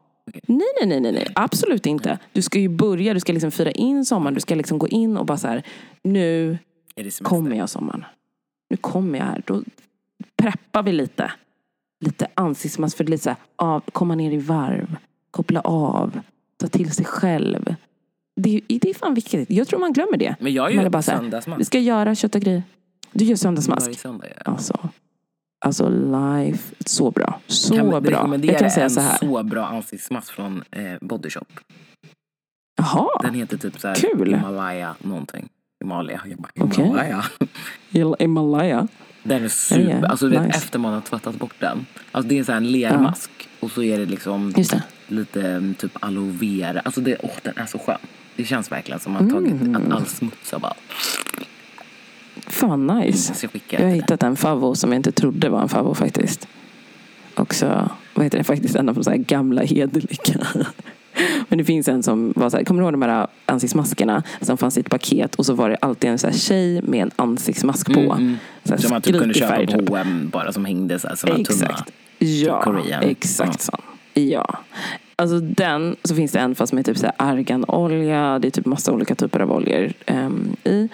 Nej, 0.47 0.61
nej, 0.81 0.87
nej, 0.89 1.01
nej, 1.01 1.13
nej, 1.13 1.27
absolut 1.35 1.87
inte. 1.87 2.19
Du 2.33 2.43
ska 2.43 2.59
ju 2.59 2.69
börja, 2.69 3.15
du 3.15 3.21
ska 3.21 3.33
liksom 3.33 3.51
fira 3.51 3.71
in 3.71 4.05
sommaren, 4.05 4.35
du 4.35 4.41
ska 4.41 4.55
liksom 4.55 4.79
gå 4.79 4.89
in 4.89 5.17
och 5.17 5.27
bara 5.27 5.39
så 5.39 5.49
här, 5.49 5.63
nu 6.03 6.59
kommer 7.29 7.57
jag 7.57 7.69
sommaren. 7.69 8.05
Nu 8.71 8.77
kommer 8.77 9.19
jag 9.19 9.27
här. 9.27 9.43
Då 9.47 9.63
preppar 10.37 10.83
vi 10.83 10.93
lite. 10.93 11.33
Lite 12.05 12.27
ansiktsmask 12.35 12.97
för 12.97 13.05
lite 13.05 13.23
så 13.23 13.31
här, 13.31 13.37
av, 13.57 13.81
komma 13.93 14.15
ner 14.15 14.31
i 14.33 14.37
varv, 14.39 14.97
koppla 15.31 15.61
av, 15.61 16.21
ta 16.57 16.67
till 16.67 16.93
sig 16.93 17.05
själv. 17.05 17.75
Det, 18.37 18.57
är- 18.69 18.79
det 18.79 18.91
är 18.91 18.95
fan 18.95 19.15
viktigt. 19.15 19.51
Jag 19.51 19.69
tror 19.69 19.81
man 19.81 19.93
glömmer 19.93 20.17
det. 20.17 20.37
Men 20.41 20.55
jag 20.55 20.63
Man 20.71 20.79
är 20.79 20.85
ju 20.85 20.91
bara 20.91 21.03
så 21.03 21.11
här, 21.11 21.19
söndagsmask. 21.19 21.61
Vi 21.61 21.65
ska 21.65 21.79
göra 21.79 22.15
kött 22.15 22.35
och 22.35 22.41
grejer. 22.41 22.63
Du 23.13 23.25
gör 23.25 23.37
söndagsmask. 23.37 23.99
söndag 24.01 24.27
jag. 24.37 24.55
Alltså, 24.55 24.89
alltså 25.63 25.89
life. 25.89 26.75
Så 26.87 27.11
bra. 27.11 27.41
Så 27.47 27.75
Kan 27.77 27.89
bra. 28.03 28.39
Jag 28.43 28.59
kan 28.59 28.71
säga 28.71 28.85
en 28.85 28.91
så 28.91 29.01
här. 29.01 29.17
så 29.19 29.43
bra 29.43 29.67
ansiktsmask 29.67 30.33
från 30.33 30.63
eh, 30.71 30.95
Body 31.01 31.31
Shop. 31.31 31.45
Jaha. 32.79 33.09
Den 33.23 33.35
heter 33.35 33.57
typ 33.57 33.81
så 33.81 33.89
här 33.89 33.95
Kul. 33.95 34.35
Himalaya 34.35 34.95
någonting. 34.99 35.49
Himalaya. 35.81 36.21
Bara, 36.39 36.65
Okej. 36.65 36.85
Himalaya. 36.85 37.25
Himalaya. 38.19 38.89
Den 39.23 39.45
är 39.45 39.49
super. 39.49 39.83
Ja, 39.91 39.99
ja. 40.03 40.07
Alltså 40.09 40.29
du 40.29 40.33
vet 40.37 40.47
Nice. 40.47 40.59
efter 40.59 40.79
man 40.79 40.95
har 40.95 41.01
tvättat 41.01 41.35
bort 41.35 41.55
den. 41.59 41.87
Alltså 42.13 42.29
det 42.29 42.39
är 42.39 42.45
så 42.45 42.53
här 42.53 42.57
en 42.57 42.73
lermask. 42.73 43.31
Och 43.61 43.71
så 43.71 43.83
är 43.83 43.99
det 43.99 44.07
liksom 44.07 44.53
det. 44.53 44.83
lite 45.07 45.51
mm, 45.51 45.75
typ 45.75 46.05
aloe 46.05 46.31
vera. 46.31 46.81
Alltså 46.81 47.01
det, 47.01 47.17
åh, 47.23 47.31
den 47.43 47.57
är 47.57 47.67
så 47.67 47.79
skön. 47.79 47.99
Det 48.37 48.45
känns 48.45 48.73
verkligen 48.73 49.01
som 49.01 49.17
att 49.17 49.23
man 49.23 49.31
tagit 49.31 49.53
Mm. 49.63 49.77
att 49.77 49.93
all 49.93 50.07
smuts 50.07 50.53
har 50.53 50.59
bara... 50.59 50.75
Fan 52.47 52.87
nice. 52.87 53.49
Jag 53.53 53.81
Jag 53.81 53.89
har 53.89 53.95
hittat 53.95 54.23
en 54.23 54.37
favvo 54.37 54.75
som 54.75 54.93
jag 54.93 54.99
inte 54.99 55.13
trodde 55.13 55.49
var 55.49 55.63
en 55.63 55.69
favvo 55.69 55.95
faktiskt. 55.95 56.49
Också, 57.35 57.89
vad 58.15 58.25
heter 58.25 58.39
det, 58.39 58.45
faktiskt 58.45 58.77
en 58.77 58.89
av 58.89 58.95
de 58.95 59.05
så 59.05 59.13
gamla 59.17 59.63
hederliga. 59.63 60.47
Men 61.49 61.59
det 61.59 61.65
finns 61.65 61.89
en 61.89 62.03
som 62.03 62.33
var 62.37 62.51
så 62.51 62.57
här, 62.57 62.65
kommer 62.65 62.83
du 62.83 62.85
ihåg 62.85 62.93
de 62.93 63.03
här 63.03 63.27
ansiktsmaskerna 63.47 64.23
som 64.41 64.59
fanns 64.59 64.77
i 64.77 64.81
ett 64.81 64.91
paket 64.91 65.35
och 65.35 65.47
så 65.47 65.55
var 65.55 65.71
det 65.71 65.77
alltid 65.77 66.11
en 66.11 66.19
så 66.19 66.27
här 66.27 66.35
tjej 66.35 66.83
med 66.83 67.03
en 67.03 67.11
ansiktsmask 67.17 67.87
på. 67.87 68.01
Mm, 68.01 68.11
mm. 68.13 68.37
Så 68.65 68.71
här 68.71 68.81
Som 68.81 68.91
man 68.91 69.03
typ 69.03 69.19
kunde 69.19 69.35
köpa 69.35 69.55
färg, 69.55 69.67
på 69.67 69.79
typ. 69.79 70.33
Bara 70.33 70.53
som 70.53 70.65
hängde 70.65 70.99
så 70.99 71.09
här, 71.09 71.17
tunna. 71.17 71.39
Exakt. 71.39 71.93
Ja, 72.19 72.63
Korean. 72.63 73.03
exakt 73.03 73.61
sån. 73.61 73.81
Ja. 74.15 74.59
Alltså 75.17 75.41
den, 75.41 75.97
så 76.05 76.15
finns 76.15 76.33
det 76.33 76.39
en 76.39 76.55
fast 76.55 76.73
med 76.73 76.87
typ 76.87 76.99
så 76.99 77.07
arganolja. 77.17 78.39
Det 78.39 78.49
är 78.49 78.51
typ 78.51 78.67
massa 78.67 78.93
olika 78.93 79.15
typer 79.15 79.41
av 79.41 79.53
oljor 79.53 79.93
ehm, 80.07 80.57
i. 80.65 80.89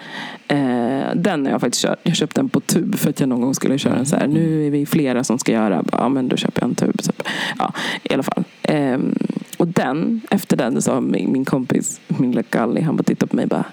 Eh, 0.47 1.15
den 1.15 1.45
har 1.45 1.51
jag 1.51 1.61
faktiskt 1.61 1.85
kört. 1.85 1.99
Jag 2.03 2.15
köpte 2.15 2.41
den 2.41 2.49
på 2.49 2.59
tub 2.59 2.95
för 2.95 3.09
att 3.09 3.19
jag 3.19 3.29
någon 3.29 3.41
gång 3.41 3.55
skulle 3.55 3.77
köra 3.77 3.95
en 3.95 4.05
så 4.05 4.15
här. 4.15 4.27
Nu 4.27 4.67
är 4.67 4.71
vi 4.71 4.85
flera 4.85 5.23
som 5.23 5.39
ska 5.39 5.51
göra. 5.51 5.83
Ja 5.91 6.09
men 6.09 6.27
då 6.27 6.37
köper 6.37 6.61
jag 6.61 6.69
en 6.69 6.75
tub. 6.75 7.01
Typ. 7.01 7.23
Ja, 7.57 7.73
i 8.03 8.13
alla 8.13 8.23
fall. 8.23 8.43
Ehm, 8.63 9.15
och 9.57 9.67
den, 9.67 10.21
efter 10.29 10.57
den 10.57 10.81
sa 10.81 11.01
min, 11.01 11.31
min 11.31 11.45
kompis, 11.45 12.01
min 12.07 12.31
lilla 12.31 12.43
Galli, 12.49 12.81
han 12.81 12.95
bara 12.95 13.03
tittade 13.03 13.29
på 13.29 13.35
mig 13.35 13.43
och 13.43 13.49
bara 13.49 13.65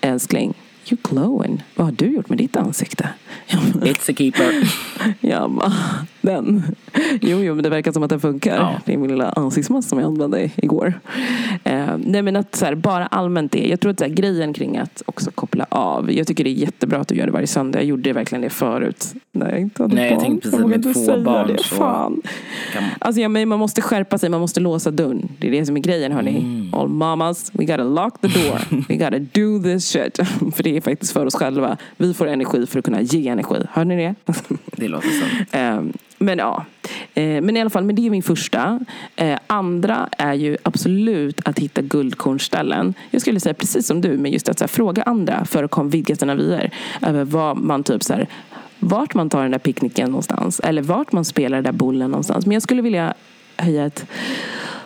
Älskling, 0.00 0.54
you 0.90 0.98
glowing. 1.02 1.62
Vad 1.74 1.86
har 1.86 1.92
du 1.92 2.06
gjort 2.06 2.28
med 2.28 2.38
ditt 2.38 2.56
ansikte? 2.56 3.08
It's 3.48 4.10
a 4.10 4.14
keeper. 4.18 4.72
Jag 5.20 5.50
bara, 5.50 5.72
den. 6.20 6.62
Jo, 7.22 7.38
jo, 7.38 7.54
men 7.54 7.62
det 7.62 7.70
verkar 7.70 7.92
som 7.92 8.02
att 8.02 8.10
den 8.10 8.20
funkar. 8.20 8.56
Ja. 8.56 8.72
Det 8.84 8.92
är 8.94 8.98
min 8.98 9.10
lilla 9.10 9.30
ansiktsmask 9.30 9.88
som 9.88 9.98
jag 9.98 10.06
använde 10.06 10.50
igår. 10.56 10.94
Eh, 11.64 11.86
nej, 11.98 12.22
men 12.22 12.36
att 12.36 12.56
så 12.56 12.64
här, 12.64 12.74
bara 12.74 13.06
allmänt 13.06 13.52
det. 13.52 13.68
Jag 13.68 13.80
tror 13.80 13.90
att 13.92 13.98
så 13.98 14.04
här, 14.04 14.12
grejen 14.12 14.52
kring 14.52 14.78
att 14.78 15.02
också 15.06 15.30
koppla 15.30 15.66
av. 15.68 16.12
Jag 16.12 16.26
tycker 16.26 16.44
det 16.44 16.50
är 16.50 16.54
jättebra 16.54 16.98
att 16.98 17.08
du 17.08 17.14
gör 17.14 17.26
det 17.26 17.32
varje 17.32 17.46
söndag. 17.46 17.78
Jag 17.78 17.86
gjorde 17.86 18.12
verkligen 18.12 18.42
det 18.42 18.50
förut. 18.50 19.14
När 19.32 19.50
jag 19.50 19.60
inte 19.60 19.82
hade 19.82 19.94
Nej, 19.94 20.04
jag 20.04 20.14
barn. 20.14 20.24
tänkte 20.24 20.50
precis, 20.50 20.64
vågar 20.64 20.78
med 20.78 20.94
två 20.94 21.20
barn 21.22 21.48
det. 21.48 21.58
så 21.58 21.74
Fan. 21.74 22.22
Kan 22.72 22.82
Alltså, 22.98 23.20
ja, 23.20 23.28
men 23.28 23.48
man 23.48 23.58
måste 23.58 23.82
skärpa 23.82 24.18
sig, 24.18 24.28
man 24.28 24.40
måste 24.40 24.60
låsa 24.60 24.90
dörren. 24.90 25.28
Det 25.38 25.46
är 25.48 25.52
det 25.52 25.66
som 25.66 25.76
är 25.76 25.80
grejen 25.80 26.12
hörni. 26.12 26.38
Mm. 26.38 26.74
All 26.74 26.88
mamas, 26.88 27.50
we 27.54 27.64
gotta 27.64 27.84
lock 27.84 28.20
the 28.20 28.28
door. 28.28 28.84
We 28.88 28.94
gotta 28.96 29.18
do 29.18 29.62
this 29.62 29.88
shit. 29.92 30.16
för 30.54 30.62
det 30.62 30.76
är 30.76 30.80
faktiskt 30.80 31.12
för 31.12 31.26
oss 31.26 31.34
själva. 31.34 31.76
Vi 31.96 32.14
får 32.14 32.26
energi 32.26 32.66
för 32.66 32.78
att 32.78 32.84
kunna 32.84 33.00
ge 33.00 33.28
energi. 33.28 33.56
Hör 33.72 33.84
ni 33.84 33.96
det? 33.96 34.14
Det 34.76 34.88
låter 34.88 35.08
så. 35.08 35.56
Eh, 35.58 35.80
men 36.22 36.38
ja, 36.38 36.64
eh, 37.14 37.40
men 37.42 37.56
i 37.56 37.60
alla 37.60 37.70
fall, 37.70 37.84
men 37.84 37.96
det 37.96 38.06
är 38.06 38.10
min 38.10 38.22
första. 38.22 38.80
Eh, 39.16 39.38
andra 39.46 40.08
är 40.18 40.34
ju 40.34 40.56
absolut 40.62 41.40
att 41.44 41.58
hitta 41.58 41.82
guldkornställen. 41.82 42.94
Jag 43.10 43.22
skulle 43.22 43.40
säga 43.40 43.54
precis 43.54 43.86
som 43.86 44.00
du, 44.00 44.18
men 44.18 44.32
just 44.32 44.48
att 44.48 44.58
så 44.58 44.64
här, 44.64 44.68
fråga 44.68 45.02
andra 45.02 45.44
för 45.44 45.64
att 45.64 45.94
vidga 45.94 46.16
sina 46.16 46.34
vyer. 46.34 46.70
Över 47.02 47.24
vad 47.24 47.56
man 47.56 47.84
typ 47.84 48.02
så 48.02 48.12
här, 48.12 48.28
vart 48.78 49.14
man 49.14 49.30
tar 49.30 49.42
den 49.42 49.50
där 49.50 49.58
picknicken 49.58 50.10
någonstans. 50.10 50.60
Eller 50.60 50.82
vart 50.82 51.12
man 51.12 51.24
spelar 51.24 51.56
den 51.56 51.64
där 51.64 51.72
bollen 51.72 52.10
någonstans. 52.10 52.46
Men 52.46 52.52
jag 52.52 52.62
skulle 52.62 52.82
vilja 52.82 53.14
höja, 53.56 53.86
ett, 53.86 54.06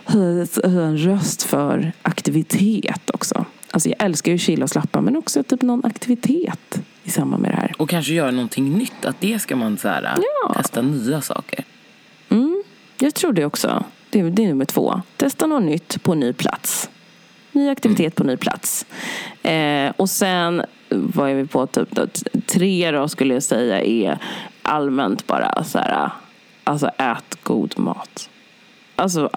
höja, 0.05 0.43
ett, 0.43 0.59
höja 0.65 0.87
en 0.87 0.99
röst 0.99 1.43
för 1.43 1.93
aktivitet 2.03 3.11
också. 3.11 3.45
Alltså 3.71 3.89
jag 3.89 4.03
älskar 4.03 4.33
ju 4.33 4.39
chilla 4.39 4.65
och 4.65 4.71
slappa 4.71 5.01
men 5.01 5.17
också 5.17 5.43
typ 5.43 5.63
någon 5.63 5.85
aktivitet 5.85 6.81
i 7.05 7.11
samband 7.11 7.43
med 7.43 7.51
det 7.51 7.57
här. 7.57 7.73
Och 7.79 7.91
kanske 7.91 8.13
göra 8.13 8.31
någonting 8.31 8.79
nytt. 8.79 9.05
Att 9.05 9.21
det 9.21 9.39
ska 9.39 9.57
man 9.57 9.79
så 9.79 9.89
här, 9.89 10.19
Ja. 10.47 10.55
testa 10.55 10.83
nya 10.83 11.21
saker. 11.21 11.65
Jag 12.99 13.15
tror 13.15 13.33
det 13.33 13.45
också. 13.45 13.85
Det 14.11 14.21
är, 14.21 14.25
det 14.31 14.45
är 14.45 14.49
nummer 14.49 14.65
två. 14.65 15.03
Testa 15.17 15.47
något 15.47 15.63
nytt 15.63 16.03
på 16.03 16.15
ny 16.15 16.33
plats. 16.33 16.91
Ny 17.53 17.69
aktivitet 17.69 18.15
på 18.15 18.25
ny 18.25 18.37
plats. 18.37 18.87
Eh, 19.43 19.93
och 19.97 20.11
sen, 20.11 20.63
vad 20.89 21.31
är 21.31 21.35
vi 21.35 21.47
på? 21.47 21.67
Typ 21.67 21.91
då, 21.91 22.07
tre 22.47 22.91
då 22.91 23.09
skulle 23.09 23.35
jag 23.35 23.43
säga 23.43 23.81
är 23.81 24.19
allmänt 24.63 25.27
bara 25.27 25.65
så 25.65 25.79
här, 25.79 26.11
alltså 26.65 26.87
ät 26.99 27.39
god 27.43 27.79
mat. 27.79 28.31
Alltså 28.97 29.31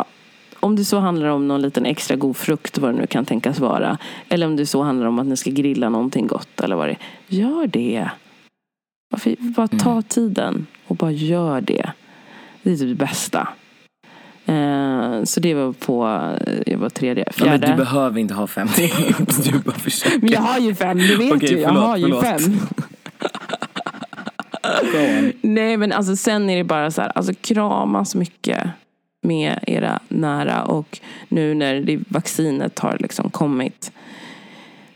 om 0.60 0.76
det 0.76 0.86
så 0.86 1.00
handlar 1.00 1.28
om 1.28 1.48
någon 1.48 1.62
liten 1.62 1.86
extra 1.86 2.16
god 2.16 2.38
frukt, 2.38 2.78
vad 2.78 2.94
det 2.94 2.98
nu 3.00 3.08
kan 3.08 3.26
tänkas 3.26 3.60
vara. 3.60 3.98
Eller 4.30 4.46
om 4.48 4.56
det 4.56 4.66
så 4.66 4.84
handlar 4.84 5.08
om 5.08 5.20
att 5.20 5.28
ni 5.28 5.38
ska 5.38 5.50
grilla 5.50 5.90
någonting 5.90 6.28
gott 6.28 6.60
eller 6.60 6.76
vad 6.76 6.88
det 6.88 6.92
är. 6.92 6.98
Gör 7.28 7.68
det. 7.68 8.10
Varför, 9.10 9.36
bara 9.40 9.68
ta 9.68 10.02
tiden 10.02 10.68
och 10.88 10.96
bara 10.96 11.12
gör 11.12 11.62
det. 11.62 11.92
Det 12.64 12.72
är 12.72 12.76
typ 12.78 12.90
det 13.00 13.06
bästa. 13.06 13.48
Eh, 14.46 15.24
så 15.24 15.40
det 15.40 15.54
var 15.54 15.74
på, 15.74 16.08
eh, 16.48 16.54
jag 16.66 16.78
var 16.78 16.90
tredje. 16.90 17.24
Ja, 17.28 17.32
men 17.46 17.60
Fjärde. 17.60 17.68
du 17.68 17.78
behöver 17.78 18.20
inte 18.20 18.34
ha 18.34 18.48
fem 18.48 18.68
tips. 18.68 19.38
Du 19.44 19.60
bara 19.60 19.76
försöker. 19.76 20.20
Men 20.20 20.30
jag 20.32 20.42
har 20.42 20.60
ju 20.60 20.76
fem, 20.76 20.98
du 20.98 21.16
vet 21.18 21.34
Okej, 21.34 21.52
ju. 21.52 21.60
Jag 21.60 21.70
förlåt, 21.70 21.84
har 21.84 21.98
ju 21.98 22.04
förlåt. 22.04 22.24
fem. 22.24 22.60
Go 24.92 24.98
on. 24.98 25.32
Nej 25.42 25.78
men 25.78 25.92
alltså 25.92 26.16
sen 26.16 26.50
är 26.50 26.58
det 26.58 26.64
bara 26.64 26.92
så 26.92 27.02
här, 27.02 27.12
alltså 27.16 27.34
kramas 27.42 28.16
mycket 28.16 28.70
med 29.24 29.60
era 29.68 30.00
nära 30.08 30.64
och 30.64 31.00
nu 31.28 31.54
när 31.54 31.80
det, 31.80 32.00
vaccinet 32.10 32.80
har 32.80 32.98
liksom 33.00 33.30
kommit. 33.30 33.92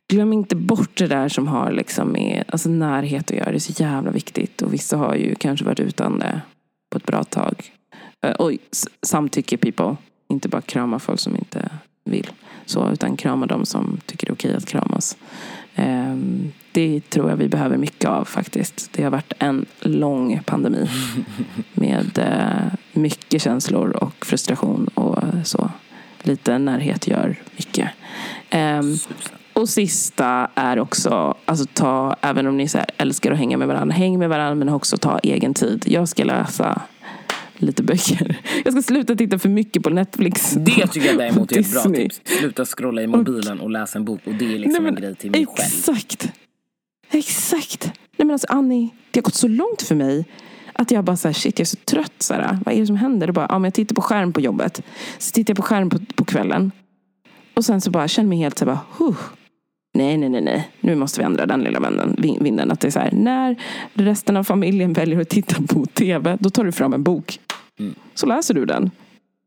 Glöm 0.07 0.33
inte 0.33 0.55
bort 0.55 0.97
det 0.97 1.07
där 1.07 1.29
som 1.29 1.47
har 1.47 1.71
liksom 1.71 2.11
med 2.11 2.43
alltså 2.47 2.69
närhet 2.69 3.31
att 3.31 3.37
göra. 3.37 3.51
Det 3.51 3.57
är 3.57 3.59
så 3.59 3.83
jävla 3.83 4.11
viktigt 4.11 4.61
och 4.61 4.73
vissa 4.73 4.97
har 4.97 5.15
ju 5.15 5.35
kanske 5.35 5.65
varit 5.65 5.79
utan 5.79 6.19
det 6.19 6.41
på 6.91 6.97
ett 6.97 7.05
bra 7.05 7.23
tag. 7.23 7.71
Eh, 8.25 8.31
och 8.31 8.51
samtycke 9.01 9.57
people. 9.57 9.95
Inte 10.29 10.49
bara 10.49 10.61
krama 10.61 10.99
folk 10.99 11.19
som 11.19 11.35
inte 11.35 11.69
vill. 12.05 12.29
Så, 12.65 12.91
utan 12.91 13.17
krama 13.17 13.45
de 13.45 13.65
som 13.65 13.99
tycker 14.05 14.27
det 14.27 14.31
är 14.31 14.33
okej 14.33 14.55
att 14.55 14.65
kramas. 14.65 15.17
Ehm, 15.75 16.51
Det 16.73 17.01
tror 17.09 17.29
jag 17.29 17.37
vi 17.37 17.47
behöver 17.47 17.77
mycket 17.77 18.09
av 18.09 18.25
faktiskt. 18.25 18.89
Det 18.93 19.03
har 19.03 19.11
varit 19.11 19.33
en 19.39 19.65
lång 19.79 20.41
pandemi. 20.45 20.89
Med 21.73 22.17
eh, 22.17 22.73
mycket 22.93 23.41
känslor 23.41 23.89
och 23.89 24.25
frustration 24.25 24.87
och 24.87 25.23
så. 25.43 25.69
Lite 26.23 26.57
närhet 26.57 27.07
gör 27.07 27.35
mycket. 27.57 27.89
Ehm, 28.49 28.97
och 29.53 29.69
sista 29.69 30.47
är 30.55 30.79
också, 30.79 31.35
alltså 31.45 31.65
ta, 31.73 32.15
även 32.21 32.47
om 32.47 32.57
ni 32.57 32.67
så 32.67 32.79
älskar 32.97 33.31
att 33.31 33.37
hänga 33.37 33.57
med 33.57 33.67
varandra, 33.67 33.95
häng 33.95 34.19
med 34.19 34.29
varandra 34.29 34.55
men 34.55 34.69
också 34.69 34.97
ta 34.97 35.19
egen 35.19 35.53
tid. 35.53 35.83
Jag 35.87 36.09
ska 36.09 36.23
läsa 36.23 36.81
lite 37.61 37.83
böcker. 37.83 38.37
Jag 38.63 38.73
ska 38.73 38.81
sluta 38.81 39.15
titta 39.15 39.39
för 39.39 39.49
mycket 39.49 39.83
på 39.83 39.89
Netflix. 39.89 40.51
Det 40.51 40.87
tycker 40.87 41.07
jag 41.07 41.17
däremot 41.17 41.51
är 41.51 41.59
ett 41.59 41.71
bra 41.71 41.83
tips. 41.83 42.21
Sluta 42.25 42.65
scrolla 42.65 43.01
i 43.01 43.07
mobilen 43.07 43.59
och 43.59 43.69
läsa 43.69 43.97
en 43.99 44.05
bok. 44.05 44.21
Och 44.25 44.33
det 44.33 44.55
är 44.55 44.59
liksom 44.59 44.85
en 44.85 44.95
grej 44.95 45.15
till 45.15 45.31
mig 45.31 45.45
själv. 45.45 45.59
Exakt. 45.59 46.31
Exakt. 47.11 47.85
Nej 47.85 48.25
men 48.25 48.31
alltså 48.31 48.47
Annie, 48.49 48.89
det 49.11 49.19
har 49.19 49.23
gått 49.23 49.35
så 49.35 49.47
långt 49.47 49.81
för 49.81 49.95
mig 49.95 50.25
att 50.73 50.91
jag 50.91 51.03
bara 51.03 51.17
så 51.17 51.27
här, 51.27 51.33
shit 51.33 51.59
jag 51.59 51.63
är 51.63 51.67
så 51.67 51.77
trött. 51.77 52.13
Så 52.17 52.33
här, 52.33 52.59
vad 52.65 52.75
är 52.75 52.79
det 52.79 52.87
som 52.87 52.95
händer? 52.95 53.27
Det 53.27 53.33
bara, 53.33 53.45
ja, 53.49 53.59
men 53.59 53.63
jag 53.63 53.73
tittar 53.73 53.95
på 53.95 54.01
skärm 54.01 54.33
på 54.33 54.41
jobbet. 54.41 54.81
Så 55.17 55.31
tittar 55.31 55.51
jag 55.51 55.57
på 55.57 55.63
skärm 55.63 55.89
på, 55.89 55.99
på 56.15 56.25
kvällen. 56.25 56.71
Och 57.53 57.65
sen 57.65 57.81
så 57.81 57.91
bara 57.91 58.07
känner 58.07 58.29
mig 58.29 58.37
helt 58.37 58.57
så 58.57 58.65
här, 58.65 58.71
bara, 58.73 58.79
huh. 58.97 59.17
Nej, 59.93 60.17
nej, 60.17 60.29
nej, 60.29 60.41
nej. 60.41 60.69
Nu 60.81 60.95
måste 60.95 61.19
vi 61.19 61.25
ändra 61.25 61.45
den 61.45 61.61
lilla 61.61 61.79
vänden, 61.79 62.15
vin- 62.17 62.43
vinden. 62.43 62.71
Att 62.71 62.79
det 62.79 62.87
är 62.87 62.91
så 62.91 62.99
här, 62.99 63.11
när 63.11 63.55
resten 63.93 64.37
av 64.37 64.43
familjen 64.43 64.93
väljer 64.93 65.21
att 65.21 65.29
titta 65.29 65.61
på 65.67 65.85
tv, 65.85 66.37
då 66.39 66.49
tar 66.49 66.63
du 66.63 66.71
fram 66.71 66.93
en 66.93 67.03
bok. 67.03 67.39
Mm. 67.79 67.95
Så 68.13 68.25
läser 68.25 68.53
du 68.53 68.65
den. 68.65 68.91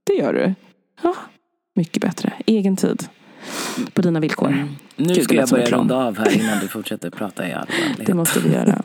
Det 0.05 0.15
gör 0.15 0.33
du. 0.33 0.55
Ja, 1.03 1.15
mycket 1.75 2.03
bättre. 2.03 2.33
Egen 2.47 2.77
tid. 2.77 3.09
På 3.93 4.03
dina 4.03 4.21
villkor. 4.21 4.69
Nu 4.97 5.15
Gud, 5.15 5.25
ska 5.25 5.35
jag 5.35 5.49
börja 5.49 5.67
runda 5.67 5.97
av 5.97 6.19
här 6.19 6.37
innan 6.41 6.61
du 6.61 6.69
fortsätter 6.69 7.11
prata 7.11 7.49
i 7.49 7.53
all. 7.53 7.67
Det 8.07 8.15
måste 8.15 8.41
vi 8.41 8.53
göra. 8.53 8.83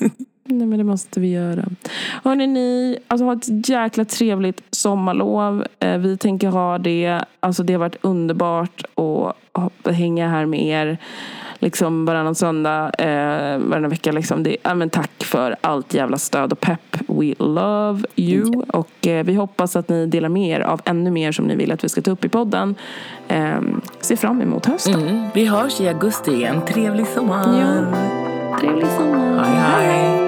Nej 0.50 0.68
men 0.68 0.78
det 0.78 0.84
måste 0.84 1.20
vi 1.20 1.32
göra. 1.32 1.66
Hörrni 2.24 2.48
ni, 2.48 2.98
alltså 3.08 3.26
ha 3.26 3.34
ett 3.34 3.70
jäkla 3.70 4.06
trevligt 4.06 4.62
sommarlov. 4.72 5.66
Eh, 5.80 5.98
vi 5.98 6.18
tänker 6.18 6.48
ha 6.48 6.78
det. 6.78 7.22
Alltså 7.40 7.64
det 7.64 7.74
har 7.74 7.80
varit 7.80 7.98
underbart 8.02 8.84
att 8.96 9.96
hänga 9.96 10.30
här 10.30 10.46
med 10.46 10.64
er. 10.64 10.98
Liksom 11.62 12.06
varannan 12.06 12.36
söndag, 12.36 12.92
eh, 12.98 13.60
varannan 13.60 13.90
vecka 13.90 14.12
liksom. 14.12 14.44
Det, 14.44 14.58
ja, 14.64 14.76
men 14.76 14.90
tack 14.90 15.24
för 15.24 15.56
allt 15.62 15.94
jävla 15.94 16.18
stöd 16.18 16.52
och 16.52 16.60
pepp. 16.60 16.98
We 17.08 17.34
love 17.40 18.04
you. 18.16 18.64
Och 18.68 19.08
eh, 19.08 19.26
vi 19.26 19.36
hoppas 19.36 19.76
att 19.76 19.90
ni 19.90 20.06
delar 20.06 20.30
med 20.30 20.50
er 20.50 20.60
av 20.60 20.82
ännu 20.86 21.12
mer 21.12 21.32
som 21.32 21.46
ni 21.46 21.56
vill 21.56 21.72
att 21.72 21.84
vi 21.84 21.90
ska 21.90 22.02
ta 22.02 22.12
upp 22.12 22.26
i 22.26 22.30
podden. 22.30 22.76
Eh, 23.28 23.60
se 24.02 24.18
fram 24.18 24.42
emot 24.42 24.66
hösten. 24.66 25.08
Mm, 25.08 25.26
vi 25.34 25.46
hörs 25.46 25.82
i 25.82 25.88
augusti 25.88 26.32
igen. 26.32 26.62
Trevlig 26.68 27.08
sommar. 27.08 27.60
Ja. 27.60 28.58
Trevlig 28.60 28.88
sommar. 28.88 29.44
Hej, 29.44 29.88
hej. 29.88 30.19